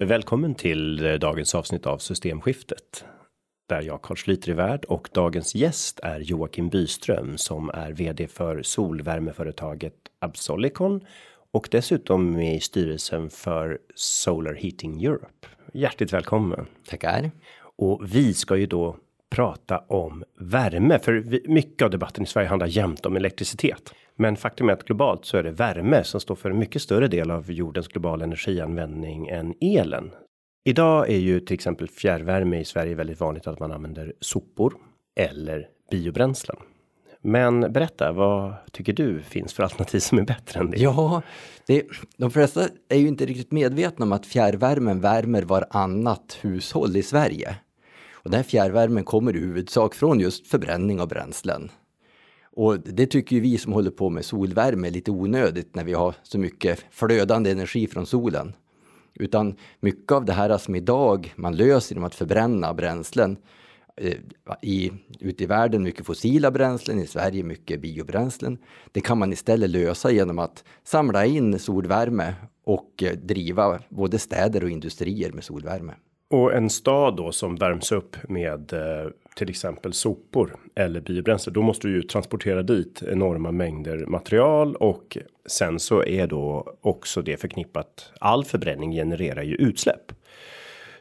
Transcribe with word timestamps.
Välkommen 0.00 0.54
till 0.54 1.04
eh, 1.04 1.14
dagens 1.14 1.54
avsnitt 1.54 1.86
av 1.86 1.98
Systemskiftet. 1.98 3.04
Där 3.68 3.82
jag 3.82 4.02
Carl 4.02 4.16
Schlyter 4.16 4.50
är 4.50 4.54
värd 4.54 4.84
och 4.84 5.08
dagens 5.12 5.54
gäst 5.54 6.00
är 6.02 6.20
Joakim 6.20 6.68
Byström 6.68 7.38
som 7.38 7.70
är 7.70 7.92
vd 7.92 8.26
för 8.26 8.62
solvärmeföretaget 8.62 9.94
Absolicon 10.18 11.00
och 11.52 11.68
dessutom 11.70 12.32
med 12.32 12.56
i 12.56 12.60
styrelsen 12.60 13.30
för 13.30 13.78
Solar 13.94 14.54
Heating 14.54 15.04
Europe. 15.04 15.48
Hjärtligt 15.72 16.12
välkommen. 16.12 16.66
Tackar. 16.88 17.30
Och 17.76 18.00
vi 18.14 18.34
ska 18.34 18.56
ju 18.56 18.66
då 18.66 18.96
prata 19.30 19.78
om 19.78 20.24
värme, 20.40 20.98
för 20.98 21.48
mycket 21.48 21.82
av 21.82 21.90
debatten 21.90 22.24
i 22.24 22.26
Sverige 22.26 22.48
handlar 22.48 22.66
jämt 22.66 23.06
om 23.06 23.16
elektricitet. 23.16 23.94
Men 24.20 24.36
faktum 24.36 24.68
är 24.68 24.72
att 24.72 24.84
globalt 24.84 25.24
så 25.24 25.36
är 25.36 25.42
det 25.42 25.50
värme 25.50 26.04
som 26.04 26.20
står 26.20 26.34
för 26.34 26.50
en 26.50 26.58
mycket 26.58 26.82
större 26.82 27.08
del 27.08 27.30
av 27.30 27.52
jordens 27.52 27.88
globala 27.88 28.24
energianvändning 28.24 29.28
än 29.28 29.54
elen. 29.60 30.10
Idag 30.64 31.10
är 31.10 31.18
ju 31.18 31.40
till 31.40 31.54
exempel 31.54 31.88
fjärrvärme 31.88 32.60
i 32.60 32.64
Sverige 32.64 32.94
väldigt 32.94 33.20
vanligt 33.20 33.46
att 33.46 33.60
man 33.60 33.72
använder 33.72 34.12
sopor 34.20 34.74
eller 35.20 35.68
biobränslen. 35.90 36.56
Men 37.20 37.72
berätta, 37.72 38.12
vad 38.12 38.54
tycker 38.72 38.92
du 38.92 39.22
finns 39.22 39.52
för 39.52 39.62
alternativ 39.62 39.98
som 39.98 40.18
är 40.18 40.22
bättre 40.22 40.60
än 40.60 40.70
det? 40.70 40.78
Ja, 40.78 41.22
det, 41.66 41.82
de 42.16 42.30
flesta 42.30 42.68
är 42.88 42.98
ju 42.98 43.08
inte 43.08 43.26
riktigt 43.26 43.52
medvetna 43.52 44.04
om 44.04 44.12
att 44.12 44.26
fjärrvärmen 44.26 45.00
värmer 45.00 45.42
varannat 45.42 46.38
hushåll 46.40 46.96
i 46.96 47.02
Sverige. 47.02 47.56
Och 48.12 48.30
den 48.30 48.36
här 48.38 48.44
fjärrvärmen 48.44 49.04
kommer 49.04 49.36
i 49.36 49.40
huvudsak 49.40 49.94
från 49.94 50.20
just 50.20 50.46
förbränning 50.46 51.00
av 51.00 51.08
bränslen. 51.08 51.70
Och 52.58 52.80
det 52.80 53.06
tycker 53.06 53.36
ju 53.36 53.42
vi 53.42 53.58
som 53.58 53.72
håller 53.72 53.90
på 53.90 54.10
med 54.10 54.24
solvärme 54.24 54.88
är 54.88 54.92
lite 54.92 55.10
onödigt 55.10 55.74
när 55.74 55.84
vi 55.84 55.92
har 55.92 56.14
så 56.22 56.38
mycket 56.38 56.84
flödande 56.90 57.50
energi 57.50 57.86
från 57.86 58.06
solen. 58.06 58.52
Utan 59.14 59.54
mycket 59.80 60.12
av 60.12 60.24
det 60.24 60.32
här 60.32 60.58
som 60.58 60.74
idag 60.74 61.32
man 61.36 61.56
löser 61.56 61.94
genom 61.94 62.04
att 62.04 62.14
förbränna 62.14 62.74
bränslen 62.74 63.36
eh, 63.96 64.14
i, 64.62 64.92
ute 65.20 65.44
i 65.44 65.46
världen 65.46 65.82
mycket 65.82 66.06
fossila 66.06 66.50
bränslen, 66.50 66.98
i 66.98 67.06
Sverige 67.06 67.42
mycket 67.42 67.80
biobränslen. 67.80 68.58
Det 68.92 69.00
kan 69.00 69.18
man 69.18 69.32
istället 69.32 69.70
lösa 69.70 70.10
genom 70.10 70.38
att 70.38 70.64
samla 70.84 71.26
in 71.26 71.58
solvärme 71.58 72.34
och 72.64 73.02
eh, 73.02 73.12
driva 73.12 73.80
både 73.88 74.18
städer 74.18 74.64
och 74.64 74.70
industrier 74.70 75.32
med 75.32 75.44
solvärme. 75.44 75.94
Och 76.30 76.54
en 76.54 76.70
stad 76.70 77.16
då 77.16 77.32
som 77.32 77.56
värms 77.56 77.92
upp 77.92 78.16
med 78.28 78.72
eh, 78.72 79.10
till 79.36 79.50
exempel 79.50 79.92
sopor 79.92 80.56
eller 80.74 81.00
biobränsle, 81.00 81.52
då 81.52 81.62
måste 81.62 81.88
du 81.88 81.94
ju 81.94 82.02
transportera 82.02 82.62
dit 82.62 83.02
enorma 83.02 83.52
mängder 83.52 84.06
material 84.06 84.76
och 84.76 85.18
sen 85.46 85.78
så 85.78 86.04
är 86.04 86.26
då 86.26 86.72
också 86.80 87.22
det 87.22 87.40
förknippat. 87.40 88.12
All 88.20 88.44
förbränning 88.44 88.92
genererar 88.92 89.42
ju 89.42 89.54
utsläpp. 89.54 90.12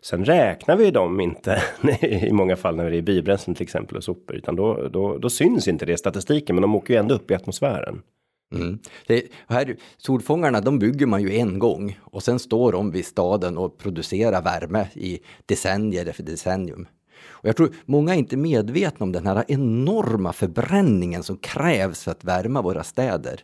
Sen 0.02 0.26
räknar 0.26 0.78
vi 0.78 0.92
dem 0.92 1.20
inte 1.20 1.62
i 2.02 2.32
många 2.32 2.56
fall 2.56 2.76
när 2.76 2.92
det 2.92 2.98
är 2.98 3.02
biobränslen 3.02 3.56
till 3.56 3.64
exempel 3.64 3.98
och 3.98 4.04
sopor, 4.04 4.36
utan 4.36 4.56
då, 4.56 4.88
då, 4.88 5.18
då 5.18 5.30
syns 5.30 5.68
inte 5.68 5.86
det 5.86 5.94
i 5.94 5.98
statistiken, 5.98 6.56
men 6.56 6.62
de 6.62 6.76
åker 6.76 6.94
ju 6.94 7.00
ändå 7.00 7.16
upp 7.16 7.32
i 7.32 7.36
atmosfären. 7.36 8.02
Mm. 8.52 8.68
mm. 8.68 8.80
Det, 9.08 9.24
här, 9.48 9.76
solfångarna 9.98 10.62
de 10.62 10.80
bygger 10.80 11.06
man 11.06 11.22
ju 11.22 11.38
en 11.38 11.60
gång 11.60 12.00
och 12.04 12.24
sen 12.24 12.40
står 12.40 12.72
de 12.72 12.92
vid 12.92 13.06
staden 13.06 13.58
och 13.58 13.78
producerar 13.78 14.42
värme 14.42 14.88
i 14.94 15.20
decennier 15.46 16.06
efter 16.06 16.24
decennium. 16.24 16.88
Och 17.30 17.50
jag 17.50 17.56
tror 17.58 17.76
många 17.86 18.14
är 18.16 18.20
inte 18.20 18.38
medvetna 18.38 19.04
om 19.04 19.12
den 19.12 19.28
här 19.28 19.44
enorma 19.48 20.34
förbränningen 20.34 21.24
som 21.24 21.38
krävs 21.38 22.04
för 22.04 22.12
att 22.12 22.24
värma 22.24 22.62
våra 22.62 22.84
städer. 22.84 23.44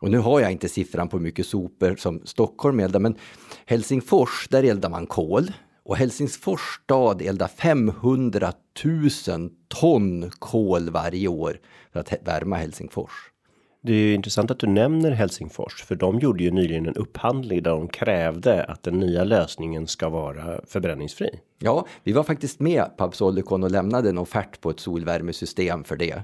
Och 0.00 0.10
nu 0.10 0.18
har 0.18 0.40
jag 0.40 0.52
inte 0.52 0.68
siffran 0.68 1.08
på 1.08 1.16
hur 1.16 1.24
mycket 1.24 1.46
sopor 1.46 1.96
som 1.96 2.22
Stockholm 2.24 2.80
eldar, 2.80 3.00
men 3.00 3.16
Helsingfors, 3.66 4.48
där 4.50 4.62
eldar 4.62 4.90
man 4.90 5.06
kol. 5.06 5.52
Och 5.84 5.96
Helsingfors 5.96 6.80
stad 6.84 7.22
eldar 7.22 7.48
500 7.48 8.52
000 8.84 9.50
ton 9.68 10.30
kol 10.38 10.90
varje 10.90 11.28
år 11.28 11.60
för 11.92 12.00
att 12.00 12.12
värma 12.24 12.56
Helsingfors. 12.56 13.30
Det 13.86 13.92
är 13.92 13.96
ju 13.96 14.14
intressant 14.14 14.50
att 14.50 14.58
du 14.58 14.66
nämner 14.66 15.10
Helsingfors, 15.10 15.82
för 15.84 15.94
de 15.94 16.18
gjorde 16.18 16.44
ju 16.44 16.50
nyligen 16.50 16.86
en 16.86 16.94
upphandling 16.94 17.62
där 17.62 17.70
de 17.70 17.88
krävde 17.88 18.64
att 18.64 18.82
den 18.82 18.98
nya 18.98 19.24
lösningen 19.24 19.86
ska 19.86 20.08
vara 20.08 20.60
förbränningsfri. 20.66 21.40
Ja, 21.58 21.86
vi 22.04 22.12
var 22.12 22.22
faktiskt 22.22 22.60
med 22.60 22.96
på 22.96 23.04
Absolicon 23.04 23.64
och 23.64 23.70
lämnade 23.70 24.08
en 24.08 24.18
offert 24.18 24.60
på 24.60 24.70
ett 24.70 24.80
solvärmesystem 24.80 25.84
för 25.84 25.96
det. 25.96 26.22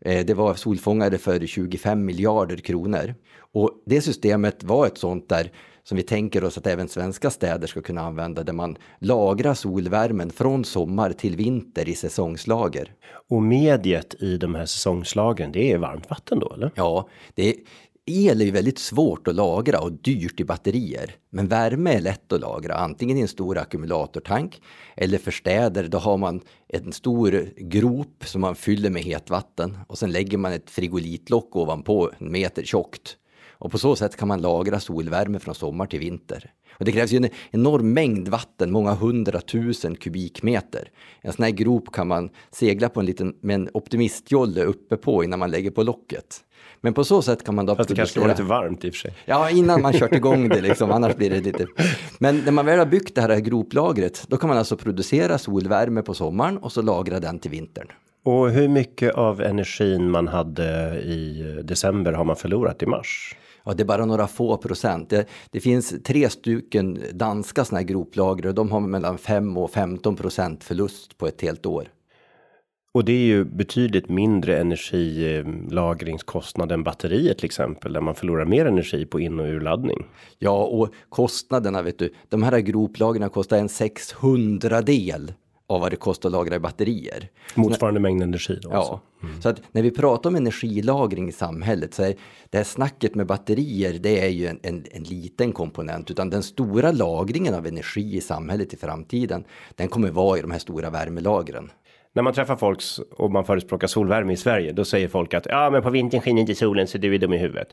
Eh, 0.00 0.26
det 0.26 0.34
var 0.34 0.54
solfångare 0.54 1.18
för 1.18 1.46
25 1.46 2.04
miljarder 2.04 2.56
kronor 2.56 3.14
och 3.52 3.70
det 3.86 4.00
systemet 4.00 4.62
var 4.62 4.86
ett 4.86 4.98
sånt 4.98 5.28
där 5.28 5.50
som 5.84 5.96
vi 5.96 6.02
tänker 6.02 6.44
oss 6.44 6.58
att 6.58 6.66
även 6.66 6.88
svenska 6.88 7.30
städer 7.30 7.66
ska 7.66 7.80
kunna 7.80 8.00
använda 8.00 8.42
där 8.42 8.52
man 8.52 8.76
lagrar 8.98 9.54
solvärmen 9.54 10.30
från 10.30 10.64
sommar 10.64 11.12
till 11.12 11.36
vinter 11.36 11.88
i 11.88 11.94
säsongslager. 11.94 12.92
Och 13.30 13.42
mediet 13.42 14.22
i 14.22 14.36
de 14.36 14.54
här 14.54 14.66
säsongslagren, 14.66 15.52
det 15.52 15.72
är 15.72 15.78
varmt 15.78 16.10
vatten 16.10 16.38
då 16.38 16.52
eller? 16.54 16.70
Ja, 16.74 17.08
det 17.34 17.48
är, 17.48 17.54
El 18.06 18.40
är 18.40 18.44
ju 18.44 18.50
väldigt 18.50 18.78
svårt 18.78 19.28
att 19.28 19.34
lagra 19.34 19.80
och 19.80 19.92
dyrt 19.92 20.40
i 20.40 20.44
batterier. 20.44 21.16
Men 21.30 21.48
värme 21.48 21.92
är 21.92 22.00
lätt 22.00 22.32
att 22.32 22.40
lagra, 22.40 22.74
antingen 22.74 23.16
i 23.16 23.20
en 23.20 23.28
stor 23.28 23.58
ackumulatortank 23.58 24.62
eller 24.96 25.18
för 25.18 25.30
städer, 25.30 25.88
då 25.88 25.98
har 25.98 26.16
man 26.16 26.40
en 26.68 26.92
stor 26.92 27.50
grop 27.56 28.24
som 28.24 28.40
man 28.40 28.54
fyller 28.54 28.90
med 28.90 29.02
hetvatten 29.02 29.78
och 29.88 29.98
sen 29.98 30.12
lägger 30.12 30.38
man 30.38 30.52
ett 30.52 30.70
frigolitlock 30.70 31.56
ovanpå, 31.56 32.10
en 32.18 32.32
meter 32.32 32.62
tjockt. 32.62 33.16
Och 33.64 33.70
på 33.70 33.78
så 33.78 33.96
sätt 33.96 34.16
kan 34.16 34.28
man 34.28 34.40
lagra 34.40 34.80
solvärme 34.80 35.38
från 35.38 35.54
sommar 35.54 35.86
till 35.86 35.98
vinter. 35.98 36.52
Och 36.78 36.84
det 36.84 36.92
krävs 36.92 37.12
ju 37.12 37.16
en 37.16 37.28
enorm 37.50 37.92
mängd 37.92 38.28
vatten, 38.28 38.70
många 38.70 38.94
hundratusen 38.94 39.96
kubikmeter. 39.96 40.88
En 41.20 41.32
sån 41.32 41.42
här 41.42 41.50
grop 41.50 41.92
kan 41.92 42.08
man 42.08 42.30
segla 42.50 42.88
på 42.88 43.00
en 43.00 43.06
liten, 43.06 43.34
med 43.40 43.54
en 43.54 43.68
optimistjolle 43.74 44.64
uppe 44.64 44.96
på 44.96 45.24
innan 45.24 45.38
man 45.38 45.50
lägger 45.50 45.70
på 45.70 45.82
locket. 45.82 46.40
Men 46.80 46.94
på 46.94 47.04
så 47.04 47.22
sätt 47.22 47.44
kan 47.44 47.54
man 47.54 47.66
då 47.66 47.76
Fast 47.76 47.88
det 47.88 47.94
kanske 47.94 48.20
var 48.20 48.28
lite 48.28 48.42
varmt 48.42 48.84
i 48.84 48.90
och 48.90 48.94
för 48.94 49.00
sig. 49.00 49.14
Ja, 49.24 49.50
innan 49.50 49.82
man 49.82 49.92
kört 49.92 50.14
igång 50.14 50.48
det 50.48 50.60
liksom, 50.68 50.90
annars 50.90 51.16
blir 51.16 51.30
det 51.30 51.40
lite... 51.40 51.66
Men 52.18 52.38
när 52.44 52.52
man 52.52 52.66
väl 52.66 52.78
har 52.78 52.86
byggt 52.86 53.14
det 53.14 53.20
här 53.20 53.38
groplagret, 53.38 54.24
då 54.28 54.36
kan 54.36 54.48
man 54.48 54.58
alltså 54.58 54.76
producera 54.76 55.38
solvärme 55.38 56.02
på 56.02 56.14
sommaren 56.14 56.58
och 56.58 56.72
så 56.72 56.82
lagra 56.82 57.20
den 57.20 57.38
till 57.38 57.50
vintern. 57.50 57.88
Och 58.24 58.50
hur 58.50 58.68
mycket 58.68 59.14
av 59.14 59.40
energin 59.40 60.10
man 60.10 60.28
hade 60.28 61.00
i 61.00 61.42
december 61.64 62.12
har 62.12 62.24
man 62.24 62.36
förlorat 62.36 62.82
i 62.82 62.86
mars? 62.86 63.36
Ja, 63.64 63.74
det 63.74 63.82
är 63.82 63.84
bara 63.84 64.06
några 64.06 64.26
få 64.26 64.56
procent. 64.56 65.10
Det, 65.10 65.26
det 65.50 65.60
finns 65.60 65.94
tre 66.04 66.30
stycken 66.30 66.98
danska 67.12 67.64
sådana 67.64 67.80
här 67.80 67.86
groplager 67.86 68.46
och 68.46 68.54
de 68.54 68.72
har 68.72 68.80
mellan 68.80 69.18
5 69.18 69.56
och 69.56 69.70
15 69.70 70.16
procent 70.16 70.64
förlust 70.64 71.18
på 71.18 71.26
ett 71.26 71.42
helt 71.42 71.66
år. 71.66 71.88
Och 72.94 73.04
det 73.04 73.12
är 73.12 73.26
ju 73.26 73.44
betydligt 73.44 74.08
mindre 74.08 74.58
energilagringskostnad 74.58 76.72
än 76.72 76.84
batteriet 76.84 77.38
till 77.38 77.46
exempel, 77.46 77.92
där 77.92 78.00
man 78.00 78.14
förlorar 78.14 78.44
mer 78.44 78.66
energi 78.66 79.06
på 79.06 79.20
in 79.20 79.40
och 79.40 79.46
urladdning. 79.46 80.06
Ja, 80.38 80.64
och 80.64 80.88
kostnaderna 81.08 81.82
vet 81.82 81.98
du, 81.98 82.14
de 82.28 82.42
här 82.42 82.58
groplagren 82.58 83.30
kostar 83.30 83.58
en 83.58 83.68
600 83.68 84.82
del 84.82 85.32
av 85.74 85.80
vad 85.80 85.92
det 85.92 85.96
kostar 85.96 86.28
att 86.28 86.32
lagra 86.32 86.54
i 86.56 86.58
batterier. 86.58 87.28
Motsvarande 87.54 88.00
mängd 88.00 88.22
energi 88.22 88.58
då? 88.62 88.68
Ja, 88.72 88.76
alltså. 88.76 89.00
mm. 89.22 89.42
så 89.42 89.48
att 89.48 89.62
när 89.72 89.82
vi 89.82 89.90
pratar 89.90 90.30
om 90.30 90.36
energilagring 90.36 91.28
i 91.28 91.32
samhället 91.32 91.94
så 91.94 92.02
är 92.02 92.14
det 92.50 92.56
här 92.56 92.64
snacket 92.64 93.14
med 93.14 93.26
batterier, 93.26 93.92
det 93.92 94.24
är 94.24 94.28
ju 94.28 94.46
en, 94.46 94.60
en, 94.62 94.84
en, 94.90 95.02
liten 95.02 95.52
komponent, 95.52 96.10
utan 96.10 96.30
den 96.30 96.42
stora 96.42 96.92
lagringen 96.92 97.54
av 97.54 97.66
energi 97.66 98.16
i 98.16 98.20
samhället 98.20 98.74
i 98.74 98.76
framtiden, 98.76 99.44
den 99.74 99.88
kommer 99.88 100.10
vara 100.10 100.38
i 100.38 100.40
de 100.40 100.50
här 100.50 100.58
stora 100.58 100.90
värmelagren. 100.90 101.70
När 102.12 102.22
man 102.22 102.32
träffar 102.32 102.56
folk 102.56 102.80
och 103.10 103.30
man 103.30 103.44
förespråkar 103.44 103.86
solvärme 103.86 104.32
i 104.32 104.36
Sverige, 104.36 104.72
då 104.72 104.84
säger 104.84 105.08
folk 105.08 105.34
att 105.34 105.46
ja, 105.46 105.70
men 105.70 105.82
på 105.82 105.90
vintern 105.90 106.20
skiner 106.20 106.40
inte 106.40 106.54
solen 106.54 106.86
så 106.86 106.98
du 106.98 107.14
är 107.14 107.18
dum 107.18 107.32
i 107.32 107.38
huvudet. 107.38 107.68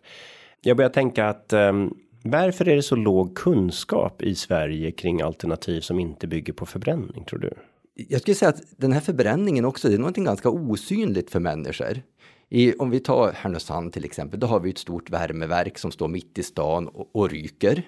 Jag 0.62 0.78
börjar 0.78 0.90
tänka 0.90 1.28
att 1.28 1.54
um, 1.54 1.94
varför 2.24 2.68
är 2.68 2.76
det 2.76 2.82
så 2.82 2.96
låg 2.96 3.38
kunskap 3.38 4.22
i 4.22 4.36
Sverige 4.36 4.92
kring 4.92 5.22
alternativ 5.22 5.82
som 5.82 6.00
inte 6.00 6.28
bygger 6.28 6.54
på 6.54 6.66
förbränning 6.66 7.26
tror 7.26 7.40
du? 7.40 7.54
Jag 7.94 8.22
skulle 8.22 8.36
säga 8.36 8.50
att 8.50 8.64
den 8.78 8.92
här 8.92 9.00
förbränningen 9.00 9.66
också, 9.66 9.90
det 9.90 9.94
är 9.96 10.00
någonting 10.00 10.24
ganska 10.24 10.50
osynligt 10.50 11.32
för 11.32 11.40
människor. 11.40 12.02
I, 12.50 12.74
om 12.74 12.90
vi 12.90 13.00
tar 13.00 13.32
Härnösand 13.32 13.94
till 13.94 14.06
exempel, 14.06 14.40
då 14.40 14.48
har 14.48 14.60
vi 14.60 14.70
ett 14.70 14.78
stort 14.78 15.10
värmeverk 15.10 15.78
som 15.78 15.92
står 15.92 16.08
mitt 16.08 16.38
i 16.38 16.44
stan 16.44 16.88
och, 16.88 17.16
och 17.16 17.30
ryker. 17.30 17.84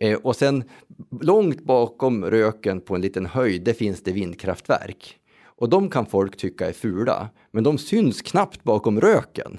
Eh, 0.00 0.18
och 0.18 0.36
sen 0.36 0.64
långt 1.20 1.64
bakom 1.64 2.24
röken 2.24 2.80
på 2.80 2.94
en 2.94 3.00
liten 3.00 3.26
höjd, 3.26 3.64
det 3.64 3.74
finns 3.74 4.02
det 4.02 4.12
vindkraftverk. 4.12 5.18
Och 5.44 5.68
de 5.68 5.90
kan 5.90 6.06
folk 6.06 6.36
tycka 6.36 6.68
är 6.68 6.72
fula, 6.72 7.28
men 7.50 7.64
de 7.64 7.78
syns 7.78 8.22
knappt 8.22 8.64
bakom 8.64 9.00
röken. 9.00 9.58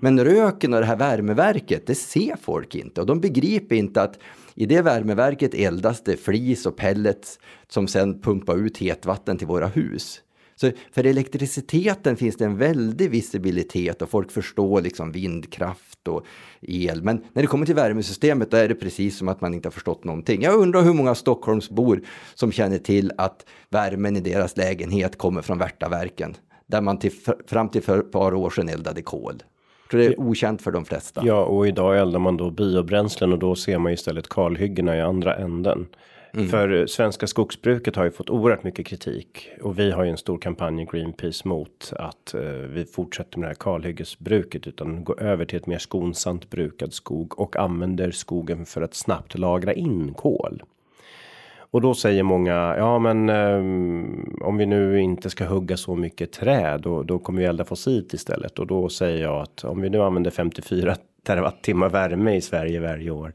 Men 0.00 0.24
röken 0.24 0.74
och 0.74 0.80
det 0.80 0.86
här 0.86 0.96
värmeverket, 0.96 1.86
det 1.86 1.94
ser 1.94 2.36
folk 2.36 2.74
inte 2.74 3.00
och 3.00 3.06
de 3.06 3.20
begriper 3.20 3.76
inte 3.76 4.02
att 4.02 4.18
i 4.54 4.66
det 4.66 4.82
värmeverket 4.82 5.54
eldas 5.54 6.04
det 6.04 6.16
flis 6.16 6.66
och 6.66 6.76
pellets 6.76 7.38
som 7.68 7.88
sen 7.88 8.20
pumpar 8.20 8.56
ut 8.56 8.78
hetvatten 8.78 9.38
till 9.38 9.46
våra 9.46 9.66
hus. 9.66 10.22
Så 10.60 10.70
för 10.92 11.06
elektriciteten 11.06 12.16
finns 12.16 12.36
det 12.36 12.44
en 12.44 12.56
väldig 12.56 13.10
visibilitet 13.10 14.02
och 14.02 14.10
folk 14.10 14.30
förstår 14.30 14.80
liksom 14.80 15.12
vindkraft 15.12 16.08
och 16.08 16.24
el. 16.60 17.02
Men 17.02 17.24
när 17.32 17.42
det 17.42 17.48
kommer 17.48 17.66
till 17.66 17.74
värmesystemet 17.74 18.50
då 18.50 18.56
är 18.56 18.68
det 18.68 18.74
precis 18.74 19.18
som 19.18 19.28
att 19.28 19.40
man 19.40 19.54
inte 19.54 19.66
har 19.66 19.72
förstått 19.72 20.04
någonting. 20.04 20.42
Jag 20.42 20.54
undrar 20.54 20.82
hur 20.82 20.92
många 20.92 21.14
Stockholmsbor 21.14 22.02
som 22.34 22.52
känner 22.52 22.78
till 22.78 23.12
att 23.18 23.46
värmen 23.68 24.16
i 24.16 24.20
deras 24.20 24.56
lägenhet 24.56 25.18
kommer 25.18 25.42
från 25.42 25.58
Värtaverken 25.58 26.36
där 26.66 26.80
man 26.80 26.98
till, 26.98 27.12
fram 27.46 27.68
till 27.68 27.82
för 27.82 27.98
ett 27.98 28.12
par 28.12 28.34
år 28.34 28.50
sedan 28.50 28.68
eldade 28.68 29.02
kol. 29.02 29.42
Så 29.90 29.96
det 29.96 30.06
är 30.06 30.20
okänt 30.20 30.62
för 30.62 30.70
de 30.70 30.84
flesta. 30.84 31.22
Ja, 31.24 31.44
och 31.44 31.68
idag 31.68 31.98
eldar 31.98 32.18
man 32.18 32.36
då 32.36 32.50
biobränslen 32.50 33.32
och 33.32 33.38
då 33.38 33.54
ser 33.54 33.78
man 33.78 33.92
istället 33.92 34.28
kalhyggena 34.28 34.96
i 34.96 35.00
andra 35.00 35.36
änden. 35.36 35.86
Mm. 36.34 36.48
För 36.48 36.86
svenska 36.86 37.26
skogsbruket 37.26 37.96
har 37.96 38.04
ju 38.04 38.10
fått 38.10 38.30
oerhört 38.30 38.64
mycket 38.64 38.86
kritik 38.86 39.48
och 39.62 39.78
vi 39.78 39.90
har 39.90 40.04
ju 40.04 40.10
en 40.10 40.16
stor 40.16 40.38
kampanj 40.38 40.82
i 40.82 40.86
Greenpeace 40.92 41.48
mot 41.48 41.92
att 41.96 42.34
eh, 42.34 42.40
vi 42.50 42.84
fortsätter 42.84 43.38
med 43.38 43.46
det 43.46 43.50
här 43.50 43.54
kalhyggesbruket 43.54 44.66
utan 44.66 45.04
går 45.04 45.22
över 45.22 45.44
till 45.44 45.58
ett 45.58 45.66
mer 45.66 45.78
skonsamt 45.78 46.50
brukad 46.50 46.92
skog 46.92 47.40
och 47.40 47.56
använder 47.56 48.10
skogen 48.10 48.66
för 48.66 48.82
att 48.82 48.94
snabbt 48.94 49.38
lagra 49.38 49.72
in 49.72 50.14
kol. 50.14 50.62
Och 51.72 51.80
då 51.80 51.94
säger 51.94 52.22
många, 52.22 52.74
ja 52.78 52.98
men 52.98 53.28
um, 53.28 54.38
om 54.40 54.56
vi 54.56 54.66
nu 54.66 55.00
inte 55.00 55.30
ska 55.30 55.44
hugga 55.44 55.76
så 55.76 55.96
mycket 55.96 56.32
träd 56.32 56.80
då, 56.80 57.02
då 57.02 57.18
kommer 57.18 57.40
vi 57.40 57.46
elda 57.46 57.64
fossilt 57.64 58.14
istället. 58.14 58.58
Och 58.58 58.66
då 58.66 58.88
säger 58.88 59.22
jag 59.22 59.40
att 59.40 59.64
om 59.64 59.80
vi 59.80 59.90
nu 59.90 60.02
använder 60.02 60.30
54 60.30 60.96
terawattimmar 61.26 61.88
värme 61.88 62.36
i 62.36 62.40
Sverige 62.40 62.80
varje 62.80 63.10
år. 63.10 63.32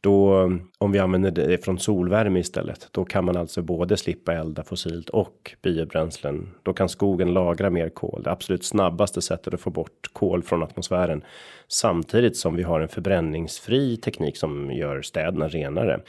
Då 0.00 0.50
om 0.78 0.92
vi 0.92 0.98
använder 0.98 1.30
det 1.30 1.64
från 1.64 1.78
solvärme 1.78 2.40
istället, 2.40 2.88
då 2.90 3.04
kan 3.04 3.24
man 3.24 3.36
alltså 3.36 3.62
både 3.62 3.96
slippa 3.96 4.32
elda 4.32 4.64
fossilt 4.64 5.08
och 5.08 5.56
biobränslen. 5.62 6.48
Då 6.62 6.72
kan 6.72 6.88
skogen 6.88 7.32
lagra 7.32 7.70
mer 7.70 7.88
kol. 7.88 8.22
Det 8.22 8.30
absolut 8.30 8.64
snabbaste 8.64 9.22
sättet 9.22 9.54
att 9.54 9.60
få 9.60 9.70
bort 9.70 10.08
kol 10.12 10.42
från 10.42 10.62
atmosfären 10.62 11.24
samtidigt 11.68 12.36
som 12.36 12.56
vi 12.56 12.62
har 12.62 12.80
en 12.80 12.88
förbränningsfri 12.88 13.96
teknik 13.96 14.36
som 14.36 14.70
gör 14.70 15.02
städerna 15.02 15.48
renare. 15.48 16.00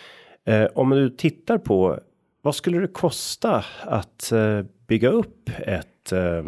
Eh, 0.45 0.65
om 0.75 0.89
du 0.89 1.09
tittar 1.09 1.57
på 1.57 1.99
vad 2.41 2.55
skulle 2.55 2.79
det 2.79 2.87
kosta 2.87 3.65
att 3.81 4.31
eh, 4.31 4.61
bygga 4.87 5.09
upp 5.09 5.49
ett 5.65 6.11
eh, 6.11 6.43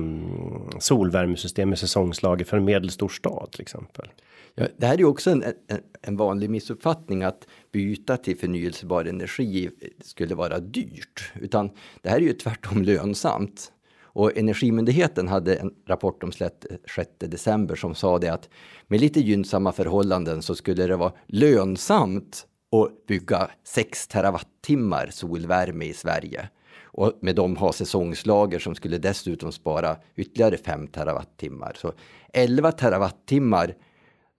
solvärmesystem 0.80 1.70
med 1.70 1.80
säsongslager 1.80 2.46
för 2.46 2.58
en 2.58 2.66
medelstor 2.66 3.10
stad 3.10 3.52
till 3.52 3.62
exempel? 3.62 4.08
Ja, 4.56 4.68
det 4.78 4.86
här 4.86 4.94
är 4.94 4.98
ju 4.98 5.06
också 5.06 5.30
en, 5.30 5.44
en, 5.44 5.54
en, 6.02 6.18
vanlig 6.18 6.50
missuppfattning 6.50 7.24
att 7.24 7.48
byta 7.72 8.18
till 8.18 8.38
förnyelsebar 8.38 9.06
energi 9.06 9.70
skulle 10.02 10.36
vara 10.36 10.60
dyrt, 10.60 11.32
utan 11.42 11.70
det 12.02 12.10
här 12.10 12.18
är 12.18 12.22
ju 12.22 12.34
tvärtom 12.34 12.82
lönsamt. 12.84 13.72
Och 14.02 14.38
Energimyndigheten 14.38 15.28
hade 15.28 15.56
en 15.56 15.74
rapport 15.88 16.24
om 16.24 16.32
6 16.32 16.54
eh, 16.98 17.30
december 17.30 17.76
som 17.76 17.96
sa 17.96 18.20
det 18.20 18.30
att 18.30 18.50
med 18.88 19.02
lite 19.02 19.20
gynnsamma 19.20 19.72
förhållanden 19.72 20.42
så 20.42 20.56
skulle 20.56 20.88
det 20.88 20.96
vara 20.96 21.14
lönsamt 21.28 22.48
att 22.72 23.06
bygga 23.08 23.50
6 23.64 24.08
terawattimmar 24.08 25.10
solvärme 25.12 25.86
i 25.86 25.94
Sverige 25.94 26.50
och 26.84 27.14
med 27.22 27.36
dem 27.36 27.56
ha 27.56 27.74
säsongslager 27.74 28.60
som 28.60 28.76
skulle 28.76 28.98
dessutom 28.98 29.52
spara 29.52 29.96
ytterligare 30.16 30.58
5 30.58 30.88
terawattimmar. 30.88 31.74
Så 31.78 31.94
11 32.34 32.72
terawattimmar 32.72 33.76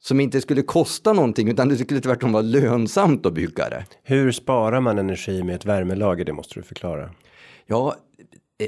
som 0.01 0.21
inte 0.21 0.41
skulle 0.41 0.63
kosta 0.63 1.13
någonting 1.13 1.49
utan 1.49 1.69
det 1.69 1.77
skulle 1.77 2.01
tvärtom 2.01 2.33
vara 2.33 2.43
lönsamt 2.43 3.27
att 3.27 3.35
bygga 3.35 3.69
det. 3.69 3.85
Hur 4.03 4.33
sparar 4.33 4.81
man 4.81 4.99
energi 4.99 5.43
med 5.43 5.55
ett 5.55 5.65
värmelager? 5.65 6.25
Det 6.25 6.33
måste 6.33 6.55
du 6.55 6.63
förklara. 6.63 7.11
Ja, 7.67 7.95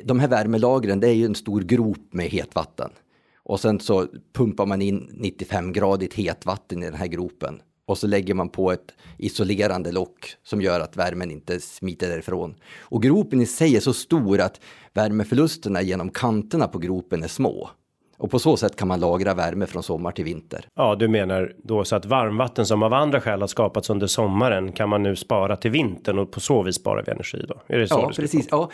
de 0.04 0.20
här 0.20 0.28
värmelagren, 0.28 1.00
det 1.00 1.08
är 1.08 1.14
ju 1.14 1.24
en 1.24 1.34
stor 1.34 1.60
grop 1.60 2.12
med 2.12 2.26
hetvatten 2.26 2.90
och 3.36 3.60
sen 3.60 3.80
så 3.80 4.06
pumpar 4.32 4.66
man 4.66 4.82
in 4.82 5.08
95 5.12 5.72
gradigt 5.72 6.14
hetvatten 6.14 6.82
i 6.82 6.86
den 6.86 6.94
här 6.94 7.06
gropen 7.06 7.62
och 7.88 7.98
så 7.98 8.06
lägger 8.06 8.34
man 8.34 8.48
på 8.48 8.72
ett 8.72 8.94
isolerande 9.18 9.92
lock 9.92 10.34
som 10.42 10.60
gör 10.60 10.80
att 10.80 10.96
värmen 10.96 11.30
inte 11.30 11.60
smiter 11.60 12.08
därifrån. 12.08 12.54
Och 12.78 13.02
gropen 13.02 13.40
i 13.40 13.46
sig 13.46 13.76
är 13.76 13.80
så 13.80 13.92
stor 13.92 14.40
att 14.40 14.60
värmeförlusterna 14.94 15.82
genom 15.82 16.10
kanterna 16.10 16.68
på 16.68 16.78
gropen 16.78 17.22
är 17.22 17.28
små. 17.28 17.70
Och 18.18 18.30
på 18.30 18.38
så 18.38 18.56
sätt 18.56 18.76
kan 18.76 18.88
man 18.88 19.00
lagra 19.00 19.34
värme 19.34 19.66
från 19.66 19.82
sommar 19.82 20.12
till 20.12 20.24
vinter. 20.24 20.64
Ja, 20.74 20.94
du 20.94 21.08
menar 21.08 21.52
då 21.62 21.84
så 21.84 21.96
att 21.96 22.06
varmvatten 22.06 22.66
som 22.66 22.82
av 22.82 22.92
andra 22.92 23.20
skäl 23.20 23.40
har 23.40 23.48
skapats 23.48 23.90
under 23.90 24.06
sommaren 24.06 24.72
kan 24.72 24.88
man 24.88 25.02
nu 25.02 25.16
spara 25.16 25.56
till 25.56 25.70
vintern 25.70 26.18
och 26.18 26.30
på 26.30 26.40
så 26.40 26.62
vis 26.62 26.76
sparar 26.76 27.02
vi 27.06 27.12
energi 27.12 27.44
då? 27.48 27.54
Är 27.66 27.78
det 27.78 27.88
så 27.88 27.94
ja, 27.94 28.12
precis. 28.16 28.48
Ja, 28.50 28.70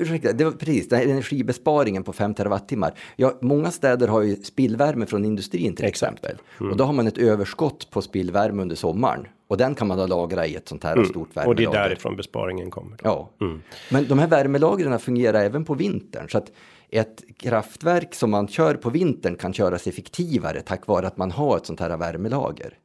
ursäkta, 0.00 0.32
det 0.32 0.44
var 0.44 0.52
precis 0.52 0.88
den 0.88 0.98
här 0.98 1.06
energibesparingen 1.06 2.04
på 2.04 2.12
5 2.12 2.34
terawattimmar. 2.34 2.94
Ja, 3.16 3.38
många 3.40 3.70
städer 3.70 4.08
har 4.08 4.22
ju 4.22 4.36
spillvärme 4.36 5.06
från 5.06 5.24
industrin 5.24 5.76
till 5.76 5.84
exempel 5.84 6.36
mm. 6.60 6.72
och 6.72 6.76
då 6.76 6.84
har 6.84 6.92
man 6.92 7.06
ett 7.06 7.18
överskott 7.18 7.90
på 7.90 8.02
spillvärme 8.02 8.62
under 8.62 8.76
sommaren 8.76 9.26
och 9.48 9.56
den 9.56 9.74
kan 9.74 9.88
man 9.88 9.98
då 9.98 10.06
lagra 10.06 10.46
i 10.46 10.54
ett 10.54 10.68
sånt 10.68 10.84
här 10.84 10.92
mm. 10.92 11.06
stort 11.06 11.36
värmelager. 11.36 11.66
Och 11.66 11.72
det 11.72 11.78
är 11.78 11.88
därifrån 11.88 12.16
besparingen 12.16 12.70
kommer. 12.70 12.96
Då. 12.96 13.02
Ja, 13.04 13.30
mm. 13.46 13.62
men 13.90 14.08
de 14.08 14.18
här 14.18 14.26
värmelagren 14.26 14.98
fungerar 14.98 15.44
även 15.44 15.64
på 15.64 15.74
vintern 15.74 16.28
så 16.28 16.38
att 16.38 16.52
ett 16.90 17.24
kraftverk 17.36 18.14
som 18.14 18.30
man 18.30 18.48
kör 18.48 18.74
på 18.74 18.90
vintern 18.90 19.36
kan 19.36 19.52
köras 19.52 19.86
effektivare 19.86 20.60
tack 20.60 20.86
vare 20.86 21.06
att 21.06 21.16
man 21.16 21.30
har 21.30 21.56
ett 21.56 21.66
sånt 21.66 21.80
här 21.80 21.96
värmelager. 21.96 22.78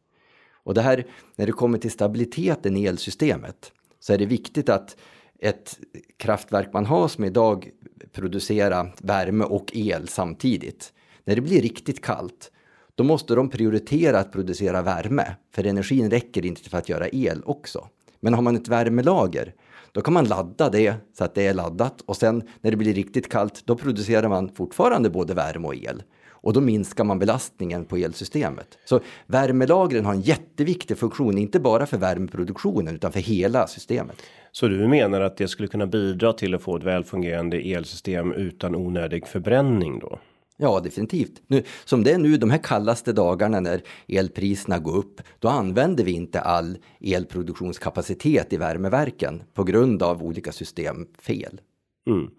Och 0.63 0.73
det 0.73 0.81
här, 0.81 1.05
när 1.35 1.45
det 1.45 1.51
kommer 1.51 1.77
till 1.77 1.91
stabiliteten 1.91 2.77
i 2.77 2.85
elsystemet 2.85 3.71
så 3.99 4.13
är 4.13 4.17
det 4.17 4.25
viktigt 4.25 4.69
att 4.69 4.97
ett 5.39 5.79
kraftverk 6.17 6.73
man 6.73 6.85
har 6.85 7.07
som 7.07 7.23
idag 7.23 7.69
producerar 8.13 8.93
värme 8.97 9.43
och 9.43 9.71
el 9.73 10.07
samtidigt. 10.07 10.93
När 11.23 11.35
det 11.35 11.41
blir 11.41 11.61
riktigt 11.61 12.01
kallt, 12.01 12.51
då 12.95 13.03
måste 13.03 13.35
de 13.35 13.49
prioritera 13.49 14.19
att 14.19 14.31
producera 14.31 14.81
värme, 14.81 15.35
för 15.55 15.67
energin 15.67 16.09
räcker 16.09 16.45
inte 16.45 16.69
för 16.69 16.77
att 16.77 16.89
göra 16.89 17.07
el 17.09 17.41
också. 17.45 17.87
Men 18.19 18.33
har 18.33 18.41
man 18.41 18.55
ett 18.55 18.67
värmelager, 18.67 19.53
då 19.91 20.01
kan 20.01 20.13
man 20.13 20.25
ladda 20.25 20.69
det 20.69 20.95
så 21.17 21.23
att 21.23 21.35
det 21.35 21.47
är 21.47 21.53
laddat 21.53 22.01
och 22.01 22.17
sen 22.17 22.43
när 22.61 22.71
det 22.71 22.77
blir 22.77 22.93
riktigt 22.93 23.31
kallt 23.31 23.61
då 23.65 23.75
producerar 23.75 24.29
man 24.29 24.49
fortfarande 24.49 25.09
både 25.09 25.33
värme 25.33 25.67
och 25.67 25.75
el. 25.75 26.03
Och 26.43 26.53
då 26.53 26.61
minskar 26.61 27.03
man 27.03 27.19
belastningen 27.19 27.85
på 27.85 27.97
elsystemet. 27.97 28.77
Så 28.85 28.99
värmelagren 29.27 30.05
har 30.05 30.13
en 30.13 30.21
jätteviktig 30.21 30.97
funktion, 30.97 31.37
inte 31.37 31.59
bara 31.59 31.85
för 31.85 31.97
värmeproduktionen 31.97 32.95
utan 32.95 33.11
för 33.11 33.19
hela 33.19 33.67
systemet. 33.67 34.15
Så 34.51 34.67
du 34.67 34.87
menar 34.87 35.21
att 35.21 35.37
det 35.37 35.47
skulle 35.47 35.67
kunna 35.67 35.87
bidra 35.87 36.33
till 36.33 36.55
att 36.55 36.61
få 36.61 36.77
ett 36.77 36.83
välfungerande 36.83 37.57
elsystem 37.57 38.33
utan 38.33 38.75
onödig 38.75 39.27
förbränning 39.27 39.99
då? 39.99 40.19
Ja, 40.63 40.79
definitivt. 40.79 41.41
Nu, 41.47 41.63
som 41.85 42.03
det 42.03 42.11
är 42.11 42.17
nu 42.17 42.37
de 42.37 42.49
här 42.49 42.57
kallaste 42.57 43.13
dagarna 43.13 43.59
när 43.59 43.81
elpriserna 44.07 44.79
går 44.79 44.97
upp, 44.97 45.21
då 45.39 45.47
använder 45.47 46.03
vi 46.03 46.11
inte 46.11 46.41
all 46.41 46.77
elproduktionskapacitet 46.99 48.53
i 48.53 48.57
värmeverken 48.57 49.43
på 49.53 49.63
grund 49.63 50.03
av 50.03 50.23
olika 50.23 50.51
systemfel. 50.51 51.61
Mm. 52.07 52.29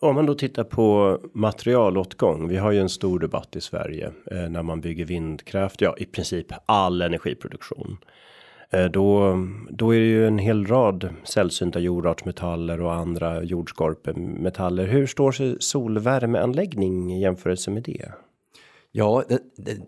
Om 0.00 0.14
man 0.14 0.26
då 0.26 0.34
tittar 0.34 0.64
på 0.64 1.18
materialåtgång. 1.34 2.48
Vi 2.48 2.56
har 2.56 2.72
ju 2.72 2.80
en 2.80 2.88
stor 2.88 3.18
debatt 3.18 3.56
i 3.56 3.60
Sverige 3.60 4.12
eh, 4.30 4.48
när 4.48 4.62
man 4.62 4.80
bygger 4.80 5.04
vindkraft. 5.04 5.80
Ja, 5.80 5.96
i 5.98 6.04
princip 6.04 6.46
all 6.66 7.02
energiproduktion. 7.02 7.98
Eh, 8.70 8.84
då, 8.84 9.38
då 9.70 9.94
är 9.94 9.98
det 9.98 10.06
ju 10.06 10.26
en 10.26 10.38
hel 10.38 10.66
rad 10.66 11.08
sällsynta 11.24 11.80
jordartsmetaller 11.80 12.80
och 12.80 12.94
andra 12.94 13.42
jordskorpemetaller. 13.42 14.86
Hur 14.86 15.06
står 15.06 15.32
sig 15.32 15.56
solvärmeanläggning 15.60 17.12
i 17.14 17.20
jämförelse 17.20 17.70
med 17.70 17.82
det? 17.82 18.12
Ja, 18.92 19.24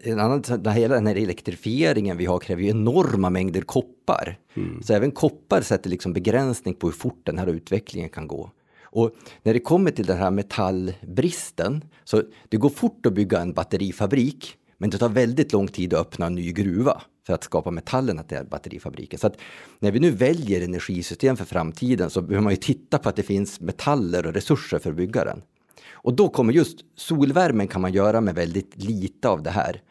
en 0.01 0.21
annan, 0.21 0.43
hela 0.67 0.95
den 0.95 1.07
här 1.07 1.17
elektrifieringen 1.17 2.17
vi 2.17 2.27
har 2.27 2.39
kräver 2.39 2.63
ju 2.63 2.69
enorma 2.69 3.31
mängder 3.31 3.61
koppar. 3.61 4.39
Mm. 4.55 4.83
Så 4.83 4.95
även 4.95 5.11
koppar 5.11 5.61
sätter 5.61 5.91
liksom 5.91 6.13
begränsning 6.13 6.75
på 6.75 6.87
hur 6.87 6.95
fort 6.95 7.21
den 7.25 7.39
här 7.39 7.47
utvecklingen 7.47 8.09
kan 8.09 8.29
gå. 8.29 8.51
Och 8.83 9.11
när 9.43 9.53
det 9.53 9.61
kommer 9.61 9.91
till 9.91 10.07
den 10.07 10.19
här 10.19 10.31
metallbristen, 10.31 11.85
så 12.05 12.23
det 12.49 12.57
går 12.57 12.69
fort 12.69 13.07
att 13.07 13.13
bygga 13.13 13.41
en 13.41 13.53
batterifabrik, 13.53 14.55
men 14.79 14.91
det 14.91 14.99
tar 14.99 15.09
väldigt 15.09 15.53
lång 15.53 15.69
tid 15.69 15.95
att 15.95 16.01
öppna 16.01 16.27
en 16.27 16.35
ny 16.35 16.53
gruva 16.53 17.03
för 17.29 17.35
att 17.35 17.45
skapa 17.45 17.71
metallerna 17.71 18.23
till 18.23 18.39
batterifabriken. 18.51 19.19
Så 19.19 19.27
att 19.27 19.37
när 19.79 19.91
vi 19.93 20.01
nu 20.01 20.11
väljer 20.11 20.61
energisystem 20.61 21.37
för 21.37 21.45
framtiden 21.45 22.11
så 22.11 22.23
behöver 22.23 22.45
man 22.45 22.53
ju 22.53 22.57
titta 22.57 22.99
på 22.99 23.09
att 23.09 23.17
det 23.17 23.23
finns 23.23 23.61
metaller 23.61 24.27
och 24.27 24.35
resurser 24.35 24.79
för 24.79 24.91
att 24.91 24.97
bygga 24.97 25.25
den. 25.25 25.43
Och 25.91 26.15
då 26.15 26.29
kommer 26.29 26.53
just 26.53 26.79
solvärmen 26.97 27.69
kan 27.69 27.81
man 27.81 27.93
göra 27.93 28.21
med 28.21 28.35
väldigt 28.35 28.83
lite 28.83 29.29
av 29.29 29.43
det 29.43 29.51
här. 29.51 29.83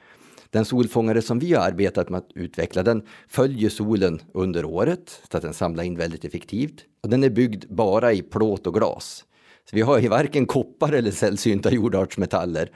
Den 0.49 0.65
solfångare 0.65 1.21
som 1.21 1.39
vi 1.39 1.53
har 1.53 1.67
arbetat 1.67 2.09
med 2.09 2.17
att 2.17 2.31
utveckla 2.35 2.83
den 2.83 3.01
följer 3.27 3.69
solen 3.69 4.21
under 4.33 4.65
året 4.65 5.21
så 5.31 5.37
att 5.37 5.43
den 5.43 5.53
samlar 5.53 5.83
in 5.83 5.97
väldigt 5.97 6.25
effektivt. 6.25 6.85
Och 7.03 7.09
den 7.09 7.23
är 7.23 7.29
byggd 7.29 7.65
bara 7.69 8.13
i 8.13 8.21
plåt 8.21 8.67
och 8.67 8.73
glas. 8.73 9.25
Så 9.69 9.75
vi 9.75 9.81
har 9.81 9.99
ju 9.99 10.07
varken 10.07 10.45
koppar 10.45 10.93
eller 10.93 11.11
sällsynta 11.11 11.71
jordartsmetaller. 11.71 12.71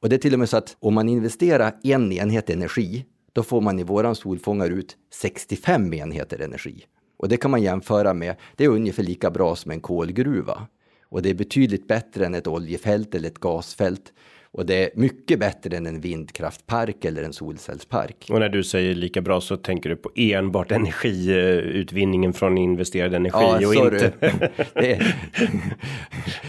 Och 0.00 0.08
det 0.08 0.16
är 0.16 0.20
till 0.20 0.32
och 0.32 0.38
med 0.38 0.48
så 0.48 0.56
att 0.56 0.76
om 0.80 0.94
man 0.94 1.08
investerar 1.08 1.76
en 1.82 2.12
enhet 2.12 2.50
energi 2.50 3.04
då 3.32 3.42
får 3.42 3.60
man 3.60 3.78
i 3.78 3.82
våran 3.82 4.14
solfångare 4.14 4.72
ut 4.72 4.96
65 5.14 5.94
enheter 5.94 6.38
energi. 6.38 6.84
Och 7.18 7.28
det 7.28 7.36
kan 7.36 7.50
man 7.50 7.62
jämföra 7.62 8.14
med, 8.14 8.36
det 8.56 8.64
är 8.64 8.68
ungefär 8.68 9.02
lika 9.02 9.30
bra 9.30 9.56
som 9.56 9.70
en 9.70 9.80
kolgruva. 9.80 10.66
Och 11.08 11.22
det 11.22 11.30
är 11.30 11.34
betydligt 11.34 11.88
bättre 11.88 12.26
än 12.26 12.34
ett 12.34 12.46
oljefält 12.46 13.14
eller 13.14 13.28
ett 13.28 13.38
gasfält. 13.38 14.12
Och 14.52 14.66
det 14.66 14.84
är 14.84 14.90
mycket 14.94 15.38
bättre 15.38 15.76
än 15.76 15.86
en 15.86 16.00
vindkraftpark 16.00 17.04
eller 17.04 17.22
en 17.22 17.32
solcellspark. 17.32 18.26
Och 18.30 18.40
när 18.40 18.48
du 18.48 18.64
säger 18.64 18.94
lika 18.94 19.20
bra 19.20 19.40
så 19.40 19.56
tänker 19.56 19.90
du 19.90 19.96
på 19.96 20.10
enbart 20.14 20.72
energiutvinningen 20.72 22.32
från 22.32 22.58
investerad 22.58 23.14
energi 23.14 23.38
Ja, 23.40 23.56
och 23.68 23.74
sorry. 23.74 24.04
inte. 24.04 24.12
det, 24.74 25.14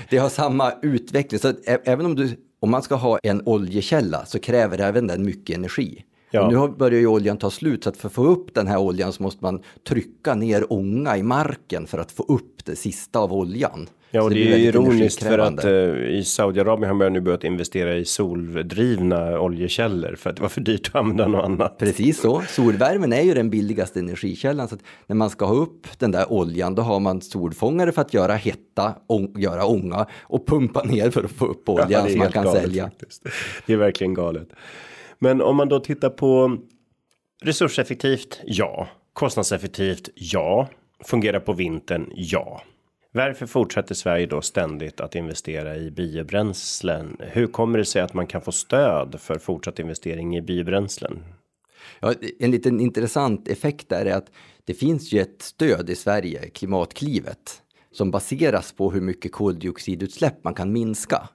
det 0.10 0.18
har 0.18 0.30
samma 0.30 0.74
utveckling. 0.82 1.40
Så 1.40 1.54
även 1.66 2.06
om, 2.06 2.16
du, 2.16 2.38
om 2.60 2.72
man 2.72 2.82
ska 2.82 2.96
ha 2.96 3.20
en 3.24 3.42
oljekälla 3.46 4.26
så 4.26 4.40
kräver 4.40 4.80
även 4.80 5.08
den 5.08 5.26
mycket 5.26 5.56
energi. 5.58 6.04
Ja. 6.32 6.50
Nu 6.50 6.76
börjar 6.78 7.00
ju 7.00 7.08
oljan 7.08 7.38
ta 7.38 7.50
slut 7.50 7.84
så 7.84 7.90
att 7.90 7.98
för 7.98 8.08
att 8.08 8.14
få 8.14 8.26
upp 8.26 8.54
den 8.54 8.68
här 8.68 8.78
oljan 8.78 9.14
så 9.14 9.24
måste 9.24 9.44
man 9.44 9.62
trycka 9.88 10.36
ner 10.36 10.74
ånga 10.74 11.18
i 11.18 11.24
marken 11.24 11.88
för 11.88 11.98
att 11.98 12.12
få 12.12 12.24
upp 12.24 12.66
det 12.66 12.76
sista 12.76 13.20
av 13.20 13.34
oljan. 13.34 13.88
Ja, 14.14 14.24
och 14.24 14.30
det, 14.30 14.36
blir 14.36 14.54
är 14.54 14.58
ironiskt 14.58 15.24
för 15.24 15.40
att 15.40 15.66
eh, 15.66 15.72
i 16.18 16.24
Saudiarabien 16.26 16.88
har 16.88 16.96
man 16.96 17.14
nu 17.14 17.22
börjat 17.22 17.44
investera 17.44 17.96
i 17.96 18.06
soldrivna 18.06 19.40
oljekällor 19.40 20.16
för 20.16 20.30
att 20.30 20.36
det 20.36 20.42
var 20.42 20.50
för 20.50 20.62
dyrt 20.62 20.88
att 20.88 20.96
använda 20.96 21.28
något 21.28 21.46
annat. 21.46 21.78
Precis 21.78 22.22
så. 22.22 22.42
Solvärmen 22.48 23.14
är 23.14 23.22
ju 23.22 23.34
den 23.34 23.50
billigaste 23.50 24.00
energikällan. 24.00 24.68
Så 24.68 24.76
att 24.76 24.82
när 25.08 25.16
man 25.16 25.30
ska 25.30 25.46
ha 25.46 25.56
upp 25.56 25.88
den 26.00 26.12
där 26.12 26.32
oljan 26.32 26.76
då 26.76 26.82
har 26.82 27.00
man 27.00 27.22
solfångare 27.22 27.92
för 27.92 28.02
att 28.02 28.14
göra 28.14 28.34
hetta, 28.34 28.96
ång, 29.08 29.34
göra 29.38 29.66
ånga 29.66 30.06
och 30.22 30.48
pumpa 30.48 30.84
ner 30.84 31.10
för 31.10 31.24
att 31.24 31.32
få 31.32 31.46
upp 31.46 31.70
oljan 31.70 31.88
Ja, 31.92 32.04
det 32.04 32.10
som 32.10 32.20
man 32.20 32.32
kan 32.32 32.44
galet 32.44 32.62
sälja. 32.62 32.84
faktiskt. 32.84 33.26
Det 33.66 33.74
är 33.74 33.78
verkligen 33.78 34.14
galet. 34.14 34.50
Men 35.24 35.42
om 35.42 35.56
man 35.56 35.70
då 35.70 35.80
tittar 35.80 36.10
på 36.10 36.58
resurseffektivt, 37.42 38.40
ja. 38.44 38.88
Kostnadseffektivt, 39.14 40.10
ja. 40.16 40.70
Fungerar 41.06 41.40
på 41.40 41.54
vintern, 41.54 42.12
ja. 42.16 42.62
Varför 43.12 43.46
fortsätter 43.46 43.96
Sverige 43.96 44.26
då 44.26 44.42
ständigt 44.42 45.02
att 45.02 45.16
investera 45.16 45.78
i 45.78 45.92
biobränslen? 45.92 47.18
Hur 47.20 47.48
kommer 47.48 47.78
det 47.78 47.86
sig 47.86 48.02
att 48.02 48.14
man 48.14 48.28
kan 48.28 48.42
få 48.42 48.52
stöd 48.52 49.20
för 49.20 49.40
fortsatt 49.40 49.80
investering 49.80 50.38
i 50.38 50.42
biobränslen? 50.42 51.24
Ja, 52.00 52.14
en 52.40 52.52
liten 52.52 52.80
intressant 52.80 53.48
effekt 53.48 53.90
där 53.90 54.06
är 54.06 54.14
att 54.14 54.32
det 54.66 54.74
finns 54.74 55.12
ju 55.12 55.20
ett 55.20 55.42
stöd 55.42 55.90
i 55.90 55.96
Sverige, 55.96 56.50
Klimatklivet, 56.50 57.62
som 57.92 58.12
baseras 58.12 58.72
på 58.72 58.92
hur 58.92 59.02
mycket 59.02 59.32
koldioxidutsläpp 59.32 60.44
man 60.44 60.54
kan 60.54 60.72
minska. 60.72 61.30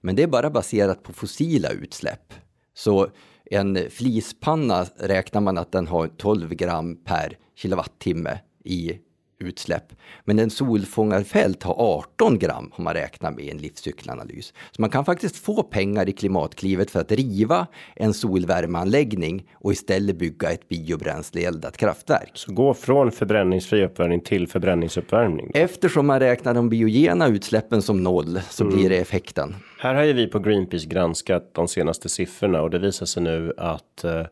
Men 0.00 0.16
det 0.16 0.22
är 0.22 0.26
bara 0.26 0.50
baserat 0.50 1.02
på 1.02 1.12
fossila 1.12 1.70
utsläpp. 1.70 2.34
Så 2.74 3.08
en 3.50 3.78
flispanna 3.90 4.86
räknar 4.96 5.40
man 5.40 5.58
att 5.58 5.72
den 5.72 5.86
har 5.86 6.06
12 6.06 6.54
gram 6.54 6.96
per 7.04 7.36
kilowattimme 7.56 8.38
i 8.64 8.98
utsläpp. 9.42 9.92
Men 10.24 10.38
en 10.38 10.50
solfångarfält 10.50 11.62
har 11.62 11.74
18 11.78 12.38
gram 12.38 12.70
har 12.72 12.84
man 12.84 12.94
räknat 12.94 13.34
med 13.34 13.44
i 13.44 13.50
en 13.50 13.58
livscykelanalys. 13.58 14.52
Så 14.70 14.82
man 14.82 14.90
kan 14.90 15.04
faktiskt 15.04 15.36
få 15.36 15.62
pengar 15.62 16.08
i 16.08 16.12
Klimatklivet 16.12 16.90
för 16.90 17.00
att 17.00 17.12
riva 17.12 17.66
en 17.96 18.14
solvärmeanläggning 18.14 19.48
och 19.54 19.72
istället 19.72 20.18
bygga 20.18 20.50
ett 20.50 20.68
biobränsleeldat 20.68 21.76
kraftverk. 21.76 22.30
Så 22.34 22.52
gå 22.52 22.74
från 22.74 23.12
förbränningsfri 23.12 23.84
uppvärmning 23.84 24.20
till 24.20 24.48
förbränningsuppvärmning. 24.48 25.50
Eftersom 25.54 26.06
man 26.06 26.20
räknar 26.20 26.54
de 26.54 26.68
biogena 26.68 27.28
utsläppen 27.28 27.82
som 27.82 28.02
noll 28.02 28.40
så 28.50 28.64
blir 28.64 28.90
det 28.90 28.98
effekten. 28.98 29.54
Här 29.82 29.94
har 29.94 30.04
ju 30.04 30.12
vi 30.12 30.26
på 30.26 30.38
Greenpeace 30.38 30.86
granskat 30.86 31.54
de 31.54 31.68
senaste 31.68 32.08
siffrorna 32.08 32.62
och 32.62 32.70
det 32.70 32.78
visar 32.78 33.06
sig 33.06 33.22
nu 33.22 33.52
att 33.56 34.04
eh, 34.04 34.26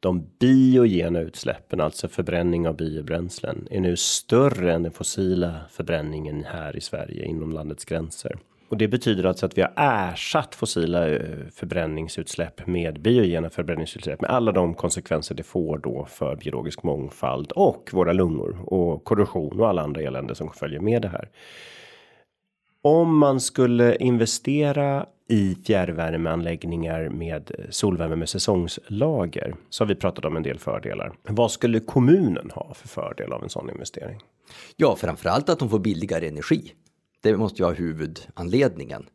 de 0.00 0.26
biogena 0.38 1.20
utsläppen, 1.20 1.80
alltså 1.80 2.08
förbränning 2.08 2.68
av 2.68 2.76
biobränslen, 2.76 3.68
är 3.70 3.80
nu 3.80 3.96
större 3.96 4.72
än 4.72 4.82
den 4.82 4.92
fossila 4.92 5.54
förbränningen 5.70 6.44
här 6.44 6.76
i 6.76 6.80
Sverige 6.80 7.24
inom 7.24 7.52
landets 7.52 7.84
gränser. 7.84 8.38
Och 8.68 8.76
det 8.76 8.88
betyder 8.88 9.24
alltså 9.24 9.46
att 9.46 9.58
vi 9.58 9.62
har 9.62 9.72
ersatt 9.76 10.54
fossila 10.54 11.08
eh, 11.08 11.20
förbränningsutsläpp 11.54 12.66
med 12.66 13.00
biogena 13.00 13.50
förbränningsutsläpp 13.50 14.20
med 14.20 14.30
alla 14.30 14.52
de 14.52 14.74
konsekvenser 14.74 15.34
det 15.34 15.42
får 15.42 15.78
då 15.78 16.06
för 16.10 16.36
biologisk 16.36 16.82
mångfald 16.82 17.52
och 17.52 17.90
våra 17.92 18.12
lungor 18.12 18.72
och 18.72 19.04
korrosion 19.04 19.60
och 19.60 19.68
alla 19.68 19.82
andra 19.82 20.02
elände 20.02 20.34
som 20.34 20.50
följer 20.50 20.80
med 20.80 21.02
det 21.02 21.08
här. 21.08 21.28
Om 22.86 23.18
man 23.18 23.40
skulle 23.40 23.96
investera 23.96 25.06
i 25.28 25.54
fjärrvärmeanläggningar 25.66 27.08
med 27.08 27.50
solvärme 27.70 28.16
med 28.16 28.28
säsongslager 28.28 29.54
så 29.70 29.84
har 29.84 29.88
vi 29.88 29.94
pratat 29.94 30.24
om 30.24 30.36
en 30.36 30.42
del 30.42 30.58
fördelar. 30.58 31.12
Vad 31.22 31.50
skulle 31.50 31.80
kommunen 31.80 32.50
ha 32.50 32.74
för 32.74 32.88
fördel 32.88 33.32
av 33.32 33.42
en 33.42 33.48
sån 33.48 33.70
investering? 33.70 34.20
Ja, 34.76 34.96
framförallt 34.96 35.48
att 35.48 35.58
de 35.58 35.70
får 35.70 35.78
billigare 35.78 36.28
energi. 36.28 36.72
Det 37.22 37.36
måste 37.36 37.62
ju 37.62 37.66
ha 37.66 37.72
huvudanledningen. 37.72 39.06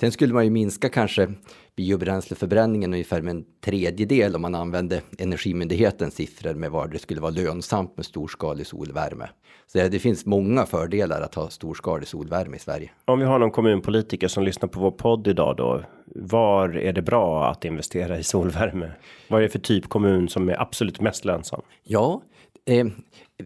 Sen 0.00 0.12
skulle 0.12 0.34
man 0.34 0.44
ju 0.44 0.50
minska 0.50 0.88
kanske 0.88 1.28
biobränsleförbränningen 1.76 2.92
ungefär 2.92 3.22
med 3.22 3.30
en 3.30 3.44
tredjedel 3.64 4.36
om 4.36 4.42
man 4.42 4.54
använde 4.54 5.02
Energimyndighetens 5.18 6.14
siffror 6.14 6.54
med 6.54 6.70
var 6.70 6.88
det 6.88 6.98
skulle 6.98 7.20
vara 7.20 7.30
lönsamt 7.30 7.96
med 7.96 8.06
storskalig 8.06 8.66
solvärme. 8.66 9.28
Så 9.66 9.78
det, 9.78 9.88
det 9.88 9.98
finns 9.98 10.26
många 10.26 10.66
fördelar 10.66 11.20
att 11.20 11.34
ha 11.34 11.50
storskalig 11.50 12.08
solvärme 12.08 12.56
i 12.56 12.60
Sverige. 12.60 12.90
Om 13.04 13.18
vi 13.18 13.24
har 13.24 13.38
någon 13.38 13.50
kommunpolitiker 13.50 14.28
som 14.28 14.44
lyssnar 14.44 14.68
på 14.68 14.80
vår 14.80 14.90
podd 14.90 15.28
idag 15.28 15.56
då. 15.56 15.82
Var 16.14 16.76
är 16.76 16.92
det 16.92 17.02
bra 17.02 17.50
att 17.50 17.64
investera 17.64 18.18
i 18.18 18.22
solvärme? 18.22 18.92
Vad 19.28 19.40
är 19.40 19.42
det 19.42 19.48
för 19.48 19.58
typ 19.58 19.88
kommun 19.88 20.28
som 20.28 20.48
är 20.48 20.60
absolut 20.60 21.00
mest 21.00 21.24
lönsam? 21.24 21.62
Ja, 21.82 22.22
eh, 22.66 22.86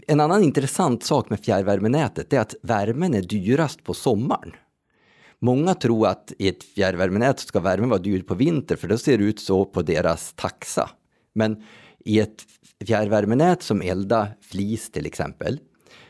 en 0.07 0.21
annan 0.21 0.45
intressant 0.45 1.05
sak 1.05 1.31
med 1.31 1.41
fjärrvärmenätet 1.41 2.33
är 2.33 2.41
att 2.41 2.55
värmen 2.63 3.15
är 3.15 3.23
dyrast 3.23 3.85
på 3.85 3.95
sommaren. 3.95 4.53
Många 5.43 5.75
tror 5.75 6.07
att 6.07 6.33
i 6.39 6.49
ett 6.49 6.65
fjärrvärmenät 6.65 7.41
ska 7.41 7.61
värmen 7.61 7.89
vara 7.89 8.01
dyr 8.01 8.23
på 8.23 8.35
vinter 8.35 8.77
för 8.77 8.89
då 8.89 8.99
ser 8.99 9.19
det 9.19 9.25
ut 9.25 9.41
så 9.41 9.65
på 9.65 9.83
deras 9.83 10.33
taxa. 10.33 10.91
Men 11.33 11.63
i 12.05 12.21
ett 12.21 12.45
fjärrvärmenät 12.87 13.63
som 13.63 13.81
eldar 13.83 14.29
flis 14.41 14.91
till 14.91 15.07
exempel, 15.07 15.61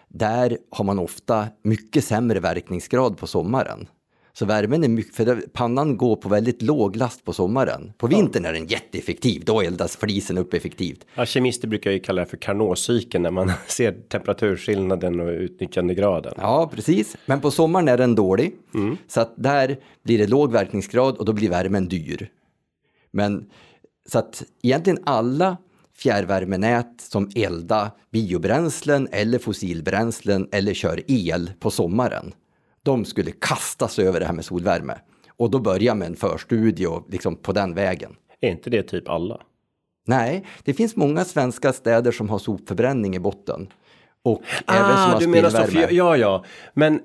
där 0.09 0.59
har 0.71 0.85
man 0.85 0.99
ofta 0.99 1.49
mycket 1.63 2.05
sämre 2.05 2.41
verkningsgrad 2.41 3.19
på 3.19 3.27
sommaren. 3.27 3.89
Så 4.33 4.47
värmen 4.47 4.85
är 4.85 4.89
mycket, 4.89 5.15
för 5.15 5.45
pannan 5.53 5.97
går 5.97 6.17
på 6.17 6.29
väldigt 6.29 6.63
låg 6.63 6.97
last 6.97 7.25
på 7.25 7.33
sommaren. 7.33 7.93
På 7.99 8.07
vintern 8.07 8.45
är 8.45 8.53
den 8.53 8.67
jätteeffektiv, 8.67 9.45
då 9.45 9.61
eldas 9.61 9.97
flisen 9.97 10.39
upp 10.39 10.55
effektivt. 10.55 11.05
Ja, 11.15 11.27
kemister 11.27 11.69
brukar 11.69 11.91
ju 11.91 11.99
kalla 11.99 12.21
det 12.21 12.27
för 12.27 12.37
Carnot-cykeln 12.37 13.23
när 13.23 13.31
man 13.31 13.53
ser 13.67 13.93
temperaturskillnaden 13.93 15.21
och 15.21 15.29
utnyttjandegraden. 15.29 16.35
Ja, 16.37 16.71
precis. 16.75 17.17
Men 17.27 17.41
på 17.41 17.51
sommaren 17.51 17.89
är 17.89 17.99
den 17.99 18.15
dålig. 18.15 18.53
Så 19.09 19.21
att 19.21 19.33
där 19.37 19.79
blir 20.03 20.19
det 20.19 20.27
låg 20.27 20.53
verkningsgrad 20.53 21.17
och 21.17 21.25
då 21.25 21.33
blir 21.33 21.51
värmen 21.51 21.89
dyr. 21.89 22.31
Men 23.11 23.51
så 24.09 24.19
att 24.19 24.43
egentligen 24.63 24.99
alla 25.05 25.57
fjärrvärmenät 25.97 27.01
som 27.01 27.31
eldar 27.35 27.91
biobränslen 28.11 29.09
eller 29.13 29.39
fossilbränslen 29.39 30.49
eller 30.53 30.75
kör 30.75 31.01
el 31.07 31.51
på 31.61 31.71
sommaren. 31.71 32.33
De 32.85 33.05
skulle 33.05 33.31
kastas 33.31 33.99
över 33.99 34.21
det 34.21 34.27
här 34.27 34.33
med 34.33 34.45
solvärme. 34.45 34.95
Och 35.37 35.51
då 35.51 35.59
börja 35.59 35.95
med 35.95 36.07
en 36.09 36.17
förstudie 36.17 36.87
och 36.87 37.07
liksom 37.11 37.37
på 37.37 37.53
den 37.53 37.75
vägen. 37.75 38.17
Är 38.41 38.51
inte 38.51 38.71
det 38.71 38.83
typ 38.83 39.09
alla? 39.09 39.41
Nej, 40.07 40.45
det 40.65 40.75
finns 40.75 40.97
många 40.97 41.25
svenska 41.25 41.73
städer 41.73 42.13
som 42.13 42.29
har 42.29 42.39
sopförbränning 42.39 43.17
i 43.17 43.19
botten. 43.21 43.69
Och 44.25 44.43
även 44.67 44.87
som 44.87 44.97
Ah, 44.97 45.13
har 45.13 45.21
du 45.21 45.27
menar 45.27 45.51
så. 45.51 45.57
spillvärme. 45.57 45.87
för- 45.89 45.95
Ja, 45.95 46.17
ja, 46.17 46.45
men. 46.75 47.01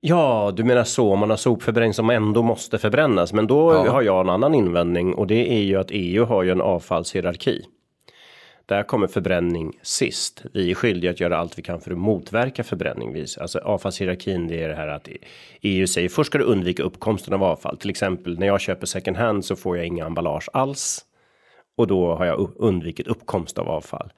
Ja, 0.00 0.52
du 0.56 0.64
menar 0.64 0.84
så. 0.84 1.16
Man 1.16 1.30
har 1.30 1.36
sopförbränning 1.36 1.94
som 1.94 2.10
ändå 2.10 2.42
måste 2.42 2.78
förbrännas. 2.78 3.32
Men 3.32 3.46
då 3.46 3.72
Ja. 3.86 3.92
har 3.92 4.02
jag 4.02 4.20
en 4.20 4.28
annan 4.30 4.54
invändning 4.54 5.14
och 5.14 5.26
det 5.26 5.52
är 5.52 5.62
ju 5.62 5.76
att 5.76 5.86
EU 5.90 6.24
har 6.24 6.42
ju 6.42 6.50
en 6.50 6.60
avfallshierarki. 6.60 7.64
Där 8.66 8.82
kommer 8.82 9.06
förbränning 9.06 9.78
sist. 9.82 10.44
Vi 10.52 10.70
är 10.70 10.74
skyldiga 10.74 11.10
att 11.10 11.20
göra 11.20 11.36
allt 11.36 11.58
vi 11.58 11.62
kan 11.62 11.80
för 11.80 11.90
att 11.90 11.98
motverka 11.98 12.64
förbränning. 12.64 13.26
Alltså 13.40 13.58
avfallshierarkin, 13.58 14.48
det 14.48 14.62
är 14.62 14.68
det 14.68 14.74
här 14.74 14.88
att 14.88 15.08
EU 15.60 15.86
säger 15.86 16.08
först 16.08 16.30
ska 16.30 16.38
du 16.38 16.44
undvika 16.44 16.82
uppkomsten 16.82 17.34
av 17.34 17.42
avfall. 17.42 17.76
Till 17.76 17.90
exempel 17.90 18.38
när 18.38 18.46
jag 18.46 18.60
köper 18.60 18.86
second 18.86 19.16
hand 19.16 19.44
så 19.44 19.56
får 19.56 19.76
jag 19.76 19.86
inga 19.86 20.06
emballage 20.06 20.48
alls. 20.52 21.04
Och 21.76 21.86
då 21.86 22.14
har 22.14 22.24
jag 22.24 22.50
undvikit 22.56 23.06
uppkomst 23.08 23.58
av 23.58 23.68
avfall. 23.68 24.12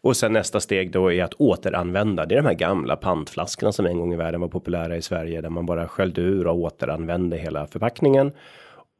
Och 0.00 0.16
sen 0.16 0.32
nästa 0.32 0.60
steg 0.60 0.92
då 0.92 1.12
är 1.12 1.24
att 1.24 1.34
återanvända. 1.34 2.26
Det 2.26 2.34
är 2.34 2.42
de 2.42 2.46
här 2.46 2.54
gamla 2.54 2.96
pantflaskorna 2.96 3.72
som 3.72 3.86
en 3.86 3.98
gång 3.98 4.12
i 4.12 4.16
världen 4.16 4.40
var 4.40 4.48
populära 4.48 4.96
i 4.96 5.02
Sverige 5.02 5.40
där 5.40 5.50
man 5.50 5.66
bara 5.66 5.88
sköljde 5.88 6.20
ur 6.20 6.46
och 6.46 6.58
återanvände 6.58 7.36
hela 7.36 7.66
förpackningen. 7.66 8.32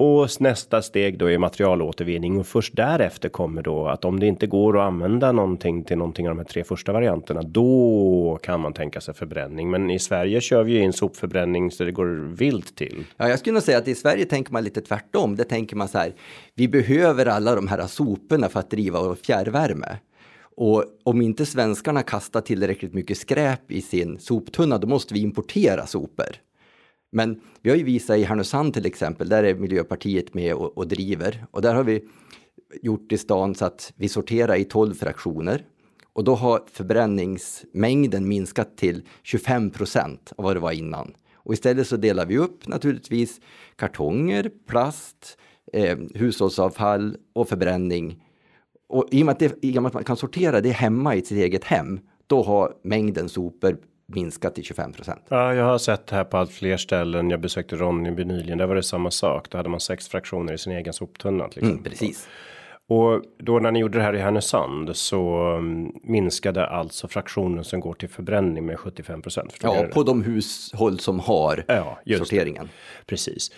Och 0.00 0.28
nästa 0.40 0.82
steg 0.82 1.18
då 1.18 1.30
är 1.30 1.38
materialåtervinning 1.38 2.40
och 2.40 2.46
först 2.46 2.76
därefter 2.76 3.28
kommer 3.28 3.62
då 3.62 3.86
att 3.86 4.04
om 4.04 4.20
det 4.20 4.26
inte 4.26 4.46
går 4.46 4.78
att 4.78 4.86
använda 4.86 5.32
någonting 5.32 5.84
till 5.84 5.98
någonting 5.98 6.28
av 6.28 6.34
de 6.34 6.38
här 6.38 6.48
tre 6.48 6.64
första 6.64 6.92
varianterna, 6.92 7.42
då 7.42 8.38
kan 8.42 8.60
man 8.60 8.72
tänka 8.72 9.00
sig 9.00 9.14
förbränning. 9.14 9.70
Men 9.70 9.90
i 9.90 9.98
Sverige 9.98 10.40
kör 10.40 10.62
vi 10.62 10.72
ju 10.72 10.82
in 10.82 10.92
sopförbränning 10.92 11.70
så 11.70 11.84
det 11.84 11.92
går 11.92 12.36
vilt 12.36 12.76
till. 12.76 13.04
Ja, 13.16 13.28
jag 13.28 13.38
skulle 13.38 13.54
nog 13.54 13.62
säga 13.62 13.78
att 13.78 13.88
i 13.88 13.94
Sverige 13.94 14.24
tänker 14.24 14.52
man 14.52 14.64
lite 14.64 14.80
tvärtom. 14.80 15.36
Det 15.36 15.44
tänker 15.44 15.76
man 15.76 15.88
så 15.88 15.98
här, 15.98 16.14
vi 16.54 16.68
behöver 16.68 17.26
alla 17.26 17.54
de 17.54 17.68
här 17.68 17.86
soporna 17.86 18.48
för 18.48 18.60
att 18.60 18.70
driva 18.70 19.02
vår 19.02 19.14
fjärrvärme. 19.14 19.98
Och 20.56 20.84
om 21.04 21.22
inte 21.22 21.46
svenskarna 21.46 22.02
kastar 22.02 22.40
tillräckligt 22.40 22.94
mycket 22.94 23.18
skräp 23.18 23.70
i 23.70 23.80
sin 23.80 24.18
soptunna, 24.18 24.78
då 24.78 24.86
måste 24.86 25.14
vi 25.14 25.20
importera 25.20 25.86
sopor. 25.86 26.47
Men 27.10 27.40
vi 27.62 27.70
har 27.70 27.76
ju 27.76 27.84
visat 27.84 28.18
i 28.18 28.22
Härnösand 28.22 28.74
till 28.74 28.86
exempel, 28.86 29.28
där 29.28 29.44
är 29.44 29.54
Miljöpartiet 29.54 30.34
med 30.34 30.54
och, 30.54 30.78
och 30.78 30.88
driver 30.88 31.46
och 31.50 31.62
där 31.62 31.74
har 31.74 31.84
vi 31.84 32.04
gjort 32.82 33.12
i 33.12 33.18
stan 33.18 33.54
så 33.54 33.64
att 33.64 33.92
vi 33.96 34.08
sorterar 34.08 34.56
i 34.56 34.64
12 34.64 34.94
fraktioner 34.94 35.64
och 36.12 36.24
då 36.24 36.34
har 36.34 36.62
förbränningsmängden 36.72 38.28
minskat 38.28 38.76
till 38.76 39.02
25 39.22 39.70
procent 39.70 40.32
av 40.36 40.44
vad 40.44 40.56
det 40.56 40.60
var 40.60 40.72
innan. 40.72 41.14
Och 41.34 41.52
istället 41.52 41.86
så 41.86 41.96
delar 41.96 42.26
vi 42.26 42.38
upp 42.38 42.68
naturligtvis 42.68 43.40
kartonger, 43.76 44.50
plast, 44.66 45.38
eh, 45.72 45.98
hushållsavfall 46.14 47.16
och 47.32 47.48
förbränning. 47.48 48.24
Och 48.88 49.08
i 49.10 49.22
och, 49.22 49.26
med 49.26 49.32
att 49.32 49.38
det, 49.38 49.58
i 49.62 49.78
och 49.78 49.82
med 49.82 49.88
att 49.88 49.94
man 49.94 50.04
kan 50.04 50.16
sortera 50.16 50.60
det 50.60 50.70
hemma 50.70 51.14
i 51.14 51.22
sitt 51.22 51.38
eget 51.38 51.64
hem, 51.64 52.00
då 52.26 52.42
har 52.42 52.74
mängden 52.82 53.28
sopor 53.28 53.78
minskat 54.14 54.54
till 54.54 54.64
25 54.64 54.92
procent. 54.92 55.20
Ja, 55.28 55.54
jag 55.54 55.64
har 55.64 55.78
sett 55.78 56.06
det 56.06 56.16
här 56.16 56.24
på 56.24 56.36
allt 56.36 56.50
fler 56.50 56.76
ställen. 56.76 57.30
Jag 57.30 57.40
besökte 57.40 57.76
Ronneby 57.76 58.24
nyligen. 58.24 58.58
Där 58.58 58.66
var 58.66 58.74
det 58.74 58.82
samma 58.82 59.10
sak. 59.10 59.50
Då 59.50 59.56
hade 59.58 59.68
man 59.68 59.80
sex 59.80 60.08
fraktioner 60.08 60.52
i 60.52 60.58
sin 60.58 60.72
egen 60.72 60.92
soptunna. 60.92 61.48
Till 61.48 61.62
Mm, 61.62 61.82
precis. 61.82 62.28
Och 62.90 63.22
då 63.38 63.58
när 63.58 63.72
ni 63.72 63.78
gjorde 63.78 63.98
det 63.98 64.04
här 64.04 64.14
i 64.14 64.18
Härnösand 64.18 64.96
så 64.96 65.52
um, 65.56 65.92
minskade 66.02 66.66
alltså 66.66 67.08
fraktionen 67.08 67.64
som 67.64 67.80
går 67.80 67.94
till 67.94 68.08
förbränning 68.08 68.66
med 68.66 68.78
75 68.78 69.22
procent. 69.22 69.54
Ja, 69.62 69.84
på 69.92 70.02
de 70.02 70.22
hushåll 70.22 70.98
som 70.98 71.20
har 71.20 71.64
Ja, 71.68 71.98
just 72.04 72.20
det. 72.20 72.26
sorteringen. 72.26 72.68
Precis. 73.06 73.50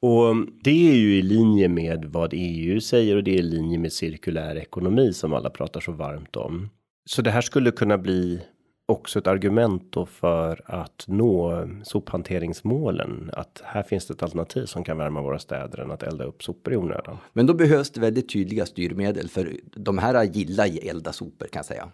Och 0.00 0.34
det 0.64 0.90
är 0.90 0.94
ju 0.96 1.14
i 1.18 1.22
linje 1.22 1.68
med 1.68 2.04
vad 2.04 2.30
EU 2.32 2.80
säger 2.80 3.16
och 3.16 3.24
det 3.24 3.30
är 3.30 3.38
i 3.38 3.42
linje 3.42 3.78
med 3.78 3.92
cirkulär 3.92 4.56
ekonomi 4.56 5.12
som 5.12 5.32
alla 5.34 5.50
pratar 5.50 5.80
så 5.80 5.92
varmt 5.92 6.36
om. 6.36 6.70
Så 7.10 7.22
det 7.22 7.30
här 7.30 7.40
skulle 7.40 7.70
kunna 7.70 7.98
bli 7.98 8.40
också 8.88 9.18
ett 9.18 9.26
argument 9.26 9.82
då 9.90 10.06
för 10.06 10.60
att 10.64 11.04
nå 11.08 11.66
sophanteringsmålen. 11.82 13.30
Att 13.32 13.62
här 13.64 13.82
finns 13.82 14.06
det 14.06 14.14
ett 14.14 14.22
alternativ 14.22 14.66
som 14.66 14.84
kan 14.84 14.98
värma 14.98 15.22
våra 15.22 15.38
städer 15.38 15.78
än 15.78 15.90
att 15.90 16.02
elda 16.02 16.24
upp 16.24 16.42
sopor 16.42 16.72
i 16.72 16.76
onödan. 16.76 17.18
Men 17.32 17.46
då 17.46 17.54
behövs 17.54 17.90
det 17.90 18.00
väldigt 18.00 18.32
tydliga 18.32 18.66
styrmedel 18.66 19.28
för 19.28 19.56
de 19.76 19.98
här 19.98 20.24
gillar 20.24 20.88
elda 20.88 21.12
sopor 21.12 21.46
kan 21.46 21.58
jag 21.58 21.66
säga. 21.66 21.88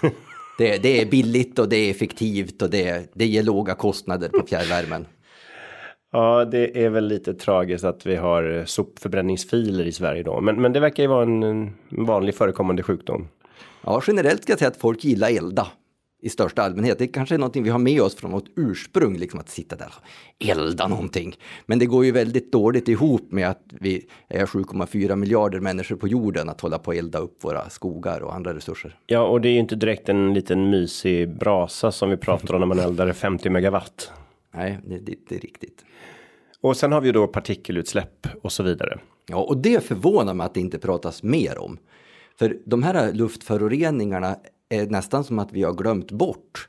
det, 0.58 0.82
det 0.82 1.02
är 1.02 1.06
billigt 1.06 1.58
och 1.58 1.68
det 1.68 1.76
är 1.76 1.90
effektivt 1.90 2.62
och 2.62 2.70
det, 2.70 3.10
det 3.14 3.26
ger 3.26 3.42
låga 3.42 3.74
kostnader 3.74 4.28
på 4.28 4.46
fjärrvärmen. 4.46 5.06
Ja, 6.12 6.44
det 6.44 6.84
är 6.84 6.90
väl 6.90 7.06
lite 7.06 7.34
tragiskt 7.34 7.84
att 7.84 8.06
vi 8.06 8.16
har 8.16 8.64
sopförbränningsfiler 8.66 9.84
i 9.84 9.92
Sverige 9.92 10.22
då, 10.22 10.40
men, 10.40 10.60
men 10.60 10.72
det 10.72 10.80
verkar 10.80 11.02
ju 11.02 11.08
vara 11.08 11.22
en, 11.22 11.42
en 11.42 11.74
vanlig 11.88 12.34
förekommande 12.34 12.82
sjukdom. 12.82 13.28
Ja, 13.84 14.02
generellt 14.06 14.42
ska 14.42 14.52
jag 14.52 14.58
säga 14.58 14.70
att 14.70 14.76
folk 14.76 15.04
gillar 15.04 15.30
elda 15.30 15.66
i 16.20 16.28
största 16.28 16.62
allmänhet. 16.62 16.98
Det 16.98 17.06
kanske 17.06 17.34
är 17.34 17.38
någonting 17.38 17.62
vi 17.62 17.70
har 17.70 17.78
med 17.78 18.02
oss 18.02 18.14
från 18.14 18.30
vårt 18.30 18.48
ursprung, 18.56 19.16
liksom 19.16 19.40
att 19.40 19.48
sitta 19.48 19.76
där 19.76 19.94
och 19.96 20.04
elda 20.48 20.88
någonting. 20.88 21.36
Men 21.66 21.78
det 21.78 21.86
går 21.86 22.04
ju 22.04 22.12
väldigt 22.12 22.52
dåligt 22.52 22.88
ihop 22.88 23.32
med 23.32 23.50
att 23.50 23.62
vi 23.68 24.06
är 24.28 24.46
7,4 24.46 25.16
miljarder 25.16 25.60
människor 25.60 25.96
på 25.96 26.08
jorden 26.08 26.48
att 26.48 26.60
hålla 26.60 26.78
på 26.78 26.88
och 26.88 26.94
elda 26.94 27.18
upp 27.18 27.44
våra 27.44 27.70
skogar 27.70 28.20
och 28.20 28.34
andra 28.34 28.54
resurser. 28.54 28.98
Ja, 29.06 29.22
och 29.22 29.40
det 29.40 29.48
är 29.48 29.52
ju 29.52 29.58
inte 29.58 29.76
direkt 29.76 30.08
en 30.08 30.34
liten 30.34 30.70
mysig 30.70 31.38
brasa 31.38 31.92
som 31.92 32.10
vi 32.10 32.16
pratar 32.16 32.54
om 32.54 32.60
när 32.60 32.66
man 32.66 32.78
eldar 32.78 33.12
50 33.12 33.50
megawatt. 33.50 34.12
Nej, 34.54 34.78
det, 34.86 34.98
det, 34.98 35.14
det 35.28 35.34
är 35.34 35.40
riktigt. 35.40 35.84
Och 36.60 36.76
sen 36.76 36.92
har 36.92 37.00
vi 37.00 37.06
ju 37.06 37.12
då 37.12 37.26
partikelutsläpp 37.26 38.26
och 38.42 38.52
så 38.52 38.62
vidare. 38.62 38.98
Ja, 39.26 39.36
och 39.36 39.56
det 39.56 39.84
förvånar 39.84 40.34
mig 40.34 40.44
att 40.44 40.54
det 40.54 40.60
inte 40.60 40.78
pratas 40.78 41.22
mer 41.22 41.58
om. 41.58 41.78
För 42.38 42.58
de 42.64 42.82
här 42.82 43.12
luftföroreningarna 43.12 44.36
är 44.70 44.86
nästan 44.86 45.24
som 45.24 45.38
att 45.38 45.52
vi 45.52 45.62
har 45.62 45.72
glömt 45.72 46.12
bort. 46.12 46.68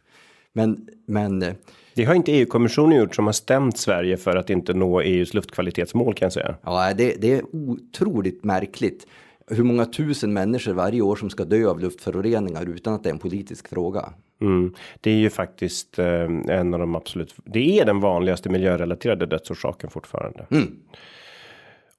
Men, 0.54 0.88
men 1.06 1.42
eh, 1.42 1.54
Det 1.96 2.04
har 2.04 2.16
inte 2.16 2.32
EU-kommissionen 2.32 2.98
gjort 2.98 3.16
som 3.16 3.26
har 3.26 3.34
stämt 3.34 3.78
Sverige 3.78 4.18
för 4.18 4.36
att 4.36 4.50
inte 4.50 4.74
nå 4.74 5.02
EUs 5.02 5.34
luftkvalitetsmål 5.34 6.14
kan 6.14 6.26
jag 6.26 6.34
säga. 6.34 6.56
ja, 6.64 6.94
det, 6.94 7.22
det 7.22 7.34
är 7.34 7.56
otroligt 7.56 8.44
märkligt 8.44 9.08
hur 9.48 9.64
många 9.64 9.86
tusen 9.86 10.34
människor 10.34 10.74
varje 10.74 11.02
år 11.02 11.16
som 11.16 11.30
ska 11.30 11.46
dö 11.46 11.68
av 11.70 11.80
luftföroreningar 11.80 12.70
utan 12.70 12.94
att 12.94 13.04
det 13.04 13.10
är 13.10 13.14
en 13.14 13.20
politisk 13.20 13.68
fråga. 13.68 14.14
Mm. 14.42 14.74
Det 15.02 15.12
är 15.12 15.16
ju 15.16 15.30
faktiskt 15.30 16.00
eh, 16.00 16.24
en 16.48 16.74
av 16.74 16.80
de 16.80 16.96
absolut. 16.96 17.36
Det 17.46 17.80
är 17.80 17.86
den 17.86 18.00
vanligaste 18.00 18.50
miljörelaterade 18.50 19.26
dödsorsaken 19.26 19.90
fortfarande. 19.90 20.46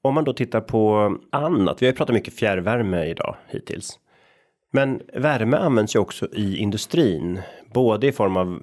Om 0.02 0.14
man 0.14 0.24
då 0.24 0.32
tittar 0.32 0.60
på 0.60 1.16
annat. 1.30 1.82
Vi 1.82 1.86
har 1.86 1.92
ju 1.92 1.96
pratat 1.96 2.14
mycket 2.14 2.34
fjärrvärme 2.34 3.06
idag 3.06 3.36
hittills. 3.48 3.98
Men 4.74 5.02
värme 5.14 5.56
används 5.56 5.94
ju 5.94 5.98
också 5.98 6.28
i 6.32 6.56
industrin, 6.56 7.40
både 7.74 8.06
i 8.06 8.12
form 8.12 8.36
av 8.36 8.62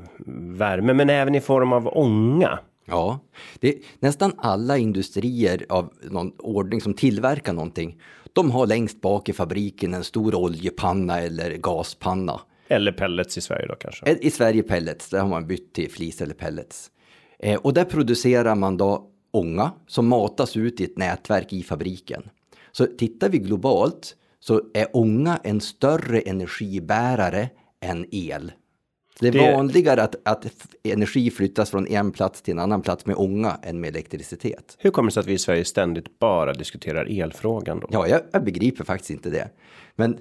värme, 0.58 0.94
men 0.94 1.10
även 1.10 1.36
i 1.36 1.42
form 1.42 1.74
av 1.74 1.88
ånga. 1.88 2.60
Ja, 2.86 3.20
det, 3.60 3.78
nästan 4.00 4.34
alla 4.38 4.78
industrier 4.78 5.66
av 5.70 5.94
någon 6.02 6.32
ordning 6.38 6.82
som 6.82 6.94
tillverkar 6.94 7.54
någonting, 7.54 8.02
de 8.34 8.52
har 8.52 8.68
längst 8.68 9.02
bak 9.02 9.30
i 9.30 9.34
fabriken 9.34 9.94
en 9.94 10.04
stor 10.04 10.36
oljepanna 10.36 11.20
eller 11.20 11.58
gaspanna. 11.58 12.42
Eller 12.68 12.92
pellets 12.92 13.38
i 13.38 13.42
Sverige 13.42 13.68
då 13.68 13.76
kanske. 13.76 14.18
I 14.22 14.32
Sverige 14.32 14.64
pellets, 14.64 15.10
där 15.10 15.20
har 15.20 15.28
man 15.28 15.48
bytt 15.48 15.74
till 15.74 15.92
flis 15.92 16.22
eller 16.22 16.34
pellets. 16.34 16.92
Eh, 17.40 17.60
och 17.60 17.74
där 17.74 17.86
producerar 17.86 18.56
man 18.56 18.78
då 18.78 19.08
ånga 19.32 19.72
som 19.88 20.08
matas 20.08 20.58
ut 20.58 20.82
i 20.82 20.84
ett 20.84 20.98
nätverk 20.98 21.54
i 21.54 21.64
fabriken. 21.64 22.30
Så 22.72 22.86
tittar 22.86 23.30
vi 23.30 23.38
globalt 23.38 24.16
så 24.50 24.62
är 24.74 24.88
ånga 24.94 25.40
en 25.44 25.62
större 25.62 26.20
energibärare 26.20 27.50
än 27.82 28.06
el. 28.12 28.52
Det 29.20 29.28
är 29.28 29.32
Det- 29.32 29.52
vanligare 29.54 30.04
att, 30.04 30.16
att 30.26 30.46
energi 30.84 31.32
flyttas 31.32 31.70
från 31.72 31.88
en 31.88 32.12
plats 32.12 32.42
till 32.42 32.52
en 32.52 32.60
annan 32.60 32.82
plats 32.82 33.06
med 33.06 33.16
ånga 33.16 33.60
än 33.64 33.80
med 33.80 33.88
elektricitet. 33.88 34.76
Hur 34.80 34.92
kommer 34.92 35.10
det 35.10 35.14
sig 35.14 35.22
att 35.22 35.28
vi 35.28 35.34
i 35.34 35.38
Sverige 35.38 35.66
ständigt 35.66 36.20
bara 36.20 36.54
diskuterar 36.54 37.22
elfrågan 37.22 37.80
då? 37.80 37.88
Ja, 37.92 38.08
jag, 38.08 38.22
jag 38.32 38.44
begriper 38.44 38.84
faktiskt 38.84 39.10
inte 39.12 39.30
det. 39.30 39.50
Men 39.96 40.18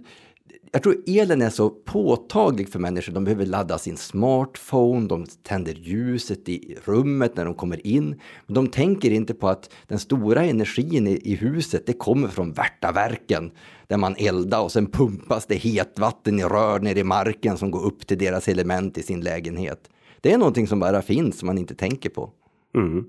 jag 0.72 0.82
tror 0.82 0.96
elen 1.06 1.42
är 1.42 1.50
så 1.50 1.70
påtaglig 1.70 2.68
för 2.68 2.78
människor. 2.78 3.12
De 3.12 3.24
behöver 3.24 3.46
ladda 3.46 3.78
sin 3.78 3.96
smartphone, 3.96 5.08
de 5.08 5.26
tänder 5.42 5.72
ljuset 5.72 6.48
i 6.48 6.76
rummet 6.84 7.36
när 7.36 7.44
de 7.44 7.54
kommer 7.54 7.86
in. 7.86 8.20
Men 8.46 8.54
de 8.54 8.68
tänker 8.68 9.10
inte 9.10 9.34
på 9.34 9.48
att 9.48 9.70
den 9.86 9.98
stora 9.98 10.44
energin 10.44 11.06
i, 11.06 11.34
huset, 11.34 11.86
det 11.86 11.92
kommer 11.92 12.28
från 12.28 12.52
Värtaverken 12.52 13.50
där 13.86 13.96
man 13.96 14.14
eldar 14.18 14.60
och 14.60 14.72
sen 14.72 14.86
pumpas 14.86 15.46
det 15.46 15.54
hetvatten 15.54 16.40
i 16.40 16.42
rör 16.42 16.78
ner 16.78 16.96
i 16.96 17.04
marken 17.04 17.56
som 17.56 17.70
går 17.70 17.84
upp 17.84 18.06
till 18.06 18.18
deras 18.18 18.48
element 18.48 18.98
i 18.98 19.02
sin 19.02 19.20
lägenhet. 19.20 19.90
Det 20.20 20.32
är 20.32 20.38
någonting 20.38 20.66
som 20.66 20.80
bara 20.80 21.02
finns 21.02 21.38
som 21.38 21.46
man 21.46 21.58
inte 21.58 21.74
tänker 21.74 22.10
på. 22.10 22.30
Mm. 22.74 23.08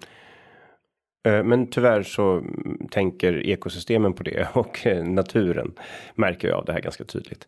Men 1.24 1.68
tyvärr 1.68 2.04
så 2.04 2.32
mm, 2.32 2.88
tänker 2.92 3.46
ekosystemen 3.46 4.14
på 4.14 4.24
det 4.24 4.48
och 4.54 4.88
eh, 4.88 5.04
naturen 5.04 5.72
märker 6.16 6.48
jag 6.48 6.58
av 6.58 6.66
det 6.66 6.74
här 6.74 6.80
ganska 6.82 7.04
tydligt. 7.04 7.48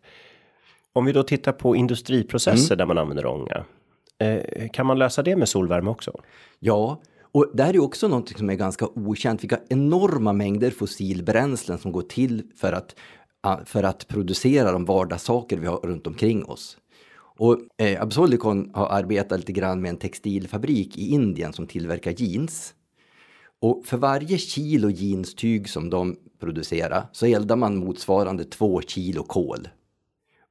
Om 0.92 1.04
vi 1.04 1.12
då 1.12 1.22
tittar 1.22 1.52
på 1.52 1.76
industriprocesser 1.76 2.76
där 2.76 2.86
man 2.86 2.98
använder 2.98 3.26
ånga. 3.26 3.64
eh, 4.18 4.68
Kan 4.72 4.86
man 4.86 4.98
lösa 4.98 5.22
det 5.22 5.36
med 5.36 5.48
solvärme 5.48 5.90
också? 5.90 6.20
Ja, 6.58 7.00
och 7.32 7.50
det 7.54 7.62
här 7.62 7.74
är 7.74 7.82
också 7.82 8.08
något 8.08 8.28
som 8.38 8.50
är 8.50 8.54
ganska 8.54 8.86
okänt. 8.86 9.42
Vilka 9.42 9.58
enorma 9.68 10.32
mängder 10.32 10.70
fossilbränslen 10.70 11.78
som 11.78 11.92
går 11.92 12.02
till 12.02 12.42
för 12.56 12.72
att, 12.72 12.94
för 13.64 13.82
att 13.82 14.08
producera 14.08 14.72
de 14.72 14.84
vardagssaker 14.84 15.56
vi 15.56 15.66
har 15.66 15.76
runt 15.76 16.06
omkring 16.06 16.44
oss. 16.44 16.78
Och 17.38 17.58
eh, 17.78 18.02
Absolicon 18.02 18.70
har 18.74 18.86
arbetat 18.86 19.38
lite 19.38 19.52
grann 19.52 19.82
med 19.82 19.88
en 19.88 19.96
textilfabrik 19.96 20.98
i 20.98 21.10
Indien 21.10 21.52
som 21.52 21.66
tillverkar 21.66 22.14
jeans. 22.16 22.74
Och 23.62 23.82
för 23.84 23.96
varje 23.96 24.38
kilo 24.38 24.90
jeanstyg 24.90 25.68
som 25.68 25.90
de 25.90 26.16
producerar 26.40 27.04
så 27.12 27.26
eldar 27.26 27.56
man 27.56 27.76
motsvarande 27.76 28.44
två 28.44 28.80
kilo 28.80 29.22
kol. 29.22 29.68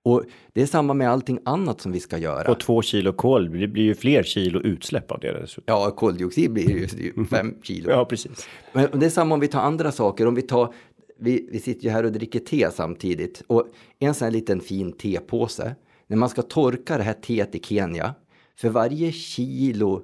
Och 0.04 0.24
det 0.54 0.62
är 0.62 0.66
samma 0.66 0.94
med 0.94 1.12
allting 1.12 1.40
annat 1.46 1.82
som 1.82 1.92
vi 1.92 2.00
ska 2.00 2.18
göra. 2.18 2.52
Och 2.52 2.60
två 2.60 2.82
kilo 2.82 3.14
kol, 3.14 3.60
det 3.60 3.68
blir 3.68 3.84
ju 3.84 3.96
fler 3.96 4.24
kilo 4.24 4.60
utsläpp 4.60 5.12
av 5.12 5.20
det 5.20 5.32
dessutom. 5.32 5.64
Ja, 5.68 5.92
koldioxid 5.92 6.54
blir 6.54 6.70
ju 6.70 6.88
ju 6.98 7.26
fem 7.26 7.56
kilo. 7.62 7.90
Ja, 7.90 8.06
precis. 8.06 8.48
Men 8.74 9.00
det 9.00 9.06
är 9.06 9.10
samma 9.10 9.36
om 9.36 9.40
vi 9.42 9.48
tar 9.48 9.62
andra 9.62 9.92
saker. 9.92 10.28
Om 10.28 10.36
vi 10.36 10.42
tar, 10.42 10.74
vi, 11.20 11.50
vi 11.52 11.60
sitter 11.60 11.84
ju 11.84 11.90
här 11.90 12.04
och 12.04 12.12
dricker 12.12 12.40
te 12.40 12.72
samtidigt. 12.72 13.44
Och 13.48 13.68
en 14.00 14.14
sån 14.14 14.26
här 14.26 14.32
liten 14.32 14.60
fin 14.60 14.92
tepåse. 14.92 15.76
När 16.08 16.18
man 16.18 16.30
ska 16.30 16.42
torka 16.42 16.98
det 16.98 17.04
här 17.04 17.14
teet 17.14 17.56
i 17.56 17.60
Kenya. 17.60 18.16
För 18.56 18.70
varje 18.70 19.12
kilo 19.12 20.02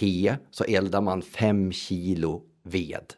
te 0.00 0.36
så 0.50 0.64
eldar 0.64 1.00
man 1.00 1.22
fem 1.22 1.72
kilo 1.72 2.42
ved. 2.62 3.14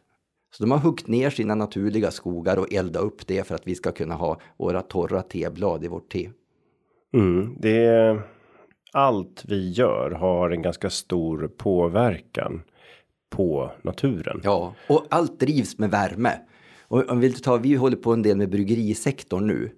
Så 0.55 0.63
de 0.63 0.71
har 0.71 0.77
huggit 0.77 1.07
ner 1.07 1.29
sina 1.29 1.55
naturliga 1.55 2.11
skogar 2.11 2.57
och 2.57 2.73
eldat 2.73 3.03
upp 3.03 3.27
det 3.27 3.47
för 3.47 3.55
att 3.55 3.67
vi 3.67 3.75
ska 3.75 3.91
kunna 3.91 4.15
ha 4.15 4.39
våra 4.57 4.81
torra 4.81 5.21
teblad 5.21 5.83
i 5.83 5.87
vårt 5.87 6.11
te. 6.11 6.29
Mm, 7.13 7.55
det 7.59 7.85
är 7.85 8.21
allt 8.91 9.43
vi 9.47 9.71
gör 9.71 10.11
har 10.11 10.49
en 10.49 10.61
ganska 10.61 10.89
stor 10.89 11.47
påverkan 11.57 12.61
på 13.29 13.71
naturen. 13.81 14.41
Ja, 14.43 14.73
och 14.89 15.05
allt 15.09 15.39
drivs 15.39 15.77
med 15.77 15.91
värme. 15.91 16.31
Och 16.87 17.09
om 17.09 17.19
vi, 17.19 17.33
ta, 17.33 17.57
vi 17.57 17.75
håller 17.75 17.97
på 17.97 18.13
en 18.13 18.21
del 18.21 18.37
med 18.37 18.49
bryggerisektorn 18.49 19.47
nu. 19.47 19.71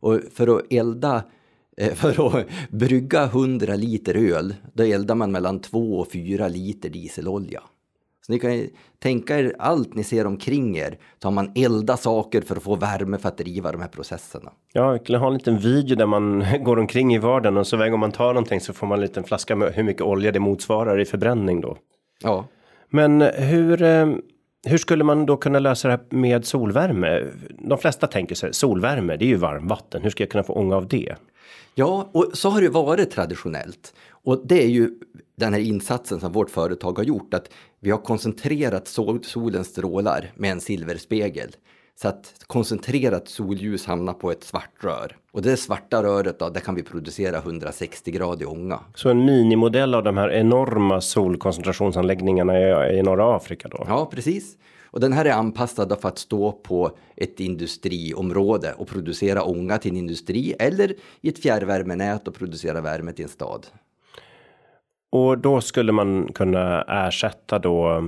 Och 0.00 0.20
för 0.32 0.58
att 0.58 0.72
elda 0.72 1.24
för 1.94 2.38
att 2.38 2.46
brygga 2.70 3.24
100 3.24 3.76
liter 3.76 4.14
öl, 4.14 4.54
då 4.72 4.82
eldar 4.82 5.14
man 5.14 5.32
mellan 5.32 5.60
2 5.60 5.98
och 5.98 6.12
4 6.12 6.48
liter 6.48 6.88
dieselolja. 6.88 7.62
Så 8.28 8.32
ni 8.32 8.38
kan 8.38 8.54
ju 8.56 8.70
tänka 8.98 9.38
er 9.38 9.54
allt 9.58 9.94
ni 9.94 10.04
ser 10.04 10.26
omkring 10.26 10.78
er, 10.78 10.98
så 11.22 11.28
har 11.28 11.32
man 11.32 11.52
eldat 11.54 12.00
saker 12.00 12.40
för 12.40 12.56
att 12.56 12.62
få 12.62 12.76
värme 12.76 13.18
för 13.18 13.28
att 13.28 13.38
driva 13.38 13.72
de 13.72 13.80
här 13.80 13.88
processerna. 13.88 14.50
Ja, 14.72 14.90
vi 14.90 14.98
skulle 14.98 15.18
ha 15.18 15.26
en 15.26 15.34
liten 15.34 15.58
video 15.58 15.96
där 15.96 16.06
man 16.06 16.44
går 16.64 16.78
omkring 16.78 17.14
i 17.14 17.18
vardagen 17.18 17.56
och 17.56 17.66
så 17.66 17.76
varje 17.76 17.90
gång 17.90 18.00
man 18.00 18.12
tar 18.12 18.34
någonting 18.34 18.60
så 18.60 18.72
får 18.72 18.86
man 18.86 18.98
en 18.98 19.02
liten 19.02 19.24
flaska 19.24 19.56
med 19.56 19.72
hur 19.74 19.82
mycket 19.82 20.02
olja 20.02 20.32
det 20.32 20.40
motsvarar 20.40 21.00
i 21.00 21.04
förbränning 21.04 21.60
då. 21.60 21.76
Ja. 22.22 22.44
Men 22.90 23.20
hur, 23.20 23.82
eh, 23.82 24.06
hur 24.66 24.78
skulle 24.78 25.04
man 25.04 25.26
då 25.26 25.36
kunna 25.36 25.58
lösa 25.58 25.88
det 25.88 25.94
här 25.94 26.16
med 26.16 26.44
solvärme? 26.44 27.24
De 27.58 27.78
flesta 27.78 28.06
tänker 28.06 28.34
sig 28.34 28.54
solvärme, 28.54 29.16
det 29.16 29.24
är 29.24 29.28
ju 29.28 29.36
varmvatten. 29.36 30.02
Hur 30.02 30.10
ska 30.10 30.22
jag 30.22 30.30
kunna 30.30 30.44
få 30.44 30.52
ånga 30.52 30.76
av 30.76 30.88
det? 30.88 31.14
Ja, 31.78 32.08
och 32.12 32.30
så 32.32 32.48
har 32.48 32.60
det 32.60 32.68
varit 32.68 33.10
traditionellt. 33.10 33.94
Och 34.10 34.46
det 34.46 34.62
är 34.62 34.68
ju 34.68 34.90
den 35.36 35.52
här 35.52 35.60
insatsen 35.60 36.20
som 36.20 36.32
vårt 36.32 36.50
företag 36.50 36.98
har 36.98 37.04
gjort, 37.04 37.34
att 37.34 37.50
vi 37.80 37.90
har 37.90 37.98
koncentrerat 37.98 38.88
sol, 38.88 39.24
solens 39.24 39.68
strålar 39.68 40.32
med 40.34 40.52
en 40.52 40.60
silverspegel. 40.60 41.48
Så 41.94 42.08
att 42.08 42.34
koncentrerat 42.46 43.28
solljus 43.28 43.86
hamnar 43.86 44.12
på 44.12 44.30
ett 44.30 44.44
svart 44.44 44.84
rör. 44.84 45.16
Och 45.32 45.42
det 45.42 45.56
svarta 45.56 46.02
röret 46.02 46.38
då, 46.38 46.48
där 46.48 46.60
kan 46.60 46.74
vi 46.74 46.82
producera 46.82 47.38
160 47.38 48.10
grader 48.10 48.48
ånga. 48.48 48.80
Så 48.94 49.10
en 49.10 49.24
minimodell 49.24 49.94
av 49.94 50.04
de 50.04 50.16
här 50.16 50.30
enorma 50.32 51.00
solkoncentrationsanläggningarna 51.00 52.58
i, 52.60 52.98
i 52.98 53.02
norra 53.02 53.36
Afrika 53.36 53.68
då? 53.68 53.84
Ja, 53.88 54.08
precis. 54.12 54.56
Och 54.90 55.00
den 55.00 55.12
här 55.12 55.24
är 55.24 55.32
anpassad 55.32 56.00
för 56.00 56.08
att 56.08 56.18
stå 56.18 56.52
på 56.52 56.90
ett 57.16 57.40
industriområde 57.40 58.74
och 58.78 58.88
producera 58.88 59.42
ånga 59.42 59.78
till 59.78 59.90
en 59.90 59.96
industri 59.96 60.54
eller 60.58 60.94
i 61.20 61.28
ett 61.28 61.38
fjärrvärmenät 61.38 62.28
och 62.28 62.34
producera 62.34 62.80
värme 62.80 63.12
till 63.12 63.22
en 63.22 63.28
stad. 63.28 63.66
Och 65.10 65.38
då 65.38 65.60
skulle 65.60 65.92
man 65.92 66.32
kunna 66.32 66.82
ersätta 66.82 67.58
då 67.58 68.02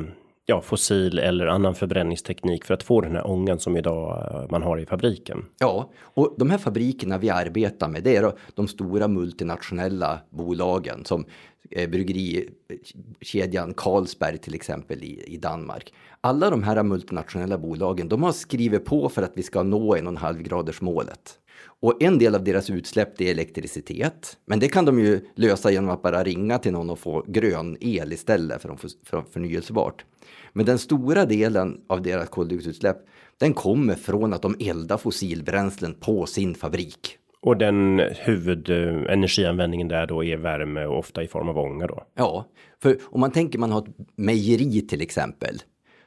ja, 0.51 0.61
fossil 0.61 1.19
eller 1.19 1.47
annan 1.47 1.75
förbränningsteknik 1.75 2.64
för 2.64 2.75
att 2.75 2.83
få 2.83 3.01
den 3.01 3.16
här 3.16 3.27
ångan 3.27 3.59
som 3.59 3.77
idag 3.77 4.33
eh, 4.35 4.51
man 4.51 4.62
har 4.62 4.79
i 4.79 4.87
fabriken. 4.87 5.45
Ja, 5.59 5.90
och 6.01 6.35
de 6.38 6.51
här 6.51 6.59
fabrikerna 6.59 7.19
vi 7.19 7.31
arbetar 7.31 7.88
med, 7.88 8.03
det 8.03 8.16
är 8.16 8.33
de 8.55 8.69
stora 8.69 9.09
multinationella 9.09 10.21
bolagen 10.31 11.05
som 11.05 11.25
eh, 11.71 11.90
bryggerikedjan 11.90 13.75
Carlsberg 13.75 14.38
till 14.38 14.55
exempel 14.55 15.05
i, 15.05 15.25
i 15.27 15.37
Danmark. 15.37 15.93
Alla 16.23 16.51
de 16.51 16.63
här 16.63 16.83
multinationella 16.83 17.59
bolagen, 17.59 18.09
de 18.09 18.23
har 18.23 18.33
skrivit 18.33 18.85
på 18.85 19.09
för 19.09 19.23
att 19.23 19.33
vi 19.35 19.43
ska 19.43 19.63
nå 19.63 19.95
en 19.95 20.07
och 20.07 20.13
en 20.13 20.17
halv 20.17 20.43
graders 20.43 20.81
målet. 20.81 21.39
Och 21.81 22.03
en 22.03 22.19
del 22.19 22.35
av 22.35 22.45
deras 22.45 22.71
utsläpp 22.71 23.21
är 23.21 23.31
elektricitet. 23.31 24.37
Men 24.47 24.61
det 24.61 24.69
kan 24.69 24.85
de 24.85 24.99
ju 24.99 25.21
lösa 25.35 25.71
genom 25.71 25.91
att 25.91 26.03
bara 26.03 26.25
ringa 26.25 26.59
till 26.59 26.73
någon 26.73 26.91
och 26.91 26.99
få 26.99 27.25
grön 27.27 27.77
el 27.81 28.13
istället 28.13 28.63
för, 28.63 28.77
för 29.05 29.23
förnyelsebart. 29.33 30.05
Men 30.53 30.67
den 30.67 30.79
stora 30.79 31.25
delen 31.25 31.81
av 31.87 32.03
deras 32.03 32.29
koldioxidutsläpp 32.29 32.97
den 33.39 33.55
kommer 33.55 33.95
från 33.95 34.33
att 34.33 34.43
de 34.43 34.57
eldar 34.61 34.97
fossilbränslen 34.97 35.95
på 35.95 36.27
sin 36.27 36.55
fabrik. 36.55 37.17
Och 37.43 37.57
den 37.57 38.01
huvudenergianvändningen 38.17 39.89
där 39.89 40.07
då 40.07 40.25
är 40.25 40.37
värme 40.37 40.85
och 40.85 40.99
ofta 40.99 41.23
i 41.23 41.29
form 41.29 41.49
av 41.49 41.59
ånga 41.59 41.87
då? 41.87 42.03
Ja, 42.15 42.47
för 42.83 42.99
om 43.03 43.21
man 43.21 43.31
tänker 43.31 43.59
man 43.59 43.73
har 43.73 43.83
ett 43.83 43.95
mejeri 44.17 44.81
till 44.81 45.01
exempel. 45.03 45.63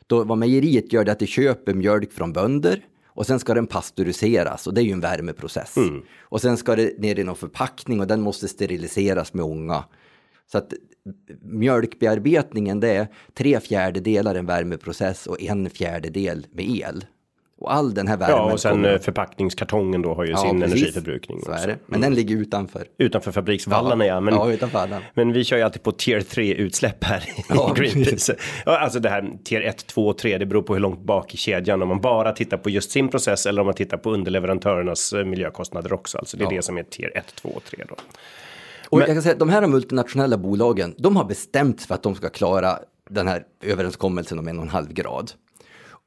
Då 0.08 0.24
vad 0.24 0.38
mejeriet 0.38 0.94
gör 0.94 1.04
det 1.04 1.12
är 1.12 1.14
att 1.14 1.20
det 1.20 1.28
köper 1.28 1.74
mjölk 1.74 2.12
från 2.12 2.34
bönder 2.34 2.86
och 3.06 3.26
sen 3.26 3.40
ska 3.40 3.54
den 3.54 3.68
pasteuriseras 3.68 4.68
och 4.68 4.74
det 4.74 4.82
är 4.82 4.86
ju 4.86 4.92
en 4.92 5.00
värmeprocess. 5.00 5.78
Mm. 5.78 6.02
Och 6.22 6.42
sen 6.42 6.58
ska 6.58 6.76
det 6.76 7.00
ner 7.00 7.20
i 7.20 7.24
någon 7.24 7.36
förpackning 7.36 8.00
och 8.00 8.08
den 8.08 8.22
måste 8.22 8.48
steriliseras 8.48 9.34
med 9.34 9.46
ånga. 9.46 9.84
Så 10.52 10.58
att 10.58 10.74
mjölkbearbetningen 11.42 12.80
det 12.80 12.92
är 12.92 13.08
tre 13.34 13.60
fjärdedelar 13.60 14.36
en 14.36 14.46
värmeprocess 14.46 15.28
och 15.28 15.42
en 15.42 15.70
fjärdedel 15.70 16.48
med 16.52 16.70
el. 16.70 17.06
Och 17.64 17.74
all 17.74 17.94
den 17.94 18.08
här 18.08 18.18
värmen. 18.18 18.38
Ja, 18.38 18.54
och 18.54 18.60
sen 18.60 18.72
kommer... 18.72 18.94
Eh, 18.94 19.00
förpackningskartongen 19.00 20.02
då 20.02 20.14
har 20.14 20.26
ju 20.26 20.32
ja, 20.32 20.38
sin 20.38 20.62
precis. 20.62 20.74
energiförbrukning. 20.74 21.42
Så 21.42 21.52
är 21.52 21.68
det. 21.68 21.78
Men 21.86 22.00
mm. 22.00 22.02
den 22.02 22.14
ligger 22.14 22.36
utanför. 22.36 22.88
Utanför 22.98 23.32
fabriksvallarna 23.32 24.06
ja. 24.06 24.20
Men, 24.20 24.34
ja, 24.34 24.52
utanför 24.52 24.88
den. 24.88 25.02
men 25.14 25.34
vi 25.34 25.44
kör 25.44 25.58
ju 25.58 25.64
alltid 25.64 25.84
på 25.84 25.92
tier 25.92 26.22
3 26.22 26.54
utsläpp 26.54 27.04
här 27.04 27.24
i 27.38 27.44
Greenpeace. 27.82 28.36
Ja, 28.66 28.80
alltså 28.80 29.00
det 29.00 29.10
här 29.10 29.32
tier 29.44 29.62
1, 29.62 29.88
2, 29.88 30.14
3, 30.14 30.38
det 30.38 30.46
beror 30.46 30.62
på 30.62 30.74
hur 30.74 30.82
långt 30.82 31.00
bak 31.00 31.34
i 31.34 31.38
kedjan. 31.38 31.82
Om 31.82 31.88
man 31.88 32.02
bara 32.02 32.32
tittar 32.32 32.58
på 32.58 32.70
just 32.70 32.92
sin 32.92 33.10
process 33.10 33.46
eller 33.46 33.62
om 33.62 33.66
man 33.66 33.76
tittar 33.76 33.98
på 33.98 34.12
underleverantörernas 34.12 35.14
eh, 35.14 35.26
miljökostnader 35.26 35.94
också. 35.94 36.18
Alltså 36.18 36.38
det 36.38 36.44
är 36.44 36.50
det 36.50 36.62
som 36.62 36.78
är 36.78 36.84
tier 36.84 37.18
1, 37.18 37.36
2 37.36 37.50
och 37.50 37.64
3 37.64 37.84
då. 37.90 37.96
Och 38.90 38.98
Men, 38.98 39.08
jag 39.08 39.16
kan 39.16 39.24
säga 39.24 39.34
att 39.34 39.40
de 39.40 39.50
här 39.50 39.68
multinationella 39.68 40.38
bolagen, 40.38 40.96
de 40.98 41.16
har 41.16 41.26
bestämt 41.26 41.82
för 41.82 41.96
att 41.96 42.04
de 42.04 42.16
ska 42.16 42.30
klara 42.30 42.80
den 43.10 43.28
här 43.28 43.44
överenskommelsen 43.64 44.40
om 44.40 44.48
en 44.48 44.58
och 44.58 44.64
en 44.64 44.70
halv 44.70 44.94
grad. 44.94 45.32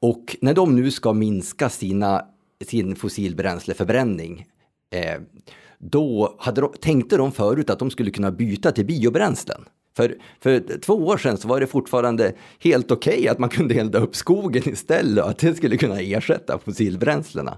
Och 0.01 0.37
när 0.41 0.53
de 0.53 0.75
nu 0.75 0.91
ska 0.91 1.13
minska 1.13 1.69
sina, 1.69 2.25
sin 2.65 2.95
fossilbränsleförbränning, 2.95 4.45
eh, 4.95 5.21
då 5.79 6.35
hade 6.39 6.61
de, 6.61 6.73
tänkte 6.81 7.17
de 7.17 7.31
förut 7.31 7.69
att 7.69 7.79
de 7.79 7.89
skulle 7.89 8.11
kunna 8.11 8.31
byta 8.31 8.71
till 8.71 8.85
biobränslen. 8.85 9.65
För, 9.97 10.15
för 10.39 10.79
två 10.81 10.93
år 10.93 11.17
sedan 11.17 11.37
så 11.37 11.47
var 11.47 11.59
det 11.59 11.67
fortfarande 11.67 12.33
helt 12.59 12.91
okej 12.91 13.13
okay 13.13 13.27
att 13.27 13.39
man 13.39 13.49
kunde 13.57 13.75
elda 13.75 13.99
upp 13.99 14.15
skogen 14.15 14.69
istället 14.69 15.23
och 15.23 15.29
att 15.29 15.39
det 15.39 15.55
skulle 15.55 15.77
kunna 15.77 15.99
ersätta 15.99 16.59
fossilbränslena. 16.59 17.57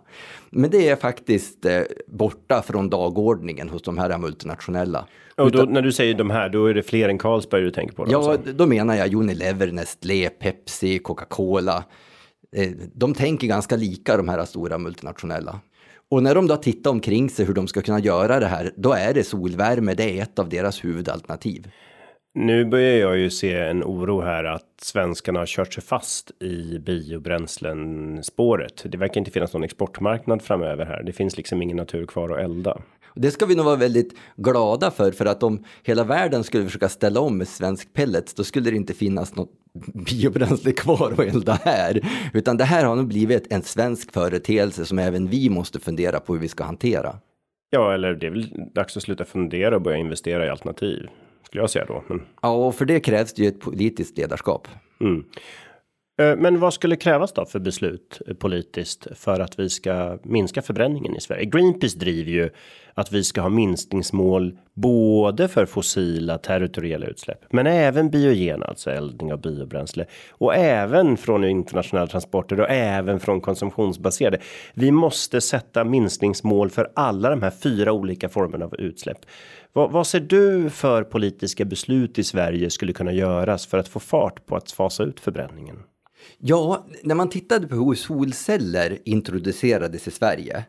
Men 0.50 0.70
det 0.70 0.90
är 0.90 0.96
faktiskt 0.96 1.66
eh, 1.66 1.82
borta 2.08 2.62
från 2.62 2.90
dagordningen 2.90 3.70
hos 3.70 3.82
de 3.82 3.98
här 3.98 4.18
multinationella. 4.18 5.06
Och 5.36 5.52
då, 5.52 5.60
Utan, 5.60 5.74
när 5.74 5.82
du 5.82 5.92
säger 5.92 6.14
de 6.14 6.30
här, 6.30 6.50
då 6.50 6.66
är 6.66 6.74
det 6.74 6.84
fler 6.84 7.10
än 7.10 7.18
Carlsberg 7.18 7.62
du 7.62 7.72
tänker 7.72 7.96
på? 7.96 8.06
Då, 8.06 8.12
ja, 8.12 8.32
alltså. 8.32 8.54
då 8.54 8.66
menar 8.66 8.96
jag 8.96 9.14
Unilever, 9.14 9.72
Nestlé, 9.72 10.30
Pepsi, 10.30 11.00
Coca-Cola. 11.00 11.84
Eh, 12.56 12.72
de 12.94 13.14
tänker 13.14 13.48
ganska 13.48 13.76
lika 13.76 14.18
de 14.18 14.30
här 14.30 14.46
stora 14.46 14.78
multinationella. 14.78 15.60
Och 16.12 16.24
när 16.24 16.36
de 16.36 16.48
då 16.48 16.56
tittar 16.56 16.92
omkring 16.92 17.30
sig 17.30 17.46
hur 17.46 17.54
de 17.54 17.68
ska 17.68 17.82
kunna 17.82 18.00
göra 18.00 18.40
det 18.40 18.48
här, 18.48 18.72
då 18.76 18.94
är 18.94 19.14
det 19.14 19.24
solvärme, 19.24 19.94
det 19.94 20.20
är 20.20 20.24
ett 20.24 20.40
av 20.40 20.50
deras 20.50 20.84
huvudalternativ. 20.84 21.72
Nu 22.34 22.66
börjar 22.66 22.98
jag 22.98 23.18
ju 23.18 23.30
se 23.30 23.54
en 23.54 23.84
oro 23.84 24.22
här 24.22 24.44
att 24.44 24.82
svenskarna 24.82 25.40
har 25.40 25.46
kört 25.46 25.74
sig 25.74 25.84
fast 25.84 26.32
i 26.42 26.80
biobränslen 26.80 28.24
spåret. 28.24 28.84
Det 28.86 28.98
verkar 28.98 29.22
inte 29.22 29.32
finnas 29.32 29.54
någon 29.54 29.64
exportmarknad 29.64 30.42
framöver 30.42 30.86
här. 30.86 31.04
Det 31.04 31.14
finns 31.14 31.38
liksom 31.38 31.62
ingen 31.62 31.78
natur 31.78 32.06
kvar 32.06 32.30
att 32.30 32.40
elda. 32.40 32.82
Det 33.22 33.32
ska 33.32 33.46
vi 33.46 33.56
nog 33.56 33.66
vara 33.66 33.76
väldigt 33.76 34.16
glada 34.36 34.92
för, 34.92 35.12
för 35.12 35.26
att 35.26 35.44
om 35.44 35.64
hela 35.84 36.04
världen 36.04 36.44
skulle 36.44 36.66
försöka 36.66 36.90
ställa 36.90 37.20
om 37.20 37.38
med 37.38 37.48
svensk 37.48 37.94
pellets, 37.94 38.34
då 38.34 38.44
skulle 38.44 38.70
det 38.70 38.76
inte 38.76 38.94
finnas 38.94 39.36
något 39.36 39.52
biobränsle 39.94 40.72
kvar 40.72 41.12
att 41.12 41.20
elda 41.20 41.54
här. 41.54 42.02
Utan 42.34 42.58
det 42.58 42.64
här 42.64 42.86
har 42.86 42.96
nog 42.96 43.08
blivit 43.08 43.54
en 43.54 43.62
svensk 43.62 44.14
företeelse 44.14 44.86
som 44.86 45.00
även 45.00 45.28
vi 45.28 45.50
måste 45.50 45.80
fundera 45.80 46.20
på 46.20 46.34
hur 46.34 46.42
vi 46.42 46.48
ska 46.48 46.64
hantera. 46.64 47.16
Ja, 47.70 47.94
eller 47.94 48.14
det 48.14 48.28
är 48.28 48.32
väl 48.32 48.72
dags 48.76 48.98
att 48.98 49.04
sluta 49.04 49.26
fundera 49.26 49.76
och 49.76 49.82
börja 49.82 49.98
investera 49.98 50.46
i 50.46 50.50
alternativ 50.50 51.10
skulle 51.50 51.64
jag 51.64 51.70
säga 51.70 51.86
då. 51.86 52.04
Men... 52.08 52.22
Ja, 52.42 52.68
och 52.68 52.76
för 52.76 52.86
det 52.86 53.00
krävs 53.00 53.34
det 53.34 53.42
ju 53.42 53.48
ett 53.48 53.60
politiskt 53.60 54.18
ledarskap. 54.18 54.68
Mm. 55.02 55.24
Eh, 56.20 56.36
men 56.36 56.60
vad 56.60 56.74
skulle 56.74 56.96
krävas 56.96 57.34
då 57.34 57.46
för 57.46 57.60
beslut 57.60 58.22
eh, 58.28 58.34
politiskt 58.34 59.08
för 59.16 59.40
att 59.40 59.60
vi 59.60 59.70
ska 59.70 60.18
minska 60.24 60.62
förbränningen 60.62 61.16
i 61.16 61.22
Sverige? 61.22 61.46
Greenpeace 61.46 62.00
driver 62.00 62.32
ju 62.32 62.50
att 62.94 63.12
vi 63.12 63.24
ska 63.24 63.42
ha 63.42 63.50
minskningsmål 63.50 64.58
både 64.74 65.48
för 65.48 65.66
fossila 65.66 66.38
territoriella 66.38 67.06
utsläpp, 67.06 67.46
men 67.50 67.68
även 67.68 68.10
biogena, 68.10 68.66
alltså 68.66 68.92
eldning 68.92 69.34
av 69.34 69.42
biobränsle 69.42 70.06
och 70.32 70.56
även 70.56 71.18
från 71.18 71.44
internationella 71.44 72.08
transporter 72.08 72.60
och 72.60 72.70
även 72.70 73.20
från 73.20 73.42
konsumtionsbaserade. 73.42 74.40
Vi 74.74 74.92
måste 74.92 75.42
sätta 75.42 75.84
minskningsmål 75.84 76.70
för 76.70 76.92
alla 76.96 77.30
de 77.30 77.42
här 77.42 77.52
fyra 77.52 77.92
olika 77.92 78.30
formerna 78.30 78.66
av 78.66 78.76
utsläpp. 78.76 79.26
Vad, 79.74 79.92
vad 79.92 80.08
ser 80.08 80.20
du 80.20 80.70
för 80.70 81.04
politiska 81.04 81.66
beslut 81.66 82.20
i 82.20 82.24
Sverige 82.24 82.70
skulle 82.70 82.94
kunna 82.94 83.12
göras 83.12 83.66
för 83.66 83.78
att 83.78 83.88
få 83.88 84.00
fart 84.00 84.46
på 84.46 84.56
att 84.56 84.72
fasa 84.72 85.04
ut 85.04 85.20
förbränningen? 85.20 85.76
Ja, 86.38 86.86
när 87.04 87.16
man 87.16 87.30
tittade 87.30 87.68
på 87.68 87.76
hur 87.76 87.96
solceller 87.96 89.00
introducerades 89.06 90.08
i 90.08 90.12
Sverige, 90.12 90.66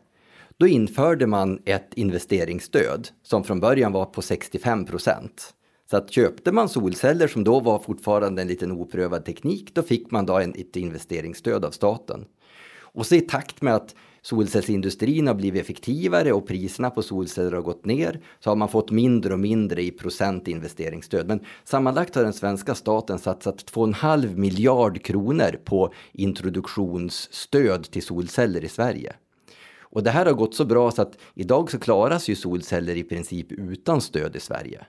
då 0.57 0.67
införde 0.67 1.27
man 1.27 1.59
ett 1.65 1.93
investeringsstöd 1.93 3.07
som 3.23 3.43
från 3.43 3.59
början 3.59 3.91
var 3.91 4.05
på 4.05 4.21
65 4.21 4.85
procent. 4.85 5.53
Så 5.89 5.97
att 5.97 6.11
köpte 6.11 6.51
man 6.51 6.69
solceller 6.69 7.27
som 7.27 7.43
då 7.43 7.59
var 7.59 7.79
fortfarande 7.79 8.41
en 8.41 8.47
liten 8.47 8.71
oprövad 8.71 9.25
teknik, 9.25 9.73
då 9.73 9.83
fick 9.83 10.11
man 10.11 10.25
då 10.25 10.39
en, 10.39 10.55
ett 10.55 10.75
investeringsstöd 10.75 11.65
av 11.65 11.71
staten. 11.71 12.25
Och 12.81 13.05
så 13.05 13.15
i 13.15 13.21
takt 13.21 13.61
med 13.61 13.75
att 13.75 13.95
solcellsindustrin 14.21 15.27
har 15.27 15.33
blivit 15.33 15.61
effektivare 15.61 16.33
och 16.33 16.47
priserna 16.47 16.89
på 16.89 17.01
solceller 17.01 17.51
har 17.51 17.61
gått 17.61 17.85
ner 17.85 18.19
så 18.39 18.49
har 18.49 18.55
man 18.55 18.69
fått 18.69 18.91
mindre 18.91 19.33
och 19.33 19.39
mindre 19.39 19.83
i 19.83 19.91
procent 19.91 20.47
investeringsstöd. 20.47 21.27
Men 21.27 21.39
sammanlagt 21.63 22.15
har 22.15 22.23
den 22.23 22.33
svenska 22.33 22.75
staten 22.75 23.19
satsat 23.19 23.71
2,5 23.71 24.35
miljard 24.35 25.03
kronor 25.03 25.59
på 25.63 25.93
introduktionsstöd 26.11 27.91
till 27.91 28.03
solceller 28.03 28.63
i 28.63 28.69
Sverige. 28.69 29.13
Och 29.79 30.03
det 30.03 30.11
här 30.11 30.25
har 30.25 30.33
gått 30.33 30.55
så 30.55 30.65
bra 30.65 30.91
så 30.91 31.01
att 31.01 31.17
idag 31.33 31.71
så 31.71 31.79
klaras 31.79 32.29
ju 32.29 32.35
solceller 32.35 32.95
i 32.95 33.03
princip 33.03 33.51
utan 33.51 34.01
stöd 34.01 34.35
i 34.35 34.39
Sverige. 34.39 34.85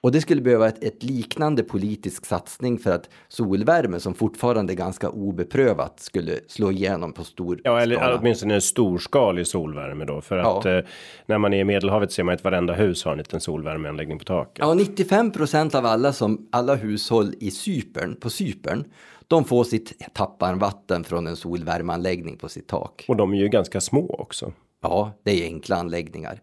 Och 0.00 0.12
det 0.12 0.20
skulle 0.20 0.40
behöva 0.40 0.68
ett, 0.68 0.84
ett, 0.84 1.02
liknande 1.02 1.62
politisk 1.62 2.26
satsning 2.26 2.78
för 2.78 2.90
att 2.90 3.10
solvärme 3.28 4.00
som 4.00 4.14
fortfarande 4.14 4.72
är 4.72 4.76
ganska 4.76 5.08
obeprövat 5.08 6.00
skulle 6.00 6.32
slå 6.48 6.72
igenom 6.72 7.12
på 7.12 7.24
stor 7.24 7.60
Ja, 7.64 7.80
eller 7.80 7.96
skala. 7.96 8.18
åtminstone 8.18 8.54
en 8.54 8.60
storskalig 8.60 9.46
solvärme 9.46 10.04
då. 10.04 10.20
För 10.20 10.38
att 10.38 10.64
ja. 10.64 10.78
eh, 10.78 10.84
när 11.26 11.38
man 11.38 11.54
är 11.54 11.58
i 11.58 11.64
Medelhavet 11.64 12.12
ser 12.12 12.22
man 12.22 12.34
att 12.34 12.44
varenda 12.44 12.74
hus 12.74 13.04
har 13.04 13.12
en 13.12 13.18
liten 13.18 13.40
solvärmeanläggning 13.40 14.18
på 14.18 14.24
taket. 14.24 14.58
Ja, 14.58 14.74
95 14.74 15.30
procent 15.30 15.74
av 15.74 15.86
alla 15.86 16.12
som 16.12 16.48
alla 16.52 16.74
hushåll 16.74 17.34
i 17.40 17.50
Cypern 17.50 18.16
på 18.16 18.30
Cypern 18.30 18.84
de 19.28 19.44
får 19.44 19.64
sitt 19.64 20.14
tappvarmvatten 20.14 21.04
från 21.04 21.26
en 21.26 21.36
solvärmeanläggning 21.36 22.36
på 22.36 22.48
sitt 22.48 22.66
tak. 22.66 23.04
Och 23.08 23.16
de 23.16 23.32
är 23.32 23.36
ju 23.36 23.48
ganska 23.48 23.80
små 23.80 24.16
också. 24.18 24.52
Ja, 24.82 25.12
det 25.22 25.30
är 25.30 25.44
enkla 25.44 25.76
anläggningar. 25.76 26.40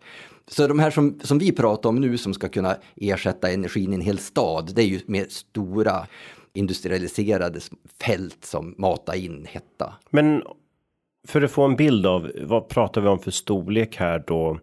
Så 0.48 0.68
de 0.68 0.80
här 0.80 0.92
som, 0.92 1.20
som 1.24 1.38
vi 1.38 1.52
pratar 1.52 1.90
om 1.90 1.96
nu 1.96 2.18
som 2.18 2.34
ska 2.34 2.50
kunna 2.50 2.76
ersätta 2.96 3.52
energin 3.52 3.92
i 3.92 3.96
en 3.96 4.02
hel 4.02 4.18
stad, 4.18 4.72
det 4.76 4.82
är 4.82 4.86
ju 4.86 5.00
med 5.06 5.32
stora 5.32 6.08
industrialiserade 6.54 7.60
fält 8.02 8.46
som 8.46 8.76
matar 8.78 9.16
in 9.16 9.48
hetta. 9.50 9.94
Men 10.10 10.44
för 11.28 11.42
att 11.42 11.52
få 11.52 11.64
en 11.64 11.76
bild 11.76 12.06
av 12.06 12.32
vad 12.42 12.68
pratar 12.68 13.02
vi 13.02 13.08
om 13.08 13.20
för 13.20 13.32
storlek 13.32 13.96
här 13.96 14.24
då? 14.28 14.60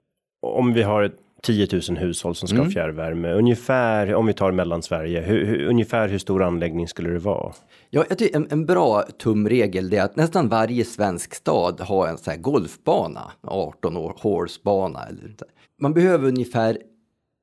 Om 0.47 0.73
vi 0.73 0.83
har 0.83 1.13
10 1.43 1.69
000 1.89 1.99
hushåll 1.99 2.35
som 2.35 2.49
ska 2.49 2.59
mm. 2.59 2.71
fjärrvärme. 2.71 3.33
Ungefär 3.33 4.15
om 4.15 4.27
vi 4.27 4.33
tar 4.33 4.53
mellansverige. 4.53 5.21
Hur, 5.21 5.47
hur, 5.47 5.67
ungefär 5.67 6.09
hur 6.09 6.19
stor 6.19 6.43
anläggning 6.43 6.89
skulle 6.89 7.11
det 7.11 7.19
vara? 7.19 7.53
Ja, 7.91 8.05
jag 8.09 8.19
tycker 8.19 8.37
en, 8.37 8.47
en 8.51 8.67
bra 8.67 9.03
tumregel 9.03 9.93
är 9.93 10.03
att 10.03 10.17
nästan 10.17 10.49
varje 10.49 10.85
svensk 10.85 11.35
stad 11.35 11.81
har 11.81 12.09
en 12.09 12.19
sån 12.19 12.31
här 12.31 12.41
golfbana, 12.41 13.31
18 13.43 13.97
år, 13.97 14.15
horsebana 14.21 15.05
eller 15.07 15.35
Man 15.81 15.95
behöver 15.95 16.29
ungefär 16.29 16.79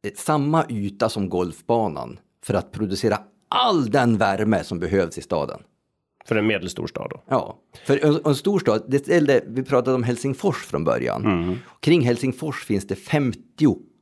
eh, 0.08 0.13
samma 0.15 0.65
yta 0.69 1.10
som 1.10 1.30
golfbanan 1.30 2.19
för 2.43 2.54
att 2.54 2.71
producera 2.71 3.19
all 3.50 3.91
den 3.91 4.17
värme 4.17 4.63
som 4.63 4.80
behövs 4.80 5.17
i 5.17 5.21
staden. 5.21 5.60
För 6.26 6.36
en 6.36 6.47
medelstor 6.47 6.88
stad 6.88 7.08
då? 7.10 7.23
Ja, 7.28 7.58
för 7.86 8.06
en, 8.06 8.19
en 8.26 8.36
stor 8.36 8.60
stad, 8.60 8.84
det 8.88 9.00
ställde, 9.00 9.43
vi 9.47 9.63
pratade 9.63 9.95
om 9.95 10.04
Helsingfors 10.04 10.65
från 10.65 10.84
början. 10.84 11.26
Mm. 11.26 11.56
Kring 11.80 12.02
Helsingfors 12.02 12.65
finns 12.65 12.88
det 12.88 12.95
50 12.95 13.39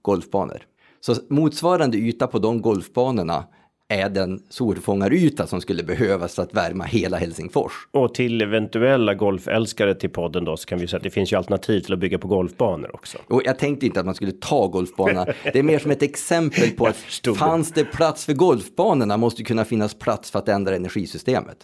golfbanor. 0.02 0.62
Så 1.00 1.16
motsvarande 1.30 1.98
yta 1.98 2.28
på 2.28 2.40
de 2.40 2.62
golfbanorna 2.62 3.46
är 3.88 4.10
den 4.10 4.40
solfångaryta 4.50 5.48
som 5.48 5.62
skulle 5.62 5.84
behövas 5.84 6.36
för 6.36 6.44
att 6.44 6.54
värma 6.54 6.84
hela 6.84 7.18
Helsingfors. 7.18 7.72
Och 7.92 8.14
till 8.14 8.42
eventuella 8.42 9.14
golfälskare 9.14 9.96
till 9.96 10.10
podden 10.10 10.46
då 10.46 10.58
så 10.58 10.66
kan 10.66 10.80
vi 10.80 10.88
säga 10.88 10.98
att 10.98 11.04
det 11.04 11.10
finns 11.10 11.34
ju 11.34 11.38
alternativ 11.38 11.80
till 11.80 11.94
att 11.94 12.00
bygga 12.00 12.18
på 12.18 12.28
golfbanor 12.28 12.96
också. 12.96 13.18
Och 13.28 13.42
jag 13.46 13.60
tänkte 13.60 13.86
inte 13.86 14.00
att 14.00 14.06
man 14.06 14.16
skulle 14.16 14.32
ta 14.32 14.68
golfbanorna. 14.68 15.26
Det 15.44 15.60
är 15.60 15.64
mer 15.64 15.80
som 15.80 15.92
ett 15.92 16.04
exempel 16.04 16.72
på 16.72 16.88
att 16.88 17.38
fanns 17.38 17.72
det 17.72 17.86
plats 17.86 18.26
för 18.26 18.34
golfbanorna 18.34 19.18
måste 19.18 19.44
kunna 19.44 19.66
finnas 19.66 19.94
plats 19.94 20.32
för 20.32 20.40
att 20.40 20.50
ändra 20.50 20.76
energisystemet. 20.76 21.58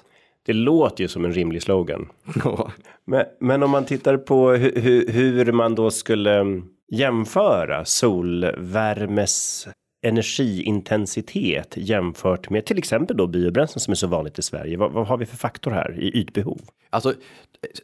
Det 0.46 0.54
låter 0.54 1.04
ju 1.04 1.08
som 1.08 1.26
en 1.26 1.34
rimlig 1.34 1.64
slogan. 1.64 2.10
men, 3.06 3.26
men, 3.40 3.64
om 3.64 3.72
man 3.72 3.86
tittar 3.86 4.18
på 4.18 4.52
hur, 4.52 5.12
hur 5.12 5.52
man 5.52 5.76
då 5.76 5.92
skulle 5.92 6.62
jämföra 6.92 7.86
solvärmes 7.86 9.68
energiintensitet 10.02 11.74
jämfört 11.78 12.50
med 12.50 12.66
till 12.66 12.78
exempel 12.78 13.18
då 13.18 13.28
biobränslen 13.28 13.80
som 13.80 13.92
är 13.92 13.96
så 13.96 14.08
vanligt 14.08 14.40
i 14.40 14.42
Sverige. 14.42 14.78
Vad, 14.78 14.92
vad 14.92 15.08
har 15.08 15.18
vi 15.18 15.26
för 15.26 15.38
faktor 15.38 15.72
här 15.72 16.00
i 16.00 16.12
ytbehov? 16.12 16.62
Alltså 16.90 17.14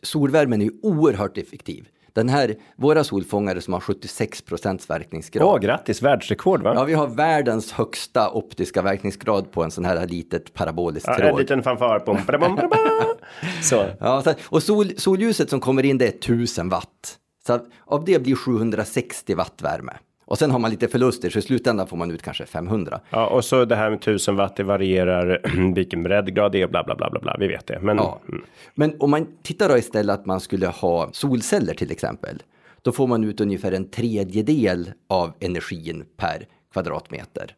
solvärmen 0.01 0.61
är 0.61 0.65
ju 0.65 0.71
oerhört 0.81 1.37
effektiv. 1.37 1.87
Den 2.13 2.29
här, 2.29 2.55
våra 2.75 3.03
solfångare 3.03 3.61
som 3.61 3.73
har 3.73 3.79
76 3.79 4.41
procents 4.41 4.89
verkningsgrad. 4.89 5.47
Åh, 5.47 5.59
grattis, 5.59 6.01
världsrekord 6.01 6.61
va? 6.61 6.73
Ja, 6.75 6.83
vi 6.83 6.93
har 6.93 7.07
världens 7.07 7.71
högsta 7.71 8.31
optiska 8.31 8.81
verkningsgrad 8.81 9.51
på 9.51 9.63
en 9.63 9.71
sån 9.71 9.85
här 9.85 10.07
litet 10.07 10.53
paraboliskt 10.53 11.07
ja, 11.07 11.17
tråd. 11.17 11.29
En 11.29 11.37
liten 11.37 11.63
fanfar 11.63 11.99
på. 11.99 12.17
så. 13.63 13.85
Ja, 13.99 14.23
och 14.43 14.63
sol, 14.63 14.85
solljuset 14.97 15.49
som 15.49 15.59
kommer 15.59 15.85
in 15.85 15.97
det 15.97 16.05
är 16.05 16.33
1000 16.33 16.69
watt. 16.69 17.17
Så 17.47 17.59
av 17.85 18.05
det 18.05 18.23
blir 18.23 18.35
760 18.35 19.35
watt 19.35 19.61
värme. 19.61 19.93
Och 20.27 20.37
sen 20.37 20.51
har 20.51 20.59
man 20.59 20.71
lite 20.71 20.87
förluster 20.87 21.29
så 21.29 21.39
i 21.39 21.41
slutändan 21.41 21.87
får 21.87 21.97
man 21.97 22.11
ut 22.11 22.21
kanske 22.21 22.45
500. 22.45 22.99
Ja 23.09 23.27
och 23.27 23.45
så 23.45 23.65
det 23.65 23.75
här 23.75 23.89
med 23.89 23.97
1000 23.97 24.35
watt 24.35 24.55
det 24.55 24.63
varierar 24.63 25.41
vilken 25.75 26.03
breddgrad 26.03 26.51
det 26.51 26.61
är 26.61 26.67
bla 26.67 26.83
bla 26.83 26.95
bla 26.95 27.09
bla 27.09 27.19
bla. 27.19 27.35
Vi 27.39 27.47
vet 27.47 27.67
det. 27.67 27.79
Men, 27.81 27.97
ja. 27.97 28.19
mm. 28.29 28.43
Men 28.75 28.95
om 28.99 29.11
man 29.11 29.27
tittar 29.43 29.69
då 29.69 29.77
istället 29.77 30.19
att 30.19 30.25
man 30.25 30.39
skulle 30.39 30.67
ha 30.67 31.09
solceller 31.11 31.73
till 31.73 31.91
exempel. 31.91 32.43
Då 32.81 32.91
får 32.91 33.07
man 33.07 33.23
ut 33.23 33.41
ungefär 33.41 33.71
en 33.71 33.89
tredjedel 33.89 34.91
av 35.07 35.33
energin 35.39 36.05
per 36.17 36.47
kvadratmeter. 36.73 37.55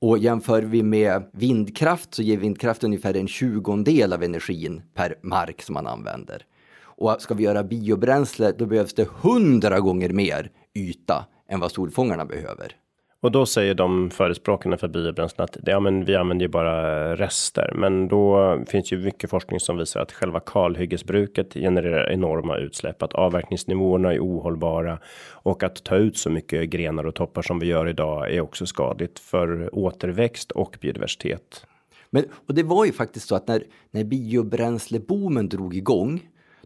Och 0.00 0.18
jämför 0.18 0.62
vi 0.62 0.82
med 0.82 1.30
vindkraft 1.32 2.14
så 2.14 2.22
ger 2.22 2.36
vindkraft 2.36 2.84
ungefär 2.84 3.16
en 3.16 3.28
tjugondel 3.28 4.12
av 4.12 4.22
energin 4.22 4.82
per 4.94 5.14
mark 5.22 5.62
som 5.62 5.72
man 5.72 5.86
använder. 5.86 6.42
Och 6.80 7.16
ska 7.18 7.34
vi 7.34 7.44
göra 7.44 7.64
biobränsle 7.64 8.52
då 8.58 8.66
behövs 8.66 8.94
det 8.94 9.08
hundra 9.08 9.80
gånger 9.80 10.08
mer 10.08 10.50
yta 10.74 11.26
än 11.52 11.60
vad 11.60 11.72
solfångarna 11.72 12.24
behöver. 12.24 12.76
Och 13.22 13.32
då 13.32 13.46
säger 13.46 13.74
de 13.74 14.10
förespråkarna 14.10 14.76
för 14.76 14.88
biobränslen 14.88 15.44
att 15.44 15.56
ja, 15.66 15.80
men 15.80 16.04
vi 16.04 16.16
använder 16.16 16.44
ju 16.44 16.48
bara 16.48 17.16
rester. 17.16 17.72
Men 17.74 18.08
då 18.08 18.58
finns 18.66 18.92
ju 18.92 18.98
mycket 18.98 19.30
forskning 19.30 19.60
som 19.60 19.76
visar 19.76 20.00
att 20.00 20.12
själva 20.12 20.40
kalhyggesbruket 20.40 21.54
genererar 21.54 22.10
enorma 22.10 22.56
utsläpp, 22.56 23.02
att 23.02 23.12
avverkningsnivåerna 23.12 24.12
är 24.12 24.18
ohållbara 24.18 24.98
och 25.30 25.62
att 25.62 25.84
ta 25.84 25.96
ut 25.96 26.16
så 26.16 26.30
mycket 26.30 26.70
grenar 26.70 27.06
och 27.06 27.14
toppar 27.14 27.42
som 27.42 27.58
vi 27.58 27.66
gör 27.66 27.88
idag 27.88 28.34
är 28.34 28.40
också 28.40 28.66
skadligt 28.66 29.18
för 29.18 29.74
återväxt 29.74 30.50
och 30.50 30.78
biodiversitet. 30.80 31.66
Men 32.10 32.24
och 32.46 32.54
det 32.54 32.62
var 32.62 32.84
ju 32.84 32.92
faktiskt 32.92 33.28
så 33.28 33.34
att 33.34 33.48
när 33.48 33.64
när 33.90 34.04
biobränsleboomen 34.04 35.48
drog 35.48 35.76
igång 35.76 36.20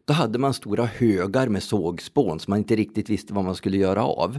då 0.05 0.13
hade 0.13 0.39
man 0.39 0.55
stora 0.55 0.85
högar 0.85 1.49
med 1.49 1.63
sågspån 1.63 2.41
som 2.41 2.51
man 2.51 2.59
inte 2.59 2.77
riktigt 2.77 3.11
visste 3.11 3.35
vad 3.35 3.45
man 3.45 3.55
skulle 3.55 3.77
göra 3.77 4.05
av. 4.05 4.39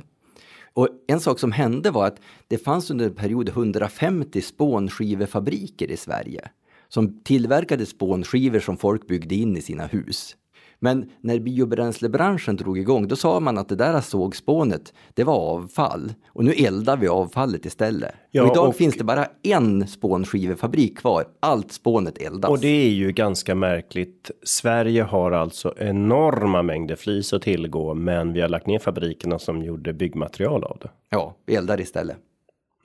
Och 0.73 0.89
en 1.07 1.19
sak 1.19 1.39
som 1.39 1.51
hände 1.51 1.91
var 1.91 2.07
att 2.07 2.19
det 2.47 2.57
fanns 2.57 2.91
under 2.91 3.05
en 3.05 3.15
period 3.15 3.49
150 3.49 4.41
spånskivefabriker 4.41 5.91
i 5.91 5.97
Sverige 5.97 6.49
som 6.89 7.23
tillverkade 7.23 7.85
spånskivor 7.85 8.59
som 8.59 8.77
folk 8.77 9.07
byggde 9.07 9.35
in 9.35 9.57
i 9.57 9.61
sina 9.61 9.85
hus. 9.85 10.35
Men 10.79 11.09
när 11.21 11.39
biobränslebranschen 11.39 12.55
drog 12.55 12.79
igång, 12.79 13.07
då 13.07 13.15
sa 13.15 13.39
man 13.39 13.57
att 13.57 13.69
det 13.69 13.75
där 13.75 14.01
sågspånet, 14.01 14.93
det 15.13 15.23
var 15.23 15.35
avfall. 15.35 16.13
Och 16.27 16.43
nu 16.43 16.51
eldar 16.51 16.97
vi 16.97 17.07
avfallet 17.07 17.65
istället. 17.65 18.11
Ja, 18.31 18.43
och 18.43 18.51
idag 18.51 18.67
och... 18.67 18.75
finns 18.75 18.97
det 18.97 19.03
bara 19.03 19.27
en 19.43 19.87
spånskivefabrik 19.87 20.97
kvar. 20.97 21.25
Allt 21.39 21.71
spånet 21.71 22.17
eldas. 22.17 22.51
Och 22.51 22.59
det 22.59 22.67
är 22.67 22.89
ju 22.89 23.11
ganska 23.11 23.55
märkligt. 23.55 24.31
Sverige 24.43 25.03
har 25.03 25.31
alltså 25.31 25.73
enorma 25.77 26.61
mängder 26.61 26.95
flis 26.95 27.33
att 27.33 27.41
tillgå, 27.41 27.93
men 27.93 28.33
vi 28.33 28.41
har 28.41 28.49
lagt 28.49 28.67
ner 28.67 28.79
fabrikerna 28.79 29.39
som 29.39 29.63
gjorde 29.63 29.93
byggmaterial 29.93 30.63
av 30.63 30.77
det. 30.81 30.89
Ja, 31.09 31.35
vi 31.45 31.55
eldar 31.55 31.81
istället. 31.81 32.17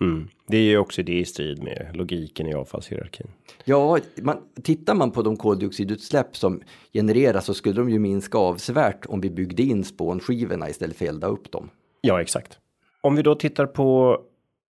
Mm. 0.02 0.28
Det 0.46 0.56
är 0.56 0.62
ju 0.62 0.78
också 0.78 1.02
det 1.02 1.18
i 1.18 1.24
strid 1.24 1.62
med 1.62 1.90
logiken 1.94 2.46
i 2.46 2.54
avfallshierarkin. 2.54 3.26
Ja, 3.64 3.98
man, 4.22 4.36
tittar 4.62 4.94
man 4.94 5.10
på 5.10 5.22
de 5.22 5.36
koldioxidutsläpp 5.36 6.36
som 6.36 6.62
genereras 6.92 7.44
så 7.44 7.54
skulle 7.54 7.80
de 7.80 7.90
ju 7.90 7.98
minska 7.98 8.38
avsevärt 8.38 9.06
om 9.06 9.20
vi 9.20 9.30
byggde 9.30 9.62
in 9.62 9.84
spånskivorna 9.84 10.68
istället 10.68 10.96
för 10.96 11.04
att 11.04 11.08
elda 11.08 11.26
upp 11.26 11.52
dem. 11.52 11.70
Ja, 12.00 12.20
exakt. 12.20 12.58
Om 13.00 13.16
vi 13.16 13.22
då 13.22 13.34
tittar 13.34 13.66
på 13.66 14.18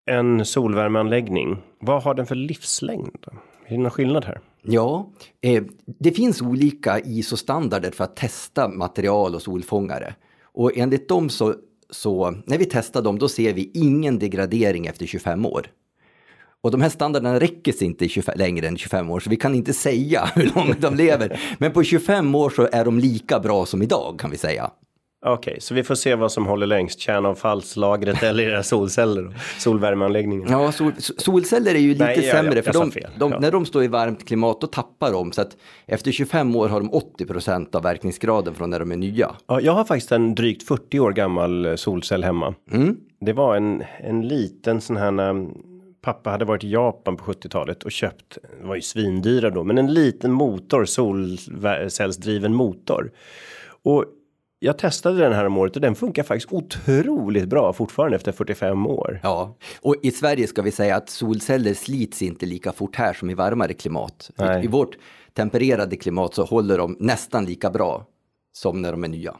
en 0.06 0.44
solvärmeanläggning, 0.44 1.56
vad 1.80 2.02
har 2.02 2.14
den 2.14 2.26
för 2.26 2.34
livslängd? 2.34 3.26
Är 3.66 3.70
det 3.70 3.78
någon 3.78 3.90
skillnad 3.90 4.24
här? 4.24 4.40
Ja, 4.62 5.10
eh, 5.40 5.64
det 5.86 6.10
finns 6.10 6.42
olika 6.42 7.00
ISO-standarder 7.00 7.90
för 7.90 8.04
att 8.04 8.16
testa 8.16 8.68
material 8.68 9.34
och 9.34 9.42
solfångare. 9.42 10.14
Och 10.42 10.76
enligt 10.76 11.08
dem 11.08 11.28
så 11.28 11.54
så 11.90 12.30
när 12.46 12.58
vi 12.58 12.64
testar 12.64 13.02
dem, 13.02 13.18
då 13.18 13.28
ser 13.28 13.52
vi 13.52 13.70
ingen 13.74 14.18
degradering 14.18 14.86
efter 14.86 15.06
25 15.06 15.46
år. 15.46 15.66
Och 16.60 16.70
de 16.70 16.80
här 16.80 16.88
standarderna 16.88 17.40
räcker 17.40 17.72
sig 17.72 17.86
inte 17.86 18.08
25, 18.08 18.34
längre 18.38 18.68
än 18.68 18.76
25 18.76 19.10
år, 19.10 19.20
så 19.20 19.30
vi 19.30 19.36
kan 19.36 19.54
inte 19.54 19.72
säga 19.72 20.30
hur 20.34 20.52
långt 20.54 20.80
de 20.80 20.94
lever. 20.94 21.40
Men 21.58 21.72
på 21.72 21.82
25 21.82 22.34
år 22.34 22.50
så 22.50 22.68
är 22.72 22.84
de 22.84 22.98
lika 22.98 23.40
bra 23.40 23.66
som 23.66 23.82
idag, 23.82 24.18
kan 24.20 24.30
vi 24.30 24.36
säga. 24.36 24.70
Okej, 25.26 25.50
okay, 25.50 25.60
så 25.60 25.74
vi 25.74 25.82
får 25.82 25.94
se 25.94 26.14
vad 26.14 26.32
som 26.32 26.46
håller 26.46 26.66
längst, 26.66 27.00
kärnavfallslagret 27.00 28.22
eller 28.22 28.44
era 28.44 28.62
solceller 28.62 29.36
solvärmeanläggningen. 29.58 30.50
Ja, 30.50 30.72
sol, 30.72 30.92
solceller 30.98 31.74
är 31.74 31.78
ju 31.78 31.92
lite 31.92 32.04
Nej, 32.04 32.22
sämre, 32.22 32.56
ja, 32.56 32.62
för 32.62 32.72
de, 32.72 32.92
de, 33.18 33.32
ja. 33.32 33.38
när 33.38 33.50
de 33.50 33.66
står 33.66 33.84
i 33.84 33.88
varmt 33.88 34.28
klimat 34.28 34.60
då 34.60 34.66
tappar 34.66 35.12
de, 35.12 35.32
så 35.32 35.40
att 35.40 35.56
efter 35.86 36.12
25 36.12 36.56
år 36.56 36.68
har 36.68 36.80
de 36.80 36.92
80 36.92 37.26
procent 37.26 37.74
av 37.74 37.82
verkningsgraden 37.82 38.54
från 38.54 38.70
när 38.70 38.80
de 38.80 38.92
är 38.92 38.96
nya. 38.96 39.30
Ja, 39.46 39.60
jag 39.60 39.72
har 39.72 39.84
faktiskt 39.84 40.12
en 40.12 40.34
drygt 40.34 40.68
40 40.68 41.00
år 41.00 41.12
gammal 41.12 41.66
eh, 41.66 41.74
solcell 41.74 42.24
hemma. 42.24 42.54
Mm. 42.72 42.96
Det 43.20 43.32
var 43.32 43.56
en, 43.56 43.84
en 44.00 44.28
liten 44.28 44.80
sån 44.80 44.96
här 44.96 45.20
um, 45.20 45.54
pappa 46.02 46.30
hade 46.30 46.44
varit 46.44 46.64
i 46.64 46.70
Japan 46.70 47.16
på 47.16 47.32
70-talet 47.32 47.82
och 47.82 47.92
köpt, 47.92 48.38
det 48.60 48.66
var 48.66 48.74
ju 48.74 48.82
svindyra 48.82 49.50
då, 49.50 49.64
men 49.64 49.78
en 49.78 49.94
liten 49.94 50.32
motor, 50.32 50.84
solcellsdriven 50.84 52.54
motor. 52.54 53.10
Och 53.82 54.04
Jag 54.60 54.78
testade 54.78 55.18
den 55.18 55.32
här 55.32 55.44
om 55.44 55.58
året 55.58 55.76
och 55.76 55.82
den 55.82 55.94
funkar 55.94 56.22
faktiskt 56.22 56.52
otroligt 56.52 57.48
bra 57.48 57.72
fortfarande 57.72 58.16
efter 58.16 58.32
45 58.32 58.86
år. 58.86 59.20
Ja, 59.22 59.56
och 59.80 59.96
i 60.02 60.10
Sverige 60.10 60.46
ska 60.46 60.62
vi 60.62 60.70
säga 60.70 60.96
att 60.96 61.10
solceller 61.10 61.74
slits 61.74 62.22
inte 62.22 62.46
lika 62.46 62.72
fort 62.72 62.96
här 62.96 63.12
som 63.12 63.30
i 63.30 63.34
varmare 63.34 63.72
klimat. 63.72 64.30
Nej. 64.36 64.64
I, 64.64 64.68
vårt 64.68 64.98
tempererade 65.32 65.96
klimat 65.96 66.34
så 66.34 66.44
håller 66.44 66.78
de 66.78 66.96
nästan 67.00 67.44
lika 67.44 67.70
bra 67.70 68.06
som 68.52 68.82
när 68.82 68.92
de 68.92 69.04
är 69.04 69.08
nya. 69.08 69.36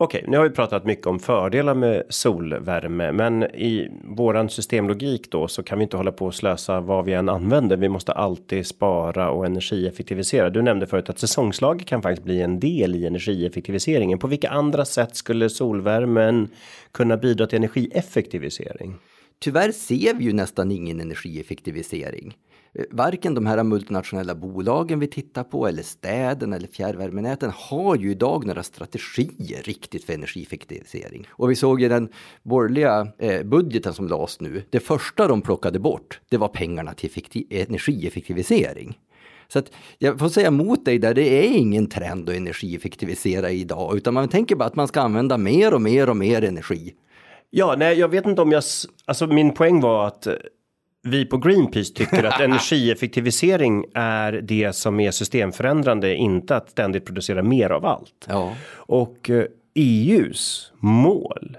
Okej, 0.00 0.24
nu 0.28 0.36
har 0.36 0.44
vi 0.44 0.50
pratat 0.50 0.84
mycket 0.84 1.06
om 1.06 1.18
fördelar 1.18 1.74
med 1.74 2.02
solvärme, 2.08 3.12
men 3.12 3.42
i 3.42 3.90
våran 4.04 4.48
systemlogik 4.48 5.30
då 5.30 5.48
så 5.48 5.62
kan 5.62 5.78
vi 5.78 5.82
inte 5.82 5.96
hålla 5.96 6.12
på 6.12 6.26
och 6.26 6.34
slösa 6.34 6.80
vad 6.80 7.04
vi 7.04 7.12
än 7.12 7.28
använder. 7.28 7.76
Vi 7.76 7.88
måste 7.88 8.12
alltid 8.12 8.66
spara 8.66 9.30
och 9.30 9.46
energieffektivisera. 9.46 10.50
Du 10.50 10.62
nämnde 10.62 10.86
förut 10.86 11.10
att 11.10 11.18
säsongslager 11.18 11.84
kan 11.84 12.02
faktiskt 12.02 12.24
bli 12.24 12.42
en 12.42 12.60
del 12.60 12.94
i 12.94 13.06
energieffektiviseringen. 13.06 14.18
På 14.18 14.26
vilka 14.26 14.48
andra 14.48 14.84
sätt 14.84 15.16
skulle 15.16 15.48
solvärmen 15.48 16.48
kunna 16.92 17.16
bidra 17.16 17.46
till 17.46 17.56
energieffektivisering? 17.56 18.94
Tyvärr 19.38 19.72
ser 19.72 20.14
vi 20.14 20.24
ju 20.24 20.32
nästan 20.32 20.70
ingen 20.70 21.00
energieffektivisering. 21.00 22.34
Eh, 22.72 22.84
varken 22.90 23.34
de 23.34 23.46
här 23.46 23.62
multinationella 23.62 24.34
bolagen 24.34 25.00
vi 25.00 25.06
tittar 25.06 25.44
på 25.44 25.66
eller 25.66 25.82
städerna 25.82 26.56
eller 26.56 26.68
fjärrvärmenäten 26.68 27.52
har 27.54 27.96
ju 27.96 28.10
idag 28.10 28.46
några 28.46 28.62
strategier 28.62 29.62
riktigt 29.62 30.04
för 30.04 30.12
energieffektivisering. 30.12 31.26
Och 31.30 31.50
vi 31.50 31.56
såg 31.56 31.80
ju 31.80 31.88
den 31.88 32.08
borgerliga 32.42 33.08
eh, 33.18 33.42
budgeten 33.42 33.94
som 33.94 34.08
lades 34.08 34.40
nu. 34.40 34.62
Det 34.70 34.80
första 34.80 35.28
de 35.28 35.42
plockade 35.42 35.78
bort, 35.78 36.20
det 36.28 36.36
var 36.36 36.48
pengarna 36.48 36.94
till 36.94 37.10
effekti- 37.10 37.46
energieffektivisering. 37.50 38.98
Så 39.48 39.58
att 39.58 39.72
jag 39.98 40.18
får 40.18 40.28
säga 40.28 40.48
emot 40.48 40.84
dig 40.84 40.98
där, 40.98 41.14
det 41.14 41.46
är 41.46 41.56
ingen 41.56 41.86
trend 41.86 42.28
att 42.28 42.36
energieffektivisera 42.36 43.50
idag, 43.50 43.96
utan 43.96 44.14
man 44.14 44.28
tänker 44.28 44.56
bara 44.56 44.64
att 44.64 44.76
man 44.76 44.88
ska 44.88 45.00
använda 45.00 45.38
mer 45.38 45.74
och 45.74 45.82
mer 45.82 46.08
och 46.08 46.16
mer 46.16 46.44
energi. 46.44 46.94
Ja, 47.50 47.74
nej, 47.78 47.98
jag 47.98 48.08
vet 48.08 48.26
inte 48.26 48.42
om 48.42 48.52
jag, 48.52 48.62
alltså 49.04 49.26
min 49.26 49.54
poäng 49.54 49.80
var 49.80 50.06
att 50.06 50.26
eh, 50.26 50.34
vi 51.08 51.24
på 51.24 51.36
Greenpeace 51.36 51.94
tycker 51.94 52.24
att 52.24 52.40
energieffektivisering 52.40 53.84
är 53.94 54.32
det 54.32 54.72
som 54.72 55.00
är 55.00 55.10
systemförändrande, 55.10 56.14
inte 56.14 56.56
att 56.56 56.70
ständigt 56.70 57.06
producera 57.06 57.42
mer 57.42 57.70
av 57.70 57.86
allt. 57.86 58.26
Ja. 58.28 58.54
Och 58.70 59.30
eh, 59.30 59.44
EUs 59.74 60.72
mål 60.78 61.56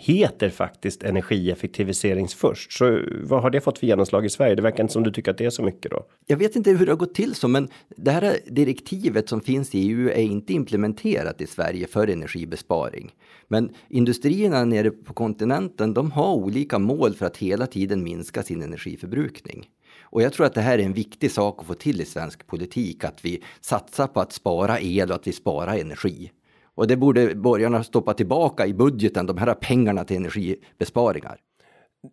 heter 0.00 0.50
faktiskt 0.50 1.02
energieffektiviserings 1.02 2.34
först. 2.34 2.72
Så 2.72 3.00
vad 3.22 3.42
har 3.42 3.50
det 3.50 3.60
fått 3.60 3.78
för 3.78 3.86
genomslag 3.86 4.26
i 4.26 4.28
Sverige? 4.28 4.54
Det 4.54 4.62
verkar 4.62 4.82
inte 4.84 4.92
som 4.92 5.02
du 5.02 5.12
tycker 5.12 5.30
att 5.30 5.38
det 5.38 5.44
är 5.44 5.50
så 5.50 5.62
mycket 5.62 5.90
då. 5.90 6.06
Jag 6.26 6.36
vet 6.36 6.56
inte 6.56 6.70
hur 6.70 6.86
det 6.86 6.92
har 6.92 6.96
gått 6.96 7.14
till 7.14 7.34
så, 7.34 7.48
men 7.48 7.68
det 7.96 8.10
här 8.10 8.36
direktivet 8.46 9.28
som 9.28 9.40
finns 9.40 9.74
i 9.74 9.78
EU 9.78 10.08
är 10.08 10.22
inte 10.22 10.52
implementerat 10.52 11.40
i 11.40 11.46
Sverige 11.46 11.86
för 11.86 12.08
energibesparing. 12.08 13.12
Men 13.48 13.70
industrierna 13.88 14.64
nere 14.64 14.90
på 14.90 15.14
kontinenten, 15.14 15.94
de 15.94 16.10
har 16.10 16.34
olika 16.34 16.78
mål 16.78 17.14
för 17.14 17.26
att 17.26 17.36
hela 17.36 17.66
tiden 17.66 18.04
minska 18.04 18.42
sin 18.42 18.62
energiförbrukning. 18.62 19.66
Och 20.02 20.22
jag 20.22 20.32
tror 20.32 20.46
att 20.46 20.54
det 20.54 20.60
här 20.60 20.78
är 20.78 20.82
en 20.82 20.92
viktig 20.92 21.30
sak 21.30 21.60
att 21.60 21.66
få 21.66 21.74
till 21.74 22.00
i 22.00 22.04
svensk 22.04 22.46
politik, 22.46 23.04
att 23.04 23.24
vi 23.24 23.42
satsar 23.60 24.06
på 24.06 24.20
att 24.20 24.32
spara 24.32 24.80
el 24.80 25.10
och 25.10 25.16
att 25.16 25.26
vi 25.26 25.32
sparar 25.32 25.76
energi. 25.76 26.30
Och 26.74 26.86
det 26.86 26.96
borde 26.96 27.34
borgarna 27.34 27.84
stoppa 27.84 28.14
tillbaka 28.14 28.66
i 28.66 28.74
budgeten, 28.74 29.26
de 29.26 29.38
här 29.38 29.54
pengarna 29.54 30.04
till 30.04 30.16
energibesparingar. 30.16 31.36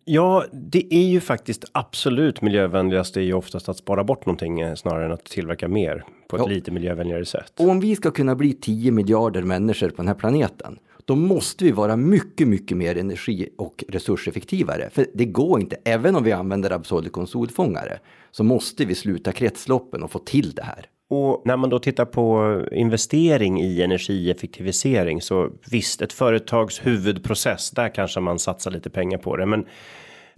Ja, 0.04 0.44
det 0.52 0.94
är 0.94 1.08
ju 1.08 1.20
faktiskt 1.20 1.64
absolut 1.72 2.42
miljövänligast 2.42 3.16
är 3.16 3.20
ju 3.20 3.32
oftast 3.32 3.68
att 3.68 3.76
spara 3.76 4.04
bort 4.04 4.26
någonting 4.26 4.60
eh, 4.60 4.74
snarare 4.74 5.04
än 5.04 5.12
att 5.12 5.24
tillverka 5.24 5.68
mer 5.68 6.04
på 6.28 6.36
ett 6.36 6.42
Ja. 6.42 6.48
lite 6.48 6.70
miljövänligare 6.70 7.24
sätt. 7.24 7.52
Och 7.60 7.68
om 7.68 7.80
vi 7.80 7.96
ska 7.96 8.10
kunna 8.10 8.34
bli 8.34 8.52
10 8.52 8.90
miljarder 8.90 9.42
människor 9.42 9.88
på 9.88 9.96
den 9.96 10.08
här 10.08 10.14
planeten, 10.14 10.78
då 11.04 11.16
måste 11.16 11.64
vi 11.64 11.70
vara 11.70 11.96
mycket, 11.96 12.48
mycket 12.48 12.76
mer 12.76 12.98
energi 12.98 13.48
och 13.58 13.84
resurseffektivare. 13.88 14.90
För 14.92 15.06
det 15.14 15.24
går 15.24 15.60
inte, 15.60 15.76
även 15.84 16.16
om 16.16 16.24
vi 16.24 16.32
använder 16.32 16.70
Absolicon 16.70 17.26
solfångare, 17.26 17.98
så 18.30 18.44
måste 18.44 18.84
vi 18.84 18.94
sluta 18.94 19.32
kretsloppen 19.32 20.02
och 20.02 20.10
få 20.10 20.18
till 20.18 20.50
det 20.52 20.62
här. 20.62 20.86
Och 21.10 21.42
när 21.44 21.56
man 21.56 21.70
då 21.70 21.78
tittar 21.78 22.04
på 22.04 22.58
investering 22.72 23.60
i 23.60 23.82
energieffektivisering 23.82 25.22
så 25.22 25.50
visst, 25.70 26.02
ett 26.02 26.12
företags 26.12 26.86
huvudprocess, 26.86 27.70
där 27.70 27.94
kanske 27.94 28.20
man 28.20 28.38
satsar 28.38 28.70
lite 28.70 28.90
pengar 28.90 29.18
på 29.18 29.36
det, 29.36 29.46
men 29.46 29.66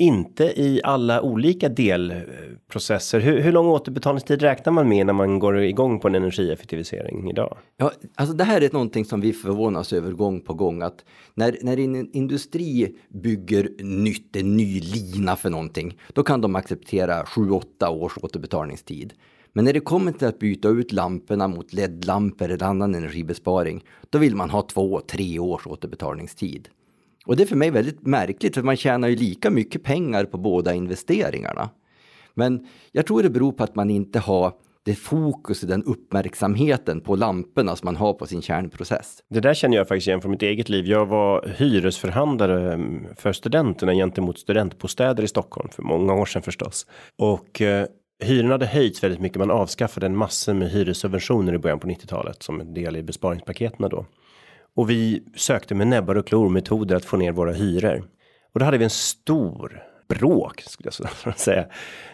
inte 0.00 0.44
i 0.44 0.80
alla 0.85 1.22
olika 1.22 1.68
delprocesser. 1.68 3.20
Hur, 3.20 3.40
hur 3.40 3.52
lång 3.52 3.66
återbetalningstid 3.66 4.42
räknar 4.42 4.72
man 4.72 4.88
med 4.88 5.06
när 5.06 5.12
man 5.12 5.38
går 5.38 5.59
igång 5.59 6.00
på 6.00 6.09
en 6.09 6.14
energieffektivisering 6.14 7.30
idag? 7.30 7.59
Ja, 7.76 7.92
alltså 8.14 8.37
det 8.37 8.44
här 8.44 8.61
är 8.61 8.72
någonting 8.72 9.04
som 9.04 9.20
vi 9.20 9.33
förvånas 9.33 9.92
över 9.92 10.12
gång 10.12 10.40
på 10.40 10.54
gång 10.54 10.83
att 10.83 11.04
när, 11.35 11.56
när 11.62 11.78
en 11.78 12.12
industri 12.12 12.96
bygger 13.09 13.68
nytt, 13.83 14.37
en 14.37 14.56
ny 14.56 14.80
lina 14.80 15.37
för 15.37 15.50
någonting, 15.50 15.98
då 16.14 16.22
kan 16.22 16.40
de 16.40 16.56
acceptera 16.56 17.22
7-8 17.22 17.88
års 17.88 18.18
återbetalningstid. 18.22 19.12
Men 19.52 19.64
när 19.64 19.72
det 19.72 19.80
kommer 19.80 20.12
till 20.12 20.28
att 20.28 20.38
byta 20.38 20.68
ut 20.68 20.92
lamporna 20.92 21.48
mot 21.48 21.72
LED-lampor 21.72 22.44
eller 22.44 22.62
annan 22.62 22.94
energibesparing, 22.94 23.84
då 24.10 24.18
vill 24.18 24.36
man 24.36 24.50
ha 24.50 24.60
2-3 24.60 25.38
års 25.38 25.66
återbetalningstid. 25.66 26.68
Och 27.26 27.36
det 27.36 27.42
är 27.42 27.46
för 27.46 27.56
mig 27.56 27.70
väldigt 27.70 28.06
märkligt, 28.06 28.54
för 28.54 28.62
man 28.62 28.76
tjänar 28.76 29.08
ju 29.08 29.16
lika 29.16 29.50
mycket 29.50 29.82
pengar 29.82 30.24
på 30.24 30.38
båda 30.38 30.74
investeringarna. 30.74 31.70
Men 32.34 32.66
jag 32.92 33.06
tror 33.06 33.22
det 33.22 33.30
beror 33.30 33.52
på 33.52 33.64
att 33.64 33.74
man 33.74 33.90
inte 33.90 34.18
har 34.18 34.52
det 34.82 34.94
fokus 34.94 35.62
och 35.62 35.68
den 35.68 35.84
uppmärksamheten 35.84 37.00
på 37.00 37.16
lamporna 37.16 37.76
som 37.76 37.86
man 37.86 37.96
har 37.96 38.12
på 38.12 38.26
sin 38.26 38.42
kärnprocess. 38.42 39.22
Det 39.28 39.40
där 39.40 39.54
känner 39.54 39.76
jag 39.76 39.88
faktiskt 39.88 40.06
igen 40.06 40.20
från 40.20 40.30
mitt 40.30 40.42
eget 40.42 40.68
liv. 40.68 40.86
Jag 40.86 41.06
var 41.06 41.54
hyresförhandlare 41.58 42.72
mm, 42.72 43.06
för 43.16 43.32
studenterna 43.32 43.94
gentemot 43.94 44.38
studentbostäder 44.38 45.22
i 45.22 45.28
Stockholm 45.28 45.68
för 45.68 45.82
många 45.82 46.14
år 46.14 46.26
sedan 46.26 46.42
förstås. 46.42 46.86
Och 47.16 47.60
eh, 47.60 47.86
hyrorna 48.20 48.54
hade 48.54 48.66
höjts 48.66 49.04
väldigt 49.04 49.20
mycket. 49.20 49.38
Man 49.38 49.50
avskaffade 49.50 50.06
en 50.06 50.16
massa 50.16 50.54
med 50.54 50.70
hyressubventioner 50.70 51.54
i 51.54 51.59
början 51.59 51.80
på 51.80 51.87
90-talet 51.87 52.42
som 52.42 52.61
en 52.61 52.74
del 52.74 52.96
i 52.96 53.02
besparingspaketen 53.02 53.88
då. 53.88 54.06
Och 54.74 54.90
vi 54.90 55.22
sökte 55.37 55.74
med 55.74 55.87
näbbar 55.87 56.14
och 56.14 56.26
klor 56.26 56.48
metoder 56.48 56.96
att 56.96 57.04
få 57.04 57.16
ner 57.16 57.33
våra 57.33 57.52
hyror. 57.52 58.04
Och 58.52 58.61
då 58.61 58.64
hade 58.64 58.78
vi 58.78 58.85
en 58.85 58.90
stor 58.90 59.83
bråk 60.09 60.62
skulle 60.66 60.90
jag 61.24 61.38
säga 61.38 61.66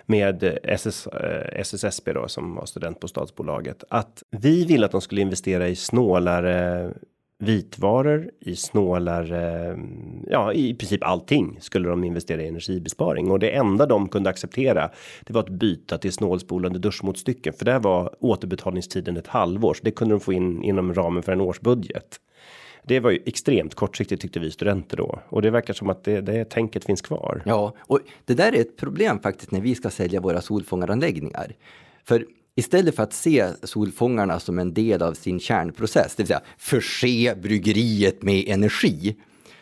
med 0.06 0.58
SS, 0.62 1.08
SSSB 1.52 2.10
eh, 2.10 2.14
då 2.14 2.28
som 2.28 2.54
var 2.54 2.66
studentbostadsbolaget 2.66 3.84
att 3.90 4.22
vi 4.30 4.64
ville 4.64 4.86
att 4.86 4.92
de 4.92 5.00
skulle 5.00 5.20
investera 5.20 5.68
i 5.68 5.76
snålare 5.76 6.90
vitvaror 7.38 8.30
i 8.40 8.56
snålare. 8.56 9.70
Eh, 9.70 9.78
ja, 10.26 10.52
i 10.52 10.74
princip 10.74 11.04
allting 11.04 11.58
skulle 11.60 11.88
de 11.88 12.04
investera 12.04 12.42
i 12.42 12.48
energibesparing 12.48 13.30
och 13.30 13.38
det 13.38 13.50
enda 13.50 13.86
de 13.86 14.08
kunde 14.08 14.30
acceptera. 14.30 14.90
Det 15.26 15.32
var 15.32 15.40
att 15.40 15.48
byta 15.48 15.98
till 15.98 16.12
snålspolande 16.12 16.78
duschmotstycken 16.78 17.52
för 17.52 17.64
där 17.64 17.78
var 17.78 18.14
återbetalningstiden 18.20 19.16
ett 19.16 19.26
halvår 19.26 19.74
så 19.74 19.80
det 19.84 19.90
kunde 19.90 20.14
de 20.14 20.20
få 20.20 20.32
in 20.32 20.62
inom 20.62 20.94
ramen 20.94 21.22
för 21.22 21.32
en 21.32 21.40
årsbudget. 21.40 22.20
Det 22.82 23.00
var 23.00 23.10
ju 23.10 23.22
extremt 23.26 23.74
kortsiktigt 23.74 24.22
tyckte 24.22 24.40
vi 24.40 24.50
studenter 24.50 24.96
då 24.96 25.20
och 25.28 25.42
det 25.42 25.50
verkar 25.50 25.74
som 25.74 25.90
att 25.90 26.04
det, 26.04 26.20
det 26.20 26.44
tänket 26.44 26.84
finns 26.84 27.02
kvar. 27.02 27.42
Ja, 27.46 27.74
och 27.78 28.00
det 28.24 28.34
där 28.34 28.54
är 28.54 28.60
ett 28.60 28.76
problem 28.76 29.20
faktiskt 29.20 29.50
när 29.50 29.60
vi 29.60 29.74
ska 29.74 29.90
sälja 29.90 30.20
våra 30.20 30.40
solfångaranläggningar. 30.40 31.52
För 32.04 32.26
istället 32.56 32.96
för 32.96 33.02
att 33.02 33.12
se 33.12 33.48
solfångarna 33.62 34.40
som 34.40 34.58
en 34.58 34.74
del 34.74 35.02
av 35.02 35.14
sin 35.14 35.40
kärnprocess, 35.40 36.14
det 36.16 36.22
vill 36.22 36.28
säga 36.28 36.42
förse 36.58 37.34
bryggeriet 37.42 38.22
med 38.22 38.48
energi, 38.48 39.16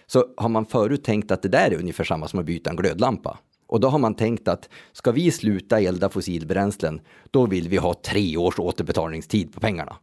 så 0.06 0.24
har 0.36 0.48
man 0.48 0.66
förut 0.66 1.04
tänkt 1.04 1.30
att 1.30 1.42
det 1.42 1.48
där 1.48 1.70
är 1.70 1.78
ungefär 1.78 2.04
samma 2.04 2.28
som 2.28 2.38
att 2.38 2.46
byta 2.46 2.70
en 2.70 2.76
glödlampa. 2.76 3.38
Och 3.66 3.80
då 3.80 3.88
har 3.88 3.98
man 3.98 4.14
tänkt 4.14 4.48
att 4.48 4.68
ska 4.92 5.12
vi 5.12 5.30
sluta 5.30 5.80
elda 5.80 6.08
fossilbränslen, 6.08 7.00
då 7.30 7.46
vill 7.46 7.68
vi 7.68 7.76
ha 7.76 7.94
tre 7.94 8.36
års 8.36 8.58
återbetalningstid 8.58 9.52
på 9.52 9.60
pengarna. 9.60 9.96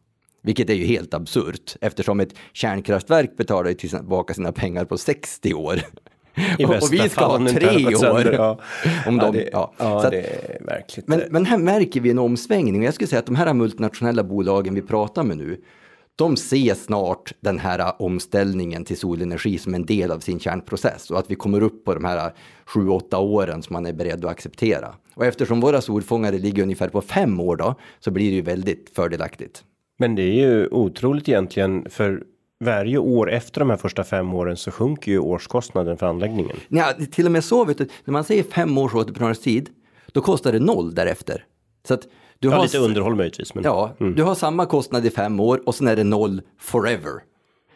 Vilket 0.43 0.69
är 0.69 0.73
ju 0.73 0.85
helt 0.85 1.13
absurt 1.13 1.75
eftersom 1.81 2.19
ett 2.19 2.35
kärnkraftverk 2.53 3.37
betalar 3.37 3.73
tillbaka 3.73 4.33
sina 4.33 4.51
pengar 4.51 4.85
på 4.85 4.97
60 4.97 5.53
år. 5.53 5.81
I 6.59 6.65
och, 6.65 6.69
och 6.69 6.93
vi 6.93 7.09
ska 7.09 7.25
ha 7.25 7.47
tre 7.47 7.95
år. 7.95 8.33
Ja. 8.33 8.59
Om 9.07 9.17
ja, 9.17 9.25
de, 9.25 9.37
det, 9.37 9.49
ja. 9.51 9.73
ja, 9.77 9.99
Så 10.01 10.05
att- 10.05 10.11
det 10.11 10.21
är 10.21 10.65
verkligt. 10.65 11.07
men, 11.07 11.21
men 11.29 11.45
här 11.45 11.57
märker 11.57 12.01
vi 12.01 12.11
en 12.11 12.19
omsvängning 12.19 12.83
jag 12.83 12.93
skulle 12.93 13.07
säga 13.07 13.19
att 13.19 13.25
de 13.25 13.35
här 13.35 13.53
multinationella 13.53 14.23
bolagen 14.23 14.73
vi 14.75 14.81
pratar 14.81 15.23
med 15.23 15.37
nu, 15.37 15.61
de 16.15 16.37
ser 16.37 16.73
snart 16.73 17.33
den 17.39 17.59
här 17.59 18.01
omställningen 18.01 18.85
till 18.85 18.97
solenergi 18.97 19.57
som 19.57 19.73
en 19.73 19.85
del 19.85 20.11
av 20.11 20.19
sin 20.19 20.39
kärnprocess 20.39 21.11
och 21.11 21.19
att 21.19 21.31
vi 21.31 21.35
kommer 21.35 21.63
upp 21.63 21.85
på 21.85 21.93
de 21.93 22.05
här 22.05 22.33
7-8 22.67 23.15
åren 23.15 23.63
som 23.63 23.73
man 23.73 23.85
är 23.85 23.93
beredd 23.93 24.25
att 24.25 24.31
acceptera. 24.31 24.93
Och 25.13 25.25
eftersom 25.25 25.59
våra 25.59 25.81
solfångare 25.81 26.37
ligger 26.37 26.63
ungefär 26.63 26.89
på 26.89 27.01
fem 27.01 27.39
år 27.39 27.55
då, 27.55 27.75
så 27.99 28.11
blir 28.11 28.29
det 28.29 28.35
ju 28.35 28.41
väldigt 28.41 28.91
fördelaktigt. 28.95 29.63
Men 29.99 30.15
det 30.15 30.21
är 30.21 30.33
ju 30.49 30.67
otroligt 30.67 31.29
egentligen 31.29 31.89
för 31.89 32.23
varje 32.61 32.97
år 32.97 33.31
efter 33.31 33.59
de 33.59 33.69
här 33.69 33.77
första 33.77 34.03
fem 34.03 34.33
åren 34.33 34.57
så 34.57 34.71
sjunker 34.71 35.11
ju 35.11 35.19
årskostnaden 35.19 35.97
för 35.97 36.05
anläggningen. 36.05 36.57
Ja, 36.67 36.93
till 37.11 37.25
och 37.25 37.31
med 37.31 37.43
så, 37.43 37.65
vet 37.65 37.77
du, 37.77 37.87
när 38.05 38.11
man 38.11 38.23
säger 38.23 38.43
fem 38.43 38.77
års 38.77 38.95
återbetalningstid, 38.95 39.69
då 40.11 40.21
kostar 40.21 40.51
det 40.51 40.59
noll 40.59 40.95
därefter. 40.95 41.45
Så 41.87 41.93
att 41.93 42.07
du 42.39 42.47
Ja, 42.47 42.55
har 42.55 42.63
lite 42.63 42.77
underhåll 42.77 43.15
möjligtvis. 43.15 43.55
Men... 43.55 43.63
Ja, 43.63 43.95
du 44.15 44.23
har 44.23 44.35
samma 44.35 44.65
kostnad 44.65 45.05
i 45.05 45.09
fem 45.09 45.39
år 45.39 45.61
och 45.65 45.75
sen 45.75 45.87
är 45.87 45.95
det 45.95 46.03
noll 46.03 46.41
forever. 46.59 47.11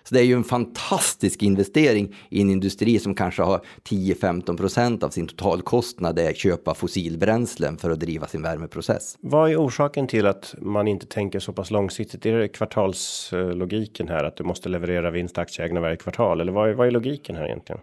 Så 0.10 0.16
det 0.16 0.22
är 0.22 0.26
ju 0.26 0.34
en 0.34 0.44
fantastisk 0.44 1.44
investering 1.44 2.16
i 2.30 2.42
en 2.42 2.50
industri 2.50 3.00
som 3.00 3.16
kanske 3.16 3.42
har 3.42 3.62
10-15 3.90 4.58
procent 4.58 5.04
av 5.04 5.10
sin 5.10 5.28
totalkostnad 5.28 6.20
är 6.20 6.34
köpa 6.34 6.74
fossilbränslen 6.74 7.78
för 7.78 7.90
att 7.90 8.00
driva 8.00 8.28
sin 8.28 8.42
värmeprocess. 8.42 9.18
Vad 9.22 9.52
är 9.52 9.56
orsaken 9.66 10.08
till 10.08 10.26
att 10.26 10.56
man 10.62 10.88
inte 10.88 11.06
tänker 11.06 11.40
så 11.40 11.54
pass 11.54 11.72
långsiktigt? 11.72 12.26
Är 12.26 12.38
det 12.38 12.48
kvartalslogiken 12.48 14.08
här 14.08 14.24
att 14.24 14.38
du 14.38 14.44
måste 14.44 14.70
leverera 14.70 15.12
vinst 15.12 15.34
till 15.36 15.42
aktieägarna 15.42 15.82
varje 15.82 15.96
kvartal? 15.98 16.42
Eller 16.42 16.52
vad 16.52 16.70
är, 16.70 16.74
vad 16.74 16.88
är 16.88 16.92
logiken 16.92 17.36
här 17.36 17.46
egentligen? 17.46 17.82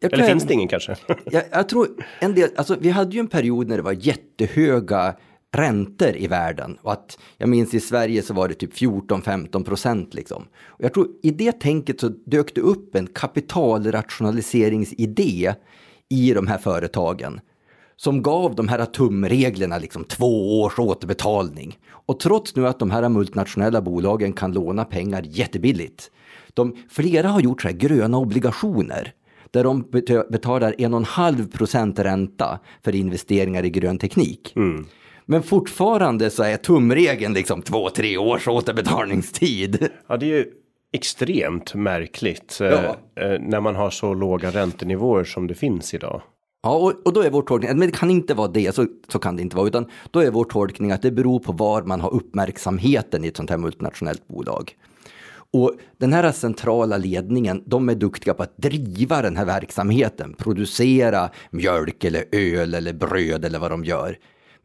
Jag 0.00 0.12
Eller 0.12 0.22
tror- 0.24 0.32
finns 0.32 0.44
det 0.44 0.54
ingen 0.54 0.68
kanske? 0.68 0.96
Jag, 1.24 1.42
jag 1.50 1.68
tror 1.68 1.88
en 2.20 2.34
del, 2.34 2.50
alltså 2.56 2.76
vi 2.80 2.90
hade 2.90 3.10
ju 3.14 3.20
en 3.20 3.26
period 3.28 3.68
när 3.68 3.76
det 3.76 3.82
var 3.82 3.96
jättehöga 4.00 5.14
räntor 5.56 6.16
i 6.16 6.26
världen 6.26 6.78
och 6.82 6.92
att 6.92 7.18
jag 7.38 7.48
minns 7.48 7.74
i 7.74 7.80
Sverige 7.80 8.22
så 8.22 8.34
var 8.34 8.48
det 8.48 8.54
typ 8.54 8.74
14-15 8.74 9.64
procent 9.64 10.14
liksom. 10.14 10.42
Och 10.66 10.84
jag 10.84 10.94
tror 10.94 11.08
i 11.22 11.30
det 11.30 11.52
tänket 11.52 12.00
så 12.00 12.08
dök 12.08 12.54
det 12.54 12.60
upp 12.60 12.94
en 12.94 13.06
kapitalrationaliseringsidé 13.06 15.54
i 16.08 16.32
de 16.32 16.46
här 16.46 16.58
företagen 16.58 17.40
som 17.96 18.22
gav 18.22 18.54
de 18.54 18.68
här 18.68 18.84
tumreglerna 18.84 19.78
liksom 19.78 20.04
två 20.04 20.62
års 20.62 20.78
återbetalning. 20.78 21.78
Och 21.90 22.20
trots 22.20 22.56
nu 22.56 22.66
att 22.66 22.78
de 22.78 22.90
här 22.90 23.08
multinationella 23.08 23.82
bolagen 23.82 24.32
kan 24.32 24.52
låna 24.52 24.84
pengar 24.84 25.22
jättebilligt. 25.26 26.10
De, 26.54 26.76
flera 26.90 27.28
har 27.28 27.40
gjort 27.40 27.62
så 27.62 27.68
här 27.68 27.74
gröna 27.74 28.18
obligationer 28.18 29.12
där 29.50 29.64
de 29.64 29.84
betalar 30.30 30.74
en 30.78 30.94
och 30.94 31.00
en 31.00 31.04
halv 31.04 31.50
procent 31.50 31.98
ränta 31.98 32.60
för 32.84 32.94
investeringar 32.94 33.64
i 33.64 33.70
grön 33.70 33.98
teknik. 33.98 34.52
Mm. 34.56 34.86
Men 35.30 35.42
fortfarande 35.42 36.30
så 36.30 36.42
är 36.42 36.56
tumregeln 36.56 37.34
liksom 37.34 37.62
två, 37.62 37.90
tre 37.90 38.16
års 38.18 38.48
återbetalningstid. 38.48 39.88
Ja, 40.06 40.16
det 40.16 40.26
är 40.26 40.36
ju 40.36 40.46
extremt 40.92 41.74
märkligt 41.74 42.58
eh, 42.60 42.66
Ja. 42.68 42.96
eh, 43.22 43.40
när 43.40 43.60
man 43.60 43.76
har 43.76 43.90
så 43.90 44.14
låga 44.14 44.50
räntenivåer 44.50 45.24
som 45.24 45.46
det 45.46 45.54
finns 45.54 45.94
idag. 45.94 46.22
Ja, 46.62 46.76
och, 46.76 46.92
och 47.04 47.12
då 47.12 47.22
är 47.22 47.30
vår 47.30 47.42
tolkning, 47.42 47.78
men 47.78 47.90
det 47.90 47.96
kan 47.96 48.10
inte 48.10 48.34
vara 48.34 48.48
det, 48.48 48.74
så, 48.74 48.86
så 49.08 49.18
kan 49.18 49.36
det 49.36 49.42
inte 49.42 49.56
vara, 49.56 49.66
utan 49.66 49.86
då 50.10 50.20
är 50.20 50.30
vår 50.30 50.44
tolkning 50.44 50.92
att 50.92 51.02
det 51.02 51.10
beror 51.10 51.38
på 51.40 51.52
var 51.52 51.82
man 51.82 52.00
har 52.00 52.14
uppmärksamheten 52.14 53.24
i 53.24 53.28
ett 53.28 53.36
sånt 53.36 53.50
här 53.50 53.58
multinationellt 53.58 54.28
bolag. 54.28 54.76
Och 55.52 55.72
den 55.98 56.12
här 56.12 56.32
centrala 56.32 56.96
ledningen, 56.96 57.62
de 57.66 57.88
är 57.88 57.94
duktiga 57.94 58.34
på 58.34 58.42
att 58.42 58.56
driva 58.56 59.22
den 59.22 59.36
här 59.36 59.44
verksamheten, 59.44 60.34
producera 60.38 61.30
mjölk 61.50 62.04
eller 62.04 62.24
öl 62.32 62.74
eller 62.74 62.92
bröd 62.92 63.44
eller 63.44 63.58
vad 63.58 63.70
de 63.70 63.84
gör. 63.84 64.16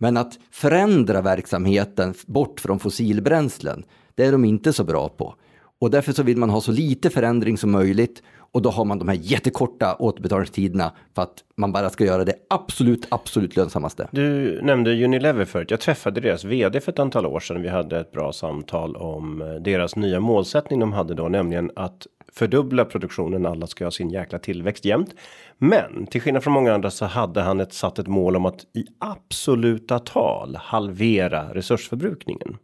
Men 0.03 0.17
att 0.17 0.39
förändra 0.51 1.21
verksamheten 1.21 2.13
bort 2.25 2.59
från 2.59 2.79
fossilbränslen, 2.79 3.83
det 4.15 4.25
är 4.25 4.31
de 4.31 4.45
inte 4.45 4.73
så 4.73 4.83
bra 4.83 5.09
på. 5.09 5.35
Och 5.79 5.91
därför 5.91 6.13
så 6.13 6.23
vill 6.23 6.37
man 6.37 6.49
ha 6.49 6.61
så 6.61 6.71
lite 6.71 7.09
förändring 7.09 7.57
som 7.57 7.71
möjligt 7.71 8.23
och 8.37 8.61
då 8.61 8.69
har 8.69 8.85
man 8.85 8.99
de 8.99 9.07
här 9.07 9.15
jättekorta 9.15 9.95
återbetalningstiderna 9.99 10.91
för 11.15 11.21
att 11.21 11.43
man 11.55 11.71
bara 11.71 11.89
ska 11.89 12.05
göra 12.05 12.25
det 12.25 12.35
absolut, 12.49 13.07
absolut 13.09 13.55
lönsammaste. 13.55 14.07
Du 14.11 14.61
nämnde 14.61 15.03
Unilever 15.03 15.45
förut. 15.45 15.71
Jag 15.71 15.79
träffade 15.79 16.21
deras 16.21 16.43
vd 16.43 16.81
för 16.81 16.91
ett 16.91 16.99
antal 16.99 17.25
år 17.25 17.39
sedan. 17.39 17.61
Vi 17.61 17.69
hade 17.69 17.99
ett 17.99 18.11
bra 18.11 18.33
samtal 18.33 18.95
om 18.95 19.41
eh, 19.41 19.47
deras 19.47 19.95
nya 19.95 20.19
målsättning 20.19 20.79
de 20.79 20.93
hade 20.93 21.13
då, 21.13 21.29
nämligen 21.29 21.71
att 21.75 22.07
fördubbla 22.35 22.85
produktionen. 22.85 23.45
Alla 23.45 23.67
ska 23.67 23.83
ha 23.83 23.91
sin 23.91 24.09
jäkla 24.09 24.39
tillväxt 24.39 24.85
jämt. 24.85 25.15
Men 25.57 26.07
till 26.07 26.21
skillnad 26.21 26.43
från 26.43 26.53
många 26.53 26.73
andra 26.73 26.91
så 26.91 27.05
hade 27.05 27.41
han 27.41 27.59
ett 27.59 27.73
satt 27.73 27.99
ett 27.99 28.07
mål 28.07 28.35
om 28.35 28.45
att 28.45 28.65
i 28.73 28.85
absoluta 28.99 29.99
tal 29.99 30.55
halvera 30.55 31.53
resursförbrukningen. 31.53 32.57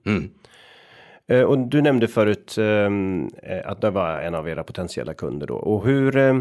Eh, 1.28 1.42
Och 1.42 1.58
du 1.60 1.82
nämnde 1.82 2.08
förut 2.08 2.56
ehm, 2.58 3.30
eh, 3.44 3.70
att 3.72 3.82
det 3.82 3.90
var 3.90 4.20
en 4.22 4.36
av 4.36 4.50
era 4.50 4.64
potentiella 4.64 5.14
kunder 5.14 5.48
då. 5.48 5.56
Och 5.56 5.86
hur 5.86 6.18
eh, 6.18 6.40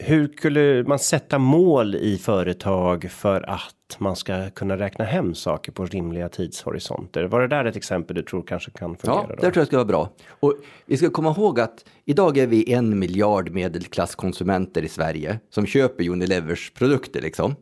hur 0.00 0.28
skulle 0.28 0.84
man 0.84 0.98
sätta 0.98 1.38
mål 1.38 1.94
i 1.94 2.18
företag 2.18 3.10
för 3.10 3.50
att 3.50 3.74
man 3.98 4.16
ska 4.16 4.50
kunna 4.50 4.78
räkna 4.78 5.04
hem 5.04 5.34
saker 5.34 5.72
på 5.72 5.86
rimliga 5.86 6.28
tidshorisonter? 6.28 7.24
Var 7.24 7.40
det 7.40 7.48
där 7.48 7.64
ett 7.64 7.76
exempel 7.76 8.16
du 8.16 8.22
tror 8.22 8.42
kanske 8.42 8.70
kan 8.70 8.96
fungera? 8.96 9.26
Ja, 9.28 9.34
det 9.34 9.40
tror 9.40 9.56
jag 9.56 9.66
ska 9.66 9.76
vara 9.76 9.84
bra. 9.84 10.10
Och 10.28 10.54
vi 10.86 10.96
ska 10.96 11.10
komma 11.10 11.30
ihåg 11.30 11.60
att 11.60 11.84
idag 12.04 12.38
är 12.38 12.46
vi 12.46 12.72
en 12.72 12.98
miljard 12.98 13.50
medelklasskonsumenter 13.50 14.82
i 14.82 14.88
Sverige 14.88 15.40
som 15.50 15.66
köper 15.66 16.08
Unilevers 16.08 16.70
produkter 16.70 17.20
liksom. 17.20 17.54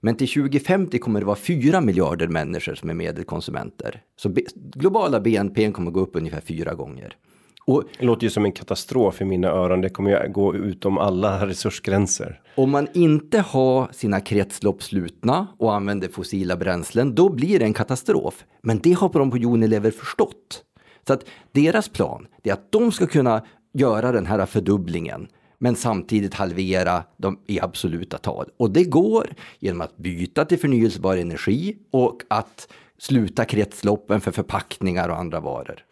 Men 0.00 0.16
till 0.16 0.28
2050 0.28 0.98
kommer 0.98 1.20
det 1.20 1.26
vara 1.26 1.36
4 1.36 1.80
miljarder 1.80 2.28
människor 2.28 2.74
som 2.74 2.90
är 2.90 2.94
medelkonsumenter. 2.94 4.02
Så 4.16 4.34
globala 4.54 5.20
BNP 5.20 5.72
kommer 5.72 5.90
gå 5.90 6.00
upp 6.00 6.16
ungefär 6.16 6.40
fyra 6.40 6.74
gånger. 6.74 7.16
Och 7.64 7.84
Det 7.98 8.04
låter 8.04 8.24
ju 8.24 8.30
som 8.30 8.44
en 8.44 8.52
katastrof 8.52 9.20
i 9.20 9.24
mina 9.24 9.48
öron. 9.48 9.80
Det 9.80 9.90
kommer 9.90 10.10
ju 10.10 10.32
gå 10.32 10.54
utom 10.54 10.98
alla 10.98 11.46
resursgränser. 11.46 12.40
Om 12.54 12.70
man 12.70 12.88
inte 12.94 13.40
har 13.40 13.88
sina 13.92 14.20
kretslopp 14.20 14.82
slutna 14.82 15.46
och 15.58 15.74
använder 15.74 16.08
fossila 16.08 16.56
bränslen, 16.56 17.14
då 17.14 17.28
blir 17.28 17.58
det 17.58 17.64
en 17.64 17.74
katastrof. 17.74 18.44
Men 18.62 18.78
det 18.78 18.92
har 18.92 19.08
de 19.12 19.30
på 19.30 19.36
Unilever 19.36 19.90
förstått. 19.90 20.64
Så 21.06 21.12
att 21.12 21.24
deras 21.52 21.88
plan 21.88 22.26
är 22.42 22.52
att 22.52 22.72
de 22.72 22.92
ska 22.92 23.06
kunna 23.06 23.44
göra 23.72 24.12
den 24.12 24.26
här 24.26 24.46
fördubblingen 24.46 25.28
men 25.58 25.76
samtidigt 25.76 26.34
halvera 26.34 27.04
dem 27.16 27.38
i 27.46 27.60
absoluta 27.60 28.18
tal. 28.18 28.48
Och 28.56 28.70
det 28.70 28.84
går 28.84 29.34
genom 29.58 29.80
att 29.80 29.96
byta 29.96 30.44
till 30.44 30.58
förnyelsebar 30.58 31.16
energi 31.16 31.76
och 31.90 32.22
att 32.28 32.68
sluta 32.98 33.44
kretsloppen 33.44 34.20
för 34.20 34.32
förpackningar 34.32 35.08
och 35.08 35.18
andra 35.18 35.40
varor. 35.40 35.84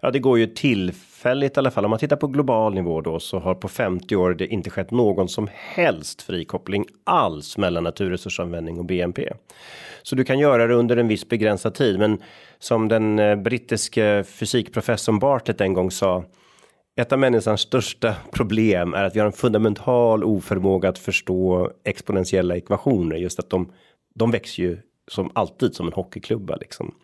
Ja, 0.00 0.10
det 0.10 0.18
går 0.18 0.38
ju 0.38 0.46
tillfälligt 0.46 1.56
i 1.56 1.60
alla 1.60 1.70
fall. 1.70 1.84
Om 1.84 1.90
man 1.90 1.98
tittar 1.98 2.16
på 2.16 2.26
global 2.26 2.74
nivå 2.74 3.00
då 3.00 3.20
så 3.20 3.38
har 3.38 3.54
på 3.54 3.68
50 3.68 4.16
år 4.16 4.34
det 4.34 4.46
inte 4.46 4.70
skett 4.70 4.90
någon 4.90 5.28
som 5.28 5.48
helst 5.52 6.22
frikoppling 6.22 6.84
alls 7.04 7.58
mellan 7.58 7.84
naturresursanvändning 7.84 8.78
och 8.78 8.84
BNP. 8.84 9.32
Så 10.02 10.16
du 10.16 10.24
kan 10.24 10.38
göra 10.38 10.66
det 10.66 10.74
under 10.74 10.96
en 10.96 11.08
viss 11.08 11.28
begränsad 11.28 11.74
tid, 11.74 11.98
men 11.98 12.22
som 12.58 12.88
den 12.88 13.18
eh, 13.18 13.36
brittiske 13.36 14.24
fysikprofessorn 14.24 15.18
Bartlett 15.18 15.60
en 15.60 15.74
gång 15.74 15.90
sa. 15.90 16.24
Ett 16.96 17.12
av 17.12 17.18
människans 17.18 17.60
största 17.60 18.14
problem 18.32 18.94
är 18.94 19.04
att 19.04 19.16
vi 19.16 19.20
har 19.20 19.26
en 19.26 19.32
fundamental 19.32 20.24
oförmåga 20.24 20.88
att 20.88 20.98
förstå 20.98 21.70
exponentiella 21.84 22.56
ekvationer. 22.56 23.16
Just 23.16 23.38
att 23.38 23.50
de, 23.50 23.72
de 24.14 24.30
växer 24.30 24.62
ju 24.62 24.78
som 25.08 25.30
alltid 25.34 25.74
som 25.74 25.86
en 25.86 25.92
hockeyklubba 25.92 26.56
liksom. 26.56 26.94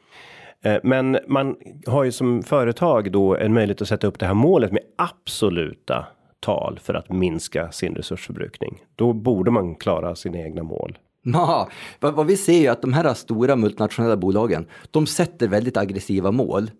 Eh, 0.64 0.76
Men 0.82 1.18
man 1.26 1.56
har 1.86 2.04
ju 2.04 2.12
som 2.12 2.42
företag 2.42 3.12
då 3.12 3.36
en 3.36 3.54
möjlighet 3.54 3.82
att 3.82 3.88
sätta 3.88 4.06
upp 4.06 4.18
det 4.18 4.26
här 4.26 4.34
målet 4.34 4.72
med 4.72 4.82
absoluta 4.96 6.06
tal 6.40 6.78
för 6.82 6.94
att 6.94 7.12
minska 7.12 7.72
sin 7.72 7.94
resursförbrukning. 7.94 8.82
Då 8.96 9.12
borde 9.12 9.50
man 9.50 9.74
klara 9.74 10.14
sina 10.14 10.38
egna 10.38 10.62
mål. 10.62 10.98
Ja, 11.22 11.68
vad, 12.00 12.14
vad 12.14 12.26
vi 12.26 12.36
ser 12.36 12.66
är 12.66 12.70
att 12.70 12.82
de 12.82 12.92
här 12.92 13.14
stora 13.14 13.56
multinationella 13.56 14.16
bolagen, 14.16 14.66
de 14.90 15.06
sätter 15.06 15.48
väldigt 15.48 15.76
aggressiva 15.76 16.30
mål. 16.30 16.70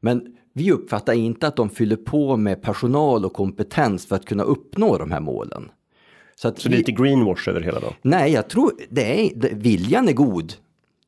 Men 0.00 0.36
vi 0.52 0.72
uppfattar 0.72 1.12
inte 1.12 1.46
att 1.46 1.56
de 1.56 1.70
fyller 1.70 1.96
på 1.96 2.36
med 2.36 2.62
personal 2.62 3.24
och 3.24 3.32
kompetens 3.32 4.06
för 4.06 4.16
att 4.16 4.24
kunna 4.24 4.42
uppnå 4.42 4.98
de 4.98 5.10
här 5.10 5.20
målen. 5.20 5.70
Så, 6.34 6.48
att 6.48 6.58
Så 6.58 6.68
det 6.68 6.72
är 6.74 6.76
vi, 6.76 6.78
lite 6.78 7.02
greenwash 7.02 7.48
över 7.48 7.60
hela 7.60 7.80
då. 7.80 7.92
Nej, 8.02 8.32
jag 8.32 8.48
tror 8.48 8.72
det 8.90 9.26
är, 9.26 9.54
viljan 9.54 10.08
är 10.08 10.12
god. 10.12 10.52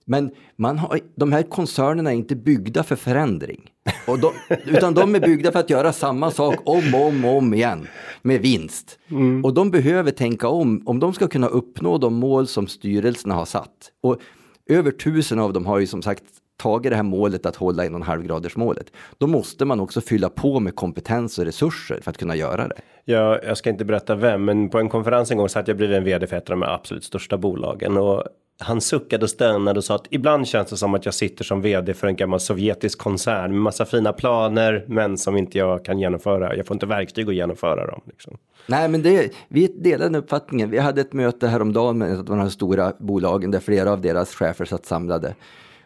Men 0.06 0.30
man 0.56 0.78
har, 0.78 1.00
de 1.16 1.32
här 1.32 1.42
koncernerna 1.42 2.10
är 2.12 2.16
inte 2.16 2.36
byggda 2.36 2.82
för 2.82 2.96
förändring. 2.96 3.70
Och 4.06 4.18
de, 4.18 4.32
utan 4.64 4.94
de 4.94 5.14
är 5.14 5.20
byggda 5.20 5.52
för 5.52 5.58
att 5.58 5.70
göra 5.70 5.92
samma 5.92 6.30
sak 6.30 6.56
om 6.64 6.94
och 6.94 7.06
om, 7.06 7.24
om 7.24 7.54
igen 7.54 7.86
med 8.22 8.40
vinst. 8.40 8.98
Och 9.44 9.54
de 9.54 9.70
behöver 9.70 10.10
tänka 10.10 10.48
om, 10.48 10.82
om 10.86 11.00
de 11.00 11.12
ska 11.12 11.28
kunna 11.28 11.46
uppnå 11.46 11.98
de 11.98 12.14
mål 12.14 12.46
som 12.46 12.66
styrelserna 12.66 13.34
har 13.34 13.44
satt. 13.44 13.92
Och 14.02 14.20
över 14.66 14.90
tusen 14.90 15.38
av 15.38 15.52
dem 15.52 15.66
har 15.66 15.78
ju 15.78 15.86
som 15.86 16.02
sagt 16.02 16.24
tagit 16.56 16.90
det 16.90 16.96
här 16.96 17.02
målet 17.02 17.46
att 17.46 17.56
hålla 17.56 17.84
en 17.84 17.94
och 17.94 18.00
en 18.00 18.06
halv 18.06 18.22
graders 18.22 18.56
målet. 18.56 18.92
Då 19.18 19.26
måste 19.26 19.64
man 19.64 19.80
också 19.80 20.00
fylla 20.00 20.28
på 20.28 20.60
med 20.60 20.76
kompetens 20.76 21.38
och 21.38 21.44
resurser 21.44 22.00
för 22.02 22.10
att 22.10 22.18
kunna 22.18 22.36
göra 22.36 22.68
det. 22.68 22.76
Jag, 23.04 23.44
jag 23.44 23.58
ska 23.58 23.70
inte 23.70 23.84
berätta 23.84 24.14
vem, 24.14 24.44
men 24.44 24.68
på 24.68 24.78
en 24.78 24.88
konferens 24.88 25.30
en 25.30 25.38
gång 25.38 25.48
satt 25.48 25.68
jag 25.68 25.76
bredvid 25.76 25.98
en 25.98 26.04
vd 26.04 26.26
för 26.26 26.36
ett 26.36 26.50
av 26.50 26.60
de 26.60 26.62
absolut 26.62 27.04
största 27.04 27.38
bolagen 27.38 27.96
och 27.96 28.24
han 28.58 28.80
suckade 28.80 29.24
och 29.24 29.30
stönade 29.30 29.78
och 29.78 29.84
sa 29.84 29.94
att 29.94 30.06
ibland 30.10 30.48
känns 30.48 30.70
det 30.70 30.76
som 30.76 30.94
att 30.94 31.04
jag 31.04 31.14
sitter 31.14 31.44
som 31.44 31.62
vd 31.62 31.94
för 31.94 32.06
en 32.06 32.16
gammal 32.16 32.40
sovjetisk 32.40 32.98
koncern 32.98 33.52
med 33.52 33.60
massa 33.60 33.84
fina 33.84 34.12
planer, 34.12 34.84
men 34.88 35.18
som 35.18 35.36
inte 35.36 35.58
jag 35.58 35.84
kan 35.84 35.98
genomföra. 35.98 36.56
Jag 36.56 36.66
får 36.66 36.74
inte 36.74 36.86
verktyg 36.86 37.28
att 37.28 37.34
genomföra 37.34 37.86
dem. 37.86 38.00
Liksom. 38.06 38.38
Nej, 38.66 38.88
men 38.88 39.02
det, 39.02 39.32
vi 39.48 39.66
delar 39.66 40.04
den 40.04 40.14
uppfattningen. 40.14 40.70
Vi 40.70 40.78
hade 40.78 41.00
ett 41.00 41.12
möte 41.12 41.48
häromdagen 41.48 41.98
med 41.98 42.12
ett 42.12 42.18
av 42.18 42.24
de 42.24 42.38
här 42.38 42.48
stora 42.48 42.92
bolagen 42.98 43.50
där 43.50 43.60
flera 43.60 43.92
av 43.92 44.00
deras 44.00 44.34
chefer 44.34 44.64
satt 44.64 44.86
samlade. 44.86 45.34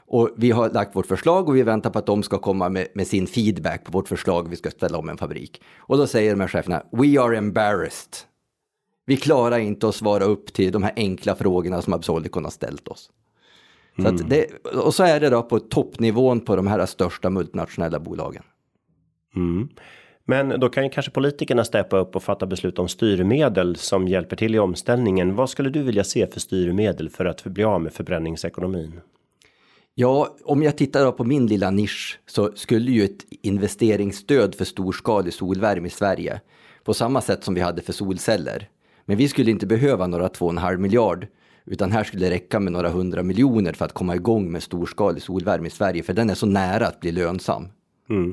Och 0.06 0.30
vi 0.36 0.50
har 0.50 0.70
lagt 0.70 0.96
vårt 0.96 1.06
förslag 1.06 1.48
och 1.48 1.56
vi 1.56 1.62
väntar 1.62 1.90
på 1.90 1.98
att 1.98 2.06
de 2.06 2.22
ska 2.22 2.38
komma 2.38 2.68
med, 2.68 2.86
med 2.94 3.06
sin 3.06 3.26
feedback 3.26 3.84
på 3.84 3.92
vårt 3.92 4.08
förslag. 4.08 4.48
Vi 4.48 4.56
ska 4.56 4.70
ställa 4.70 4.98
om 4.98 5.08
en 5.08 5.16
fabrik. 5.16 5.62
Och 5.78 5.98
då 5.98 6.06
säger 6.06 6.30
de 6.30 6.40
här 6.40 6.48
cheferna, 6.48 6.82
we 6.90 7.20
are 7.20 7.36
embarrassed. 7.36 8.29
Vi 9.06 9.16
klarar 9.16 9.58
inte 9.58 9.88
att 9.88 9.94
svara 9.94 10.24
upp 10.24 10.52
till 10.52 10.72
de 10.72 10.82
här 10.82 10.92
enkla 10.96 11.34
frågorna 11.34 11.82
som 11.82 11.92
Absolicon 11.92 12.44
har 12.44 12.50
ställt 12.50 12.88
oss. 12.88 13.10
Så 14.02 14.08
att 14.08 14.30
det, 14.30 14.46
och 14.74 14.94
så 14.94 15.02
är 15.04 15.20
det 15.20 15.30
då 15.30 15.42
på 15.42 15.58
toppnivån 15.58 16.40
på 16.40 16.56
de 16.56 16.66
här 16.66 16.86
största 16.86 17.30
multinationella 17.30 18.00
bolagen. 18.00 18.42
Mm. 19.36 19.68
Men 20.24 20.60
då 20.60 20.68
kan 20.68 20.84
ju 20.84 20.90
kanske 20.90 21.12
politikerna 21.12 21.64
steppa 21.64 21.98
upp 21.98 22.16
och 22.16 22.22
fatta 22.22 22.46
beslut 22.46 22.78
om 22.78 22.88
styrmedel 22.88 23.76
som 23.76 24.08
hjälper 24.08 24.36
till 24.36 24.54
i 24.54 24.58
omställningen. 24.58 25.34
Vad 25.34 25.50
skulle 25.50 25.70
du 25.70 25.82
vilja 25.82 26.04
se 26.04 26.26
för 26.26 26.40
styrmedel 26.40 27.10
för 27.10 27.24
att 27.24 27.44
bli 27.44 27.64
av 27.64 27.80
med 27.80 27.92
förbränningsekonomin? 27.92 29.00
Ja, 29.94 30.36
om 30.44 30.62
jag 30.62 30.76
tittar 30.76 31.12
på 31.12 31.24
min 31.24 31.46
lilla 31.46 31.70
nisch 31.70 32.20
så 32.26 32.52
skulle 32.54 32.90
ju 32.90 33.04
ett 33.04 33.24
investeringsstöd 33.42 34.54
för 34.54 34.64
storskalig 34.64 35.34
solvärme 35.34 35.86
i 35.86 35.90
Sverige 35.90 36.40
på 36.84 36.94
samma 36.94 37.20
sätt 37.20 37.44
som 37.44 37.54
vi 37.54 37.60
hade 37.60 37.82
för 37.82 37.92
solceller. 37.92 38.68
Men 39.10 39.16
vi 39.16 39.28
skulle 39.28 39.50
inte 39.50 39.66
behöva 39.66 40.06
några 40.06 40.28
2,5 40.28 40.76
miljard 40.76 41.26
utan 41.64 41.92
här 41.92 42.04
skulle 42.04 42.26
det 42.26 42.30
räcka 42.30 42.60
med 42.60 42.72
några 42.72 42.88
hundra 42.88 43.22
miljoner 43.22 43.72
för 43.72 43.84
att 43.84 43.92
komma 43.92 44.14
igång 44.14 44.52
med 44.52 44.62
storskalig 44.62 45.22
solvärme 45.22 45.66
i 45.66 45.70
Sverige 45.70 46.02
för 46.02 46.12
den 46.12 46.30
är 46.30 46.34
så 46.34 46.46
nära 46.46 46.86
att 46.86 47.00
bli 47.00 47.12
lönsam. 47.12 47.68
Mm. 48.10 48.32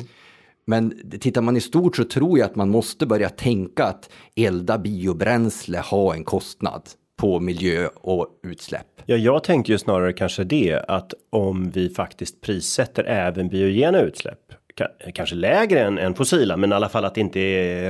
Men 0.66 1.12
tittar 1.20 1.42
man 1.42 1.58
i 1.58 1.62
stort 1.62 1.96
så 1.96 2.04
tror 2.04 2.40
jag 2.40 2.46
att 2.46 2.56
man 2.56 2.70
måste 2.70 3.06
börja 3.06 3.30
tänka 3.30 3.84
att 3.84 4.10
elda 4.36 4.78
biobränsle 4.78 5.78
har 5.78 6.14
en 6.14 6.24
kostnad 6.24 6.82
på 7.16 7.40
miljö 7.40 7.88
och 7.96 8.28
utsläpp. 8.44 9.02
Ja, 9.06 9.16
jag 9.16 9.44
tänkte 9.44 9.72
ju 9.72 9.78
snarare 9.78 10.14
kanske 10.14 10.44
det 10.44 10.84
att 10.88 11.14
om 11.30 11.70
vi 11.70 11.90
faktiskt 11.90 12.42
prissätter 12.42 13.04
även 13.04 13.50
biogena 13.50 14.02
utsläpp, 14.02 14.40
kanske 15.14 15.36
lägre 15.36 15.80
än, 15.80 15.98
än 15.98 16.14
fossila, 16.14 16.58
men 16.58 16.72
i 16.72 16.76
alla 16.76 16.90
fall 16.90 17.06
att 17.06 17.16
det 17.16 17.22
inte 17.22 17.40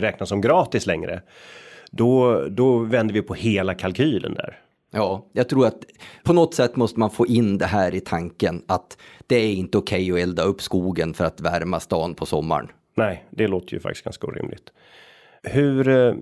räknas 0.02 0.30
som 0.30 0.42
gratis 0.42 0.86
längre. 0.86 1.22
Då, 1.92 2.42
då 2.50 2.78
vänder 2.78 3.14
vi 3.14 3.22
på 3.22 3.34
hela 3.34 3.74
kalkylen 3.74 4.34
där. 4.34 4.60
Ja, 4.92 5.26
jag 5.34 5.50
tror 5.50 5.68
att 5.68 5.86
på 6.24 6.34
något 6.34 6.54
sätt 6.54 6.76
måste 6.76 7.00
man 7.00 7.10
få 7.10 7.28
in 7.28 7.58
det 7.58 7.66
här 7.66 7.96
i 7.96 8.00
tanken 8.00 8.62
att 8.68 8.98
det 9.28 9.36
är 9.36 9.54
inte 9.54 9.78
okej 9.78 10.12
okay 10.12 10.22
att 10.22 10.28
elda 10.28 10.44
upp 10.44 10.62
skogen 10.62 11.14
för 11.14 11.26
att 11.26 11.42
värma 11.42 11.80
stan 11.80 12.16
på 12.16 12.26
sommaren. 12.26 12.68
Nej, 12.96 13.26
det 13.30 13.48
låter 13.48 13.74
ju 13.74 13.80
faktiskt 13.80 14.04
ganska 14.04 14.28
orimligt. 14.28 14.70
Hur 15.44 15.90
eh, 15.90 16.16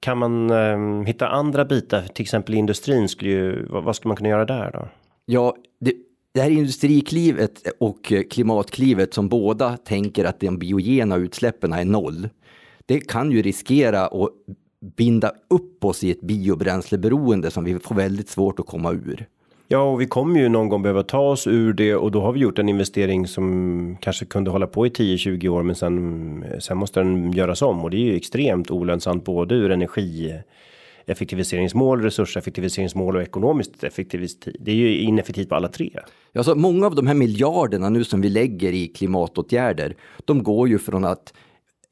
kan 0.00 0.18
man 0.18 0.50
eh, 0.50 1.06
hitta 1.06 1.28
andra 1.28 1.64
bitar, 1.64 2.02
till 2.02 2.22
exempel 2.22 2.54
industrin 2.54 3.08
skulle 3.08 3.30
ju, 3.30 3.66
vad, 3.66 3.84
vad 3.84 3.96
ska 3.96 4.08
man 4.08 4.16
kunna 4.16 4.28
göra 4.28 4.44
där 4.44 4.70
då? 4.72 4.88
Ja, 5.26 5.56
det, 5.80 5.92
det 6.32 6.40
här 6.40 6.50
industriklivet 6.50 7.62
och 7.80 8.12
klimatklivet 8.30 9.14
som 9.14 9.28
båda 9.28 9.76
tänker 9.76 10.24
att 10.24 10.40
de 10.40 10.58
biogena 10.58 11.16
utsläppen 11.16 11.72
är 11.72 11.84
noll. 11.84 12.28
Det 12.86 13.00
kan 13.00 13.32
ju 13.32 13.42
riskera 13.42 14.06
att 14.06 14.30
binda 14.96 15.32
upp 15.48 15.84
oss 15.84 16.04
i 16.04 16.10
ett 16.10 16.20
biobränsleberoende 16.20 17.50
som 17.50 17.64
vi 17.64 17.78
får 17.78 17.94
väldigt 17.94 18.28
svårt 18.28 18.60
att 18.60 18.66
komma 18.66 18.92
ur. 18.92 19.26
Ja, 19.70 19.82
och 19.82 20.00
vi 20.00 20.06
kommer 20.06 20.40
ju 20.40 20.48
någon 20.48 20.68
gång 20.68 20.82
behöva 20.82 21.02
ta 21.02 21.20
oss 21.20 21.46
ur 21.46 21.72
det 21.72 21.94
och 21.94 22.12
då 22.12 22.20
har 22.20 22.32
vi 22.32 22.40
gjort 22.40 22.58
en 22.58 22.68
investering 22.68 23.26
som 23.26 23.96
kanske 24.00 24.24
kunde 24.24 24.50
hålla 24.50 24.66
på 24.66 24.86
i 24.86 24.90
10-20 24.90 25.48
år, 25.48 25.62
men 25.62 25.76
sen, 25.76 26.44
sen 26.60 26.78
måste 26.78 27.00
den 27.00 27.32
göras 27.32 27.62
om 27.62 27.84
och 27.84 27.90
det 27.90 27.96
är 27.96 28.04
ju 28.04 28.16
extremt 28.16 28.70
olönsamt 28.70 29.24
både 29.24 29.54
ur 29.54 29.70
energi 29.70 30.34
effektiviseringsmål, 31.08 32.02
resurseffektiviseringsmål 32.02 33.16
och 33.16 33.22
ekonomiskt 33.22 33.84
effektivitet. 33.84 34.56
Det 34.60 34.70
är 34.70 34.74
ju 34.74 34.98
ineffektivt 34.98 35.48
på 35.48 35.54
alla 35.54 35.68
tre. 35.68 35.90
Ja, 36.32 36.42
så 36.42 36.54
många 36.54 36.86
av 36.86 36.94
de 36.94 37.06
här 37.06 37.14
miljarderna 37.14 37.88
nu 37.88 38.04
som 38.04 38.20
vi 38.20 38.28
lägger 38.28 38.72
i 38.72 38.86
klimatåtgärder, 38.86 39.96
de 40.24 40.42
går 40.42 40.68
ju 40.68 40.78
från 40.78 41.04
att 41.04 41.32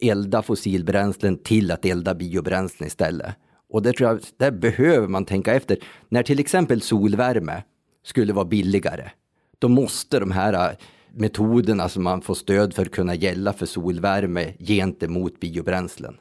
elda 0.02 0.42
fossilbränslen 0.42 1.38
till 1.38 1.70
att 1.70 1.84
elda 1.84 2.14
biobränslen 2.14 2.86
istället. 2.86 3.34
Och 3.68 3.82
det 3.82 3.92
tror 3.92 4.10
jag, 4.10 4.20
där 4.36 4.50
behöver 4.50 5.08
man 5.08 5.24
tänka 5.24 5.54
efter. 5.54 5.78
När 6.08 6.22
till 6.22 6.40
exempel 6.40 6.80
solvärme 6.80 7.62
skulle 8.04 8.32
vara 8.32 8.44
billigare, 8.44 9.10
då 9.58 9.68
måste 9.68 10.20
de 10.20 10.30
här 10.30 10.52
äh, 10.52 10.76
metoderna 11.10 11.88
som 11.88 12.02
man 12.02 12.22
får 12.22 12.34
stöd 12.34 12.74
för 12.74 12.84
kunna 12.84 13.14
gälla 13.14 13.52
för 13.52 13.66
solvärme 13.66 14.54
gentemot 14.58 15.40
biobränslen. 15.40 16.16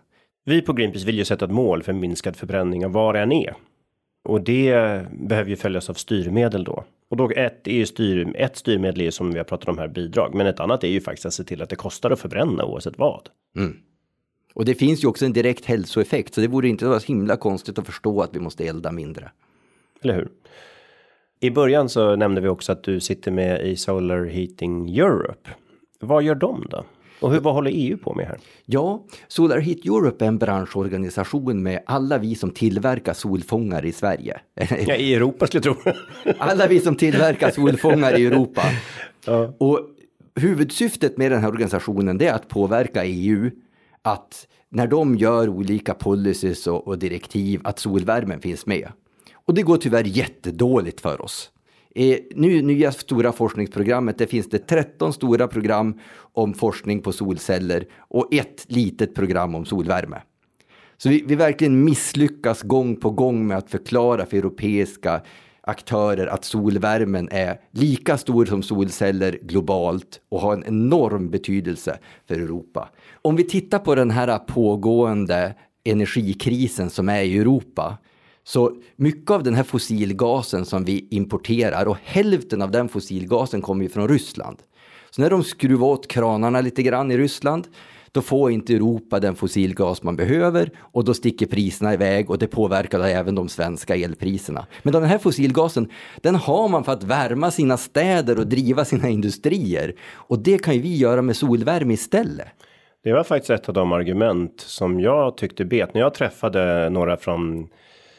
Vi 0.46 0.62
på 0.62 0.74
Greenpeace 0.74 1.06
vill 1.06 1.18
ju 1.18 1.26
sätta 1.26 1.46
ett 1.46 1.52
mål 1.52 1.84
för 1.84 1.94
minskad 1.94 2.36
förbränning 2.36 2.86
av 2.86 2.92
var 2.92 3.14
det 3.14 3.20
än 3.20 3.32
är. 3.32 3.56
Och 4.26 4.42
det 4.42 5.02
behöver 5.12 5.50
ju 5.50 5.56
följas 5.56 5.90
av 5.90 5.94
styrmedel 5.94 6.64
då. 6.64 6.84
Och 7.10 7.18
då 7.18 7.32
ett 7.36 7.68
är 7.68 7.74
ju 7.74 7.86
styr, 7.86 8.34
ett 8.36 8.58
styrmedel 8.58 9.02
är 9.02 9.12
som 9.12 9.32
vi 9.32 9.38
har 9.38 9.44
pratat 9.44 9.70
om 9.70 9.78
här 9.78 9.88
bidrag, 9.88 10.36
men 10.36 10.48
ett 10.48 10.60
annat 10.60 10.84
är 10.84 10.88
ju 10.88 11.02
faktiskt 11.02 11.26
att 11.26 11.34
se 11.34 11.44
till 11.44 11.62
att 11.62 11.70
det 11.70 11.76
kostar 11.76 12.12
att 12.12 12.20
förbränna 12.20 12.66
oavsett 12.66 12.98
vad. 12.98 13.30
Mm. 13.56 13.78
Och 14.54 14.66
det 14.66 14.76
finns 14.76 15.04
ju 15.04 15.08
också 15.08 15.26
en 15.26 15.34
direkt 15.34 15.66
hälsoeffekt, 15.66 16.34
så 16.34 16.42
det 16.42 16.48
vore 16.48 16.68
inte 16.68 17.00
så 17.00 17.08
himla 17.08 17.38
konstigt 17.38 17.80
att 17.80 17.86
förstå 17.86 18.22
att 18.22 18.36
vi 18.36 18.40
måste 18.40 18.68
elda 18.68 18.92
mindre. 18.92 19.32
Eller 20.02 20.14
hur? 20.14 20.30
I 21.40 21.52
början 21.52 21.90
så 21.90 22.16
nämnde 22.16 22.42
vi 22.42 22.48
också 22.48 22.72
att 22.72 22.84
du 22.84 23.00
sitter 23.00 23.32
med 23.32 23.68
i 23.68 23.76
Solar 23.76 24.26
Heating 24.26 24.98
Europe. 24.98 25.50
Vad 26.00 26.24
gör 26.24 26.36
de 26.36 26.68
då? 26.70 26.86
Och 27.20 27.32
hur, 27.32 27.40
vad 27.40 27.54
håller 27.54 27.72
EU 27.74 27.98
på 27.98 28.14
med 28.14 28.28
här? 28.28 28.38
Ja, 28.66 29.04
Solar 29.28 29.60
Heat 29.60 29.86
Europe 29.86 30.26
är 30.26 30.28
en 30.28 30.38
branschorganisation 30.38 31.64
med 31.64 31.84
alla 31.86 32.18
vi 32.18 32.36
som 32.36 32.52
tillverkar 32.52 33.14
solfångare 33.14 33.88
i 33.88 33.92
Sverige. 33.92 34.40
Ja, 34.88 34.96
i 34.96 35.14
Europa 35.14 35.48
skulle 35.48 35.64
jag 35.66 35.84
tro. 35.84 35.94
alla 36.38 36.68
vi 36.68 36.80
som 36.80 36.96
tillverkar 36.96 37.52
solfångare 37.52 38.18
i 38.18 38.26
Europa. 38.26 38.62
Ja. 39.28 39.54
Och 39.58 39.80
huvudsyftet 40.36 41.18
med 41.18 41.32
den 41.32 41.42
här 41.42 41.48
organisationen 41.50 42.22
är 42.22 42.32
att 42.32 42.48
påverka 42.48 43.06
EU 43.06 43.52
att 44.02 44.48
när 44.70 44.88
de 44.88 45.16
gör 45.16 45.50
olika 45.50 45.94
policies 45.94 46.68
och, 46.68 46.88
och 46.88 47.00
direktiv 47.00 47.62
att 47.64 47.80
solvärmen 47.80 48.42
finns 48.42 48.66
med. 48.66 48.88
Och 49.34 49.54
det 49.54 49.62
går 49.62 49.78
tyvärr 49.78 50.04
jättedåligt 50.04 51.02
för 51.02 51.22
oss. 51.22 51.52
I 51.98 52.20
nu, 52.36 52.62
nya 52.62 52.92
stora 52.92 53.32
forskningsprogrammet 53.32 54.18
det 54.18 54.28
finns 54.28 54.50
det 54.50 54.68
13 54.68 55.14
stora 55.14 55.48
program 55.48 56.00
om 56.34 56.54
forskning 56.54 57.02
på 57.02 57.12
solceller 57.12 57.86
och 57.98 58.34
ett 58.34 58.66
litet 58.68 59.16
program 59.16 59.56
om 59.56 59.66
solvärme. 59.66 60.22
Så 60.98 61.10
vi, 61.10 61.24
vi 61.28 61.36
verkligen 61.36 61.84
misslyckas 61.84 62.62
gång 62.62 62.96
på 62.96 63.10
gång 63.10 63.48
med 63.48 63.58
att 63.58 63.72
förklara 63.72 64.26
för 64.26 64.38
europeiska 64.38 65.22
aktörer 65.62 66.28
att 66.28 66.46
solvärmen 66.46 67.30
är 67.32 67.60
lika 67.72 68.18
stor 68.18 68.46
som 68.46 68.64
solceller 68.64 69.40
globalt 69.42 70.20
och 70.30 70.40
har 70.40 70.54
en 70.54 70.64
enorm 70.64 71.30
betydelse 71.30 72.00
för 72.28 72.36
Europa. 72.36 72.90
Om 73.22 73.36
vi 73.36 73.44
tittar 73.44 73.80
på 73.80 73.96
den 73.96 74.12
här 74.12 74.38
pågående 74.38 75.56
energikrisen 75.84 76.90
som 76.90 77.10
är 77.10 77.24
i 77.24 77.38
Europa 77.38 77.98
så 78.48 78.72
mycket 78.96 79.32
av 79.32 79.44
den 79.44 79.54
här 79.54 79.64
fossilgasen 79.64 80.66
som 80.66 80.84
vi 80.84 81.08
importerar 81.12 81.86
och 81.86 81.98
hälften 82.04 82.62
av 82.62 82.72
den 82.72 82.90
fossilgasen 82.90 83.62
kommer 83.62 83.84
ju 83.84 83.90
från 83.90 84.08
Ryssland. 84.08 84.58
Så 85.10 85.22
när 85.22 85.30
de 85.30 85.44
skruvar 85.44 85.88
åt 85.88 86.08
kranarna 86.08 86.62
lite 86.62 86.84
grann 86.84 87.12
i 87.12 87.18
Ryssland 87.18 87.68
då 88.12 88.22
får 88.22 88.52
inte 88.52 88.74
Europa 88.74 89.20
den 89.20 89.36
fossilgas 89.36 90.04
man 90.04 90.16
behöver 90.16 90.70
och 90.80 91.06
då 91.06 91.14
sticker 91.14 91.46
priserna 91.46 91.94
iväg 91.94 92.30
och 92.30 92.38
det 92.38 92.48
påverkar 92.48 93.00
även 93.00 93.36
de 93.36 93.50
svenska 93.50 93.96
elpriserna. 93.96 94.66
Men 94.84 94.94
den 94.94 95.04
här 95.04 95.18
fossilgasen, 95.18 95.90
den 96.22 96.36
har 96.36 96.68
man 96.68 96.84
för 96.84 96.92
att 96.92 97.04
värma 97.04 97.52
sina 97.52 97.78
städer 97.78 98.40
och 98.40 98.48
driva 98.48 98.86
sina 98.86 99.10
industrier. 99.10 99.96
Och 100.14 100.40
det 100.40 100.58
kan 100.64 100.74
ju 100.74 100.82
vi 100.82 100.98
göra 100.98 101.22
med 101.22 101.36
solvärme 101.36 101.94
istället. 101.94 102.48
Det 103.04 103.14
var 103.14 103.24
faktiskt 103.24 103.50
ett 103.50 103.68
av 103.68 103.74
de 103.74 103.92
argument 103.92 104.62
som 104.62 105.00
jag 105.00 105.38
tyckte 105.38 105.66
bet 105.66 105.94
när 105.94 106.02
jag 106.02 106.14
träffade 106.14 106.90
några 106.90 107.18
från 107.18 107.68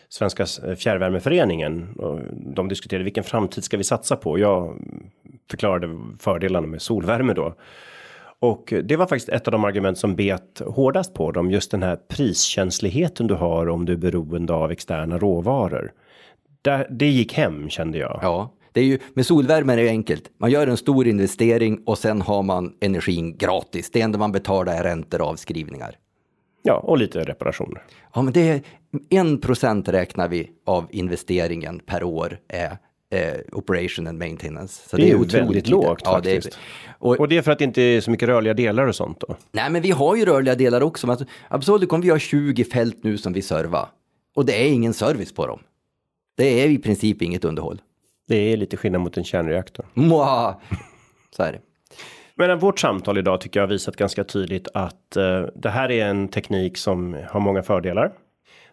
Svenska 0.09 0.47
eh, 0.67 0.75
fjärrvärmeföreningen 0.75 1.95
och 1.97 2.21
de 2.55 2.69
diskuterade 2.69 3.05
vilken 3.05 3.25
framtid 3.25 3.65
ska 3.65 3.77
vi 3.77 3.85
satsa 3.85 4.17
på? 4.17 4.39
Jag 4.39 4.83
förklarade 5.51 5.99
fördelarna 6.19 6.67
med 6.67 6.83
solvärme 6.83 7.33
då. 7.33 7.55
Och 8.39 8.73
det 8.85 8.97
var 8.97 9.07
faktiskt 9.07 9.29
ett 9.29 9.49
av 9.49 9.53
de 9.53 9.65
argument 9.65 9.99
som 9.99 10.17
bet 10.17 10.63
hårdast 10.67 11.15
på 11.15 11.33
dem. 11.33 11.51
Just 11.51 11.71
den 11.71 11.83
här 11.83 11.97
priskänsligheten 11.97 13.27
du 13.27 13.35
har 13.35 13.69
om 13.69 13.85
du 13.85 13.93
är 13.93 13.97
beroende 13.97 14.53
av 14.53 14.71
externa 14.71 15.19
råvaror. 15.19 15.93
Det, 16.63 16.87
det 16.91 17.07
gick 17.07 17.33
hem 17.33 17.69
kände 17.69 17.99
jag. 17.99 18.19
Ja, 18.23 18.53
det 18.73 18.81
är 18.81 18.85
ju 18.85 18.99
med 19.15 19.27
solvärme 19.27 19.73
är 19.73 19.77
det 19.77 19.89
enkelt. 19.89 20.31
Man 20.39 20.51
gör 20.51 20.67
en 20.67 20.77
stor 20.77 21.07
investering 21.07 21.83
och 21.87 21.99
sen 21.99 22.23
har 22.23 22.43
man 22.43 22.75
energin 22.81 23.37
gratis. 23.37 23.91
Det 23.91 24.01
enda 24.01 24.19
man 24.19 24.33
betalar 24.33 24.75
är 24.77 24.83
räntor 24.83 25.21
och 25.21 25.29
avskrivningar. 25.29 25.97
Ja, 26.67 26.75
och 26.75 26.99
lite 26.99 27.21
reparationer. 27.21 27.83
Ja, 28.15 28.23
men 28.23 28.33
det 28.33 28.49
är 28.49 28.61
en 29.11 29.41
procent 29.41 29.89
räknar 29.89 30.29
vi 30.29 30.51
av 30.67 30.87
investeringen 30.91 31.81
per 31.87 32.05
år 32.05 32.39
är 32.49 32.79
eh, 33.11 33.41
operation 33.53 34.07
and 34.07 34.19
maintenance. 34.19 34.89
Så 34.89 34.97
det, 34.97 35.03
det 35.03 35.11
är, 35.11 35.15
är 35.15 35.45
väldigt 35.45 35.69
lågt 35.69 36.01
ja, 36.05 36.13
faktiskt. 36.13 36.51
Det 36.51 36.57
är, 36.89 36.95
och, 36.99 37.21
och, 37.21 37.29
det 37.29 37.37
är 37.37 37.43
för 37.43 37.53
att 37.53 37.59
det 37.59 37.65
inte 37.65 37.83
är 37.83 38.01
så 38.01 38.11
mycket 38.11 38.29
rörliga 38.29 38.55
delar 38.55 38.87
och 38.87 38.97
sånt 38.97 39.21
då? 39.21 39.37
Nej, 39.53 39.71
men 39.71 39.83
vi 39.83 39.91
har 39.91 40.17
ju 40.17 40.25
rörliga 40.25 40.55
delar 40.55 40.81
också. 40.83 41.07
Men 41.07 41.17
Absolut 41.49 41.89
kommer 41.89 42.05
vi 42.05 42.11
ha 42.11 42.19
20 42.19 42.65
fält 42.65 43.05
nu 43.05 43.19
som 43.19 43.33
vi 43.33 43.43
servar. 43.43 43.89
Och 44.35 44.47
det 44.47 44.63
är 44.63 44.69
ingen 44.69 44.95
service 44.95 45.35
på 45.35 45.47
dem. 45.47 45.61
Det 46.37 46.63
är 46.63 46.69
i 46.69 46.79
princip 46.79 47.23
inget 47.23 47.45
underhåll. 47.45 47.81
Det 48.29 48.37
är 48.53 48.57
lite 48.57 48.77
skillnad 48.77 49.01
mot 49.01 49.17
en 49.17 49.25
kärnreaktor. 49.25 49.87
Mwah! 49.95 50.57
Så 51.37 51.43
är 51.43 51.53
det. 51.53 51.61
Men 52.37 52.51
eh, 52.51 52.57
vårt 52.57 52.79
samtal 52.79 53.19
idag 53.19 53.41
tycker 53.41 53.61
jag 53.61 53.67
har 53.67 53.73
visat 53.73 53.97
ganska 53.97 54.25
tydligt 54.25 54.69
att 54.75 55.17
eh, 55.17 55.43
det 55.55 55.71
här 55.71 55.91
är 55.91 56.07
en 56.07 56.29
teknik 56.29 56.77
som 56.77 57.17
har 57.31 57.41
många 57.41 57.63
fördelar. 57.63 58.13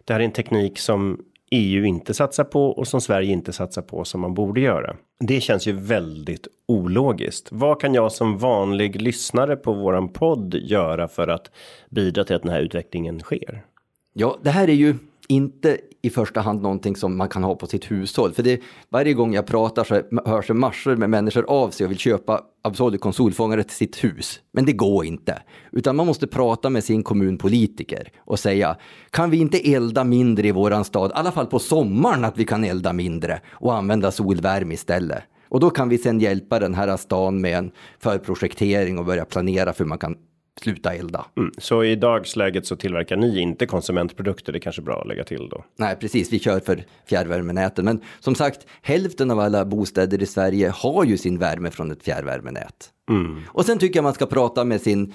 Det 0.04 0.12
här 0.12 0.20
är 0.20 0.24
en 0.24 0.32
teknik 0.32 0.78
som 0.78 1.20
EU 1.50 1.84
inte 1.84 2.14
satsar 2.14 2.44
på 2.44 2.66
och 2.66 2.88
som 2.88 3.00
Sverige 3.00 3.32
inte 3.32 3.52
satsar 3.52 3.82
på 3.82 4.04
som 4.04 4.20
man 4.20 4.34
borde 4.34 4.60
göra. 4.60 4.96
Det 5.20 5.40
känns 5.40 5.66
ju 5.66 5.72
väldigt 5.72 6.48
ologiskt. 6.68 7.48
Vad 7.52 7.80
kan 7.80 7.94
jag 7.94 8.12
som 8.12 8.38
vanlig 8.38 9.02
lyssnare 9.02 9.56
på 9.56 9.72
våran 9.72 10.08
podd 10.08 10.54
göra 10.54 11.08
för 11.08 11.28
att 11.28 11.50
bidra 11.90 12.24
till 12.24 12.36
att 12.36 12.42
den 12.42 12.52
här 12.52 12.60
utvecklingen 12.60 13.20
sker? 13.20 13.64
Ja, 14.12 14.38
det 14.42 14.50
här 14.50 14.68
är 14.68 14.72
ju 14.72 14.94
inte 15.28 15.78
i 16.02 16.10
första 16.10 16.40
hand 16.40 16.62
någonting 16.62 16.96
som 16.96 17.16
man 17.16 17.28
kan 17.28 17.44
ha 17.44 17.54
på 17.54 17.66
sitt 17.66 17.90
hushåll. 17.90 18.32
För 18.32 18.42
det, 18.42 18.60
varje 18.88 19.14
gång 19.14 19.34
jag 19.34 19.46
pratar 19.46 19.84
så 19.84 20.02
hörs 20.30 20.46
det 20.46 20.54
massor 20.54 20.96
med 20.96 21.10
människor 21.10 21.44
av 21.48 21.70
sig 21.70 21.84
och 21.84 21.90
vill 21.90 21.98
köpa 21.98 22.40
Absolut 22.66 23.14
solfångare 23.14 23.64
till 23.64 23.76
sitt 23.76 24.04
hus. 24.04 24.40
Men 24.52 24.64
det 24.64 24.72
går 24.72 25.04
inte. 25.04 25.42
Utan 25.72 25.96
man 25.96 26.06
måste 26.06 26.26
prata 26.26 26.70
med 26.70 26.84
sin 26.84 27.02
kommunpolitiker 27.02 28.12
och 28.18 28.38
säga, 28.38 28.76
kan 29.10 29.30
vi 29.30 29.36
inte 29.36 29.72
elda 29.72 30.04
mindre 30.04 30.48
i 30.48 30.52
våran 30.52 30.84
stad? 30.84 31.10
I 31.10 31.14
alla 31.14 31.32
fall 31.32 31.46
på 31.46 31.58
sommaren 31.58 32.24
att 32.24 32.38
vi 32.38 32.44
kan 32.44 32.64
elda 32.64 32.92
mindre 32.92 33.40
och 33.50 33.74
använda 33.74 34.10
solvärme 34.10 34.74
istället. 34.74 35.22
Och 35.48 35.60
då 35.60 35.70
kan 35.70 35.88
vi 35.88 35.98
sen 35.98 36.20
hjälpa 36.20 36.58
den 36.58 36.74
här 36.74 36.96
stan 36.96 37.40
med 37.40 37.58
en 37.58 37.70
förprojektering 37.98 38.98
och 38.98 39.04
börja 39.04 39.24
planera 39.24 39.72
för 39.72 39.84
hur 39.84 39.88
man 39.88 39.98
kan 39.98 40.16
sluta 40.60 40.94
elda. 40.94 41.26
Mm. 41.36 41.52
Så 41.58 41.84
i 41.84 41.96
dagsläget 41.96 42.66
så 42.66 42.76
tillverkar 42.76 43.16
ni 43.16 43.40
inte 43.40 43.66
konsumentprodukter, 43.66 44.52
det 44.52 44.58
är 44.58 44.60
kanske 44.60 44.82
bra 44.82 45.00
att 45.00 45.08
lägga 45.08 45.24
till 45.24 45.48
då? 45.48 45.64
Nej, 45.76 45.96
precis, 45.96 46.32
vi 46.32 46.38
kör 46.38 46.60
för 46.60 46.84
fjärrvärmenäten. 47.06 47.84
Men 47.84 48.00
som 48.20 48.34
sagt, 48.34 48.66
hälften 48.82 49.30
av 49.30 49.40
alla 49.40 49.64
bostäder 49.64 50.22
i 50.22 50.26
Sverige 50.26 50.72
har 50.74 51.04
ju 51.04 51.16
sin 51.16 51.38
värme 51.38 51.70
från 51.70 51.90
ett 51.90 52.02
fjärrvärmenät. 52.02 52.90
Mm. 53.10 53.42
Och 53.48 53.64
sen 53.64 53.78
tycker 53.78 53.96
jag 53.96 54.02
man 54.02 54.14
ska 54.14 54.26
prata 54.26 54.64
med 54.64 54.80
sin 54.80 55.12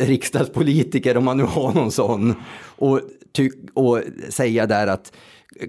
riksdagspolitiker, 0.00 1.16
om 1.16 1.24
man 1.24 1.36
nu 1.36 1.42
har 1.42 1.72
någon 1.72 1.92
sån, 1.92 2.34
och, 2.64 3.00
och 3.74 4.00
säga 4.28 4.66
där 4.66 4.86
att 4.86 5.12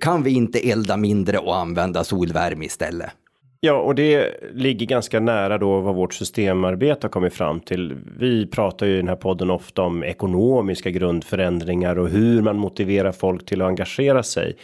kan 0.01 0.24
vi 0.24 0.32
inte 0.32 0.70
elda 0.70 0.97
mindre 0.97 1.38
och 1.38 1.57
använda 1.57 2.03
solvärme 2.03 2.66
istället? 2.66 3.09
Ja, 3.66 3.74
och 3.74 3.95
det 3.95 4.34
ligger 4.53 4.86
ganska 4.86 5.20
nära 5.20 5.57
då 5.57 5.80
vad 5.80 5.95
vårt 5.95 6.13
systemarbete 6.13 7.07
har 7.07 7.09
kommit 7.09 7.34
fram 7.34 7.59
till. 7.59 7.97
Vi 8.20 8.47
pratar 8.47 8.86
ju 8.86 8.93
i 8.93 8.97
den 8.97 9.07
här 9.07 9.16
podden 9.16 9.49
ofta 9.49 9.82
om 9.82 10.03
ekonomiska 10.03 10.89
grundförändringar 10.89 11.99
och 11.99 12.09
hur 12.09 12.41
man 12.41 12.57
motiverar 12.57 13.11
folk 13.11 13.45
till 13.45 13.61
att 13.61 13.68
engagera 13.68 14.24
sig. 14.24 14.55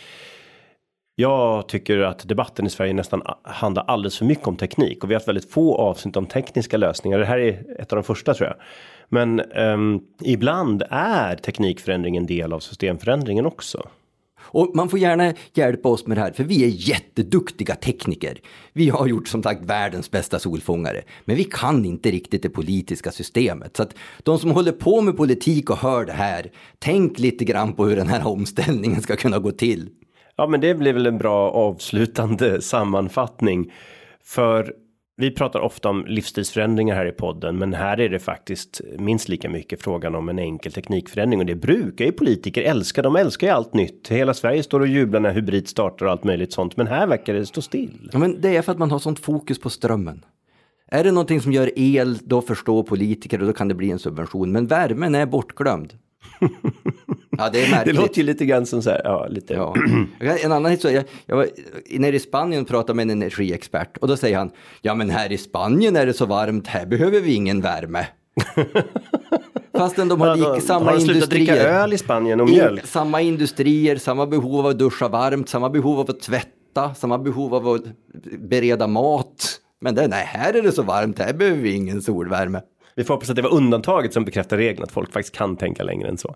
Jag 1.16 1.68
tycker 1.68 2.00
att 2.00 2.28
debatten 2.28 2.66
i 2.66 2.70
Sverige 2.70 2.94
nästan 2.94 3.22
handlar 3.44 3.84
alldeles 3.84 4.18
för 4.18 4.26
mycket 4.26 4.48
om 4.48 4.58
teknik 4.58 5.04
och 5.04 5.10
vi 5.10 5.14
har 5.14 5.20
haft 5.20 5.28
väldigt 5.28 5.52
få 5.52 5.76
avsnitt 5.76 6.18
om 6.18 6.26
tekniska 6.26 6.78
lösningar. 6.78 7.20
Det 7.20 7.26
här 7.26 7.40
är 7.40 7.66
ett 7.80 7.94
av 7.94 7.96
de 7.96 8.04
första 8.04 8.34
tror 8.34 8.48
jag. 8.48 8.58
Men 9.10 9.42
um, 9.42 10.02
ibland 10.24 10.84
är 10.90 11.36
teknikförändring 11.36 12.18
en 12.18 12.26
del 12.26 12.54
av 12.54 12.60
systemförändringen 12.60 13.46
också. 13.46 13.88
Och 14.54 14.72
man 14.76 14.90
får 14.90 15.00
gärna 15.00 15.34
hjälpa 15.54 15.90
oss 15.90 16.08
med 16.08 16.18
det 16.18 16.22
här, 16.22 16.32
för 16.32 16.44
vi 16.44 16.64
är 16.64 16.68
jätteduktiga 16.68 17.76
tekniker. 17.76 18.38
Vi 18.74 18.90
har 18.90 19.08
gjort 19.08 19.28
som 19.28 19.44
sagt 19.44 19.66
världens 19.66 20.12
bästa 20.12 20.40
solfångare, 20.40 21.02
men 21.26 21.36
vi 21.36 21.44
kan 21.44 21.86
inte 21.86 22.12
riktigt 22.12 22.44
det 22.44 22.50
politiska 22.50 23.12
systemet. 23.12 23.78
Så 23.78 23.84
att 23.84 23.96
de 24.24 24.40
som 24.40 24.52
håller 24.52 24.72
på 24.72 25.02
med 25.02 25.18
politik 25.18 25.70
och 25.70 25.78
hör 25.78 26.06
det 26.06 26.14
här, 26.14 26.52
tänk 26.80 27.20
lite 27.20 27.46
grann 27.46 27.74
på 27.74 27.86
hur 27.86 27.96
den 27.96 28.08
här 28.08 28.28
omställningen 28.28 29.02
ska 29.02 29.16
kunna 29.16 29.40
gå 29.40 29.52
till. 29.52 29.90
Ja, 30.36 30.48
men 30.48 30.62
det 30.62 30.76
blir 30.76 30.94
väl 30.94 31.06
en 31.06 31.18
bra 31.18 31.52
avslutande 31.52 32.62
sammanfattning. 32.62 33.72
För 34.24 34.74
vi 35.18 35.32
pratar 35.32 35.60
ofta 35.60 35.90
om 35.90 36.06
livsstilsförändringar 36.08 36.96
här 36.96 37.06
i 37.06 37.12
podden, 37.12 37.58
men 37.58 37.74
här 37.74 38.00
är 38.00 38.10
det 38.10 38.20
faktiskt 38.20 38.82
minst 39.00 39.30
lika 39.30 39.50
mycket 39.50 39.82
frågan 39.82 40.16
om 40.16 40.30
en 40.30 40.40
enkel 40.40 40.72
teknikförändring 40.72 41.40
och 41.40 41.46
det 41.46 41.56
brukar 41.56 42.06
ju 42.06 42.12
politiker 42.12 42.62
älska. 42.62 43.02
De 43.02 43.16
älskar 43.16 43.48
ju 43.48 43.54
allt 43.54 43.74
nytt. 43.74 44.08
Hela 44.08 44.34
Sverige 44.34 44.64
står 44.64 44.80
och 44.80 44.88
jublar 44.88 45.20
när 45.20 45.34
hybrid 45.34 45.68
startar 45.68 46.06
och 46.06 46.12
allt 46.12 46.24
möjligt 46.24 46.54
sånt, 46.54 46.78
men 46.78 46.88
här 46.88 47.08
verkar 47.08 47.34
det 47.34 47.46
stå 47.46 47.62
still. 47.62 48.10
Ja, 48.14 48.20
men 48.20 48.42
det 48.42 48.56
är 48.56 48.62
för 48.62 48.72
att 48.72 48.78
man 48.78 48.92
har 48.92 49.00
sånt 49.00 49.20
fokus 49.20 49.60
på 49.60 49.70
strömmen. 49.70 50.26
Är 50.88 51.04
det 51.04 51.12
någonting 51.12 51.42
som 51.42 51.52
gör 51.52 51.72
el, 51.76 52.18
då 52.22 52.42
förstår 52.42 52.84
politiker 52.84 53.42
och 53.42 53.48
då 53.48 53.54
kan 53.54 53.68
det 53.68 53.76
bli 53.76 53.92
en 53.92 54.00
subvention. 54.00 54.52
Men 54.52 54.68
värmen 54.68 55.16
är 55.16 55.26
bortglömd. 55.26 55.94
Ja, 57.38 57.50
det 57.50 57.66
är 57.66 57.72
märkligt. 57.72 57.96
Det 57.96 58.02
låter 58.02 58.18
ju 58.18 58.24
lite 58.24 58.46
grann 58.46 58.66
som 58.66 58.82
så 58.82 58.90
här, 58.90 59.02
ja, 59.04 59.28
lite. 59.28 59.54
Ja. 59.54 59.76
En 60.20 60.52
annan 60.52 60.72
historia, 60.72 60.98
jag, 60.98 61.06
jag 61.26 61.36
var 61.36 61.48
nere 62.00 62.16
i 62.16 62.20
Spanien 62.20 62.62
och 62.62 62.68
pratade 62.68 62.94
med 62.94 63.04
en 63.04 63.10
energiexpert 63.10 63.98
och 63.98 64.08
då 64.08 64.18
säger 64.18 64.38
han, 64.38 64.52
ja 64.82 64.96
men 64.96 65.10
här 65.10 65.32
i 65.32 65.38
Spanien 65.38 65.96
är 65.96 66.06
det 66.06 66.14
så 66.14 66.26
varmt, 66.26 66.68
här 66.68 66.86
behöver 66.86 67.20
vi 67.20 67.34
ingen 67.34 67.62
värme. 67.62 68.08
Fastän 69.78 70.08
de 70.08 70.22
har 70.22 70.28
ja, 70.28 70.36
då, 70.36 70.62
samma 70.62 70.86
har 70.86 70.98
de 70.98 71.02
industrier. 71.02 71.46
dricka 71.46 71.56
öl 71.56 71.94
i 71.94 71.98
Spanien 71.98 72.42
och 72.42 72.50
mjölk? 72.50 72.86
Samma 72.86 73.22
industrier, 73.22 73.96
samma 73.96 74.28
behov 74.28 74.60
av 74.60 74.66
att 74.66 74.80
duscha 74.80 75.08
varmt, 75.08 75.50
samma 75.50 75.70
behov 75.70 76.00
av 76.00 76.10
att 76.10 76.20
tvätta, 76.20 76.94
samma 76.94 77.18
behov 77.18 77.56
av 77.56 77.68
att 77.68 77.84
bereda 78.40 78.88
mat. 78.88 79.60
Men 79.82 79.96
det, 79.96 80.08
nej, 80.08 80.26
här 80.26 80.54
är 80.54 80.62
det 80.62 80.72
så 80.72 80.84
varmt, 80.84 81.20
här 81.20 81.34
behöver 81.34 81.62
vi 81.62 81.72
ingen 81.72 82.02
solvärme. 82.02 82.62
Vi 82.96 83.04
får 83.04 83.14
hoppas 83.14 83.30
att 83.30 83.36
det 83.36 83.42
var 83.42 83.54
undantaget 83.54 84.14
som 84.14 84.26
bekräftar 84.26 84.58
regeln, 84.58 84.84
att 84.84 84.92
folk 84.92 85.14
faktiskt 85.14 85.36
kan 85.36 85.56
tänka 85.58 85.84
längre 85.84 86.10
än 86.10 86.18
så. 86.18 86.36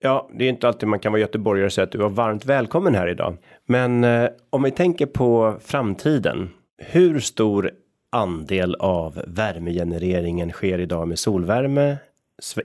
Ja, 0.00 0.28
det 0.38 0.44
är 0.44 0.48
inte 0.48 0.68
alltid 0.68 0.88
man 0.88 0.98
kan 0.98 1.12
vara 1.12 1.20
göteborgare 1.20 1.66
och 1.66 1.72
säga 1.72 1.84
att 1.84 1.92
du 1.92 1.98
var 1.98 2.08
varmt 2.08 2.44
välkommen 2.44 2.94
här 2.94 3.08
idag. 3.08 3.36
Men 3.66 4.04
eh, 4.04 4.28
om 4.50 4.62
vi 4.62 4.70
tänker 4.70 5.06
på 5.06 5.56
framtiden. 5.60 6.50
Hur 6.78 7.20
stor 7.20 7.70
andel 8.10 8.74
av 8.74 9.22
värmegenereringen 9.26 10.50
sker 10.50 10.78
idag 10.78 11.08
med 11.08 11.18
solvärme 11.18 11.96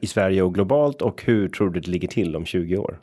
i 0.01 0.07
Sverige 0.07 0.41
och 0.41 0.53
globalt 0.53 1.01
och 1.01 1.23
hur 1.23 1.47
tror 1.49 1.69
du 1.69 1.79
det 1.79 1.91
ligger 1.91 2.07
till 2.07 2.35
om 2.35 2.45
20 2.45 2.77
år? 2.77 2.99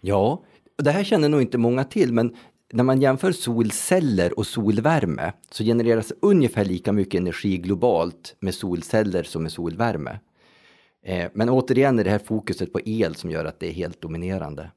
Ja, 0.00 0.42
det 0.78 0.90
här 0.90 1.04
känner 1.04 1.28
nog 1.28 1.42
inte 1.42 1.58
många 1.58 1.84
till, 1.84 2.12
men 2.12 2.36
när 2.72 2.84
man 2.84 3.00
jämför 3.00 3.32
solceller 3.32 4.38
och 4.38 4.46
solvärme 4.46 5.32
så 5.50 5.64
genereras 5.64 6.12
ungefär 6.20 6.64
lika 6.64 6.92
mycket 6.92 7.20
energi 7.20 7.58
globalt 7.58 8.36
med 8.40 8.54
solceller 8.54 9.22
som 9.22 9.42
med 9.42 9.52
solvärme. 9.52 10.20
Eh, 11.04 11.30
men 11.34 11.48
återigen 11.48 11.98
är 11.98 12.04
det 12.04 12.10
här 12.10 12.18
fokuset 12.18 12.72
på 12.72 12.80
el 12.84 13.14
som 13.14 13.30
gör 13.30 13.44
att 13.44 13.60
det 13.60 13.68
är 13.68 13.72
helt 13.72 14.00
dominerande. 14.00 14.70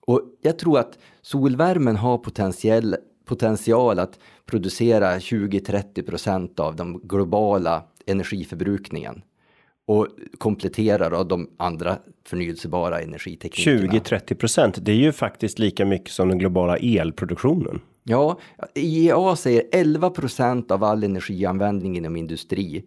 Och 0.00 0.22
jag 0.42 0.58
tror 0.58 0.78
att 0.78 0.98
solvärmen 1.22 1.96
har 1.96 2.18
potentiell, 2.18 2.96
potential 3.24 3.98
att 3.98 4.18
producera 4.46 5.18
20-30 5.18 6.06
procent 6.06 6.60
av 6.60 6.76
den 6.76 6.98
globala 6.98 7.84
energiförbrukningen 8.06 9.22
och 9.92 10.08
kompletterar 10.38 11.10
av 11.10 11.28
de 11.28 11.50
andra 11.56 11.98
förnyelsebara 12.26 13.00
energiteknikerna. 13.00 14.02
20-30 14.02 14.34
procent, 14.34 14.78
det 14.80 14.92
är 14.92 14.96
ju 14.96 15.12
faktiskt 15.12 15.58
lika 15.58 15.84
mycket 15.84 16.10
som 16.10 16.28
den 16.28 16.38
globala 16.38 16.76
elproduktionen. 16.76 17.80
Ja, 18.04 18.38
IEA 18.74 19.36
säger 19.36 19.62
11 19.72 20.10
procent 20.10 20.70
av 20.70 20.84
all 20.84 21.04
energianvändning 21.04 21.96
inom 21.96 22.16
industri 22.16 22.84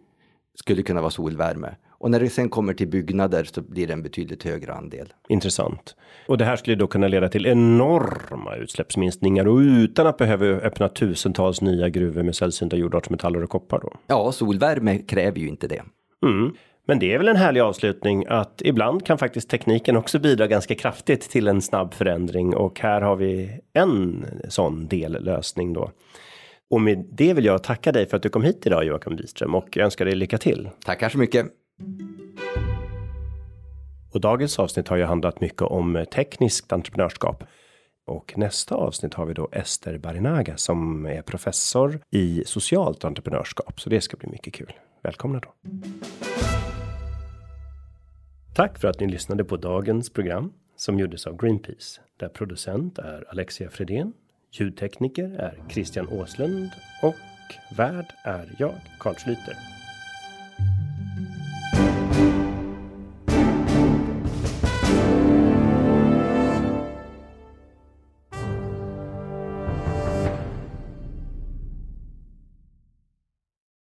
skulle 0.56 0.84
kunna 0.84 1.02
vara 1.02 1.12
solvärme. 1.12 1.76
Och 1.98 2.12
när 2.12 2.20
det 2.20 2.30
sen 2.30 2.50
kommer 2.50 2.74
till 2.74 2.88
byggnader 2.88 3.44
så 3.44 3.62
blir 3.62 3.88
det 3.88 3.94
en 3.94 4.04
betydligt 4.04 4.44
högre 4.44 4.74
andel. 4.74 5.14
Intressant. 5.30 5.96
Och 6.28 6.38
det 6.38 6.46
här 6.46 6.56
skulle 6.56 6.76
då 6.76 6.88
kunna 6.88 7.08
leda 7.08 7.30
till 7.30 7.46
enorma 7.46 8.56
utsläppsminskningar 8.56 9.48
och 9.48 9.58
utan 9.58 10.08
att 10.08 10.18
behöva 10.18 10.46
öppna 10.46 10.90
tusentals 10.90 11.62
nya 11.62 11.90
gruvor 11.90 12.24
med 12.24 12.36
sällsynta 12.36 12.76
jordartsmetaller 12.76 13.44
och 13.44 13.50
koppar 13.50 13.80
då? 13.80 13.94
Ja, 14.08 14.32
solvärme 14.32 14.98
kräver 14.98 15.40
ju 15.40 15.48
inte 15.48 15.68
det. 15.68 15.84
Mm. 16.26 16.54
Men 16.88 17.00
det 17.00 17.14
är 17.14 17.18
väl 17.18 17.28
en 17.28 17.36
härlig 17.36 17.62
avslutning 17.62 18.26
att 18.28 18.62
ibland 18.66 19.06
kan 19.06 19.18
faktiskt 19.18 19.50
tekniken 19.50 19.98
också 19.98 20.20
bidra 20.20 20.48
ganska 20.48 20.76
kraftigt 20.76 21.30
till 21.30 21.48
en 21.48 21.62
snabb 21.62 21.94
förändring 21.94 22.56
och 22.56 22.80
här 22.80 23.02
har 23.02 23.16
vi 23.16 23.60
en 23.74 24.26
sån 24.50 24.88
dellösning 24.88 25.74
då. 25.74 25.92
Och 26.70 26.82
med 26.82 27.06
det 27.12 27.34
vill 27.34 27.46
jag 27.46 27.64
tacka 27.64 27.92
dig 27.92 28.06
för 28.06 28.18
att 28.18 28.24
du 28.24 28.30
kom 28.30 28.44
hit 28.44 28.66
idag 28.66 28.86
Joakim 28.86 29.16
Wiström 29.16 29.56
och 29.56 29.78
önskar 29.78 30.06
dig 30.06 30.16
lycka 30.16 30.38
till. 30.38 30.70
Tackar 30.86 31.10
så 31.10 31.18
mycket. 31.18 31.46
Och 34.14 34.22
dagens 34.22 34.60
avsnitt 34.60 34.88
har 34.88 34.98
ju 34.98 35.04
handlat 35.04 35.42
mycket 35.42 35.62
om 35.62 36.06
tekniskt 36.14 36.74
entreprenörskap. 36.74 37.44
Och 38.08 38.34
nästa 38.38 38.76
avsnitt 38.76 39.14
har 39.14 39.26
vi 39.26 39.34
då 39.34 39.50
Ester 39.52 39.98
Barinaga 39.98 40.58
som 40.58 41.06
är 41.06 41.22
professor 41.22 42.00
i 42.12 42.44
socialt 42.46 43.06
entreprenörskap. 43.06 43.82
Så 43.82 43.90
det 43.90 44.02
ska 44.02 44.18
bli 44.18 44.30
mycket 44.30 44.54
kul. 44.54 44.74
Välkomna 45.04 45.40
då. 45.40 45.54
Tack 48.56 48.80
för 48.80 48.88
att 48.88 49.00
ni 49.00 49.08
lyssnade 49.08 49.44
på 49.44 49.58
dagens 49.58 50.10
program 50.10 50.54
som 50.76 51.00
gjordes 51.00 51.28
av 51.28 51.38
Greenpeace 51.38 52.02
där 52.18 52.28
producent 52.28 52.98
är 52.98 53.26
Alexia 53.30 53.70
Fredén. 53.70 54.14
Ljudtekniker 54.52 55.24
är 55.24 55.64
Christian 55.70 56.08
Åslund 56.10 56.70
och 57.02 57.16
värd 57.78 58.06
är 58.24 58.56
jag, 58.60 58.76
Carl 59.00 59.16
Schlyter. 59.16 59.58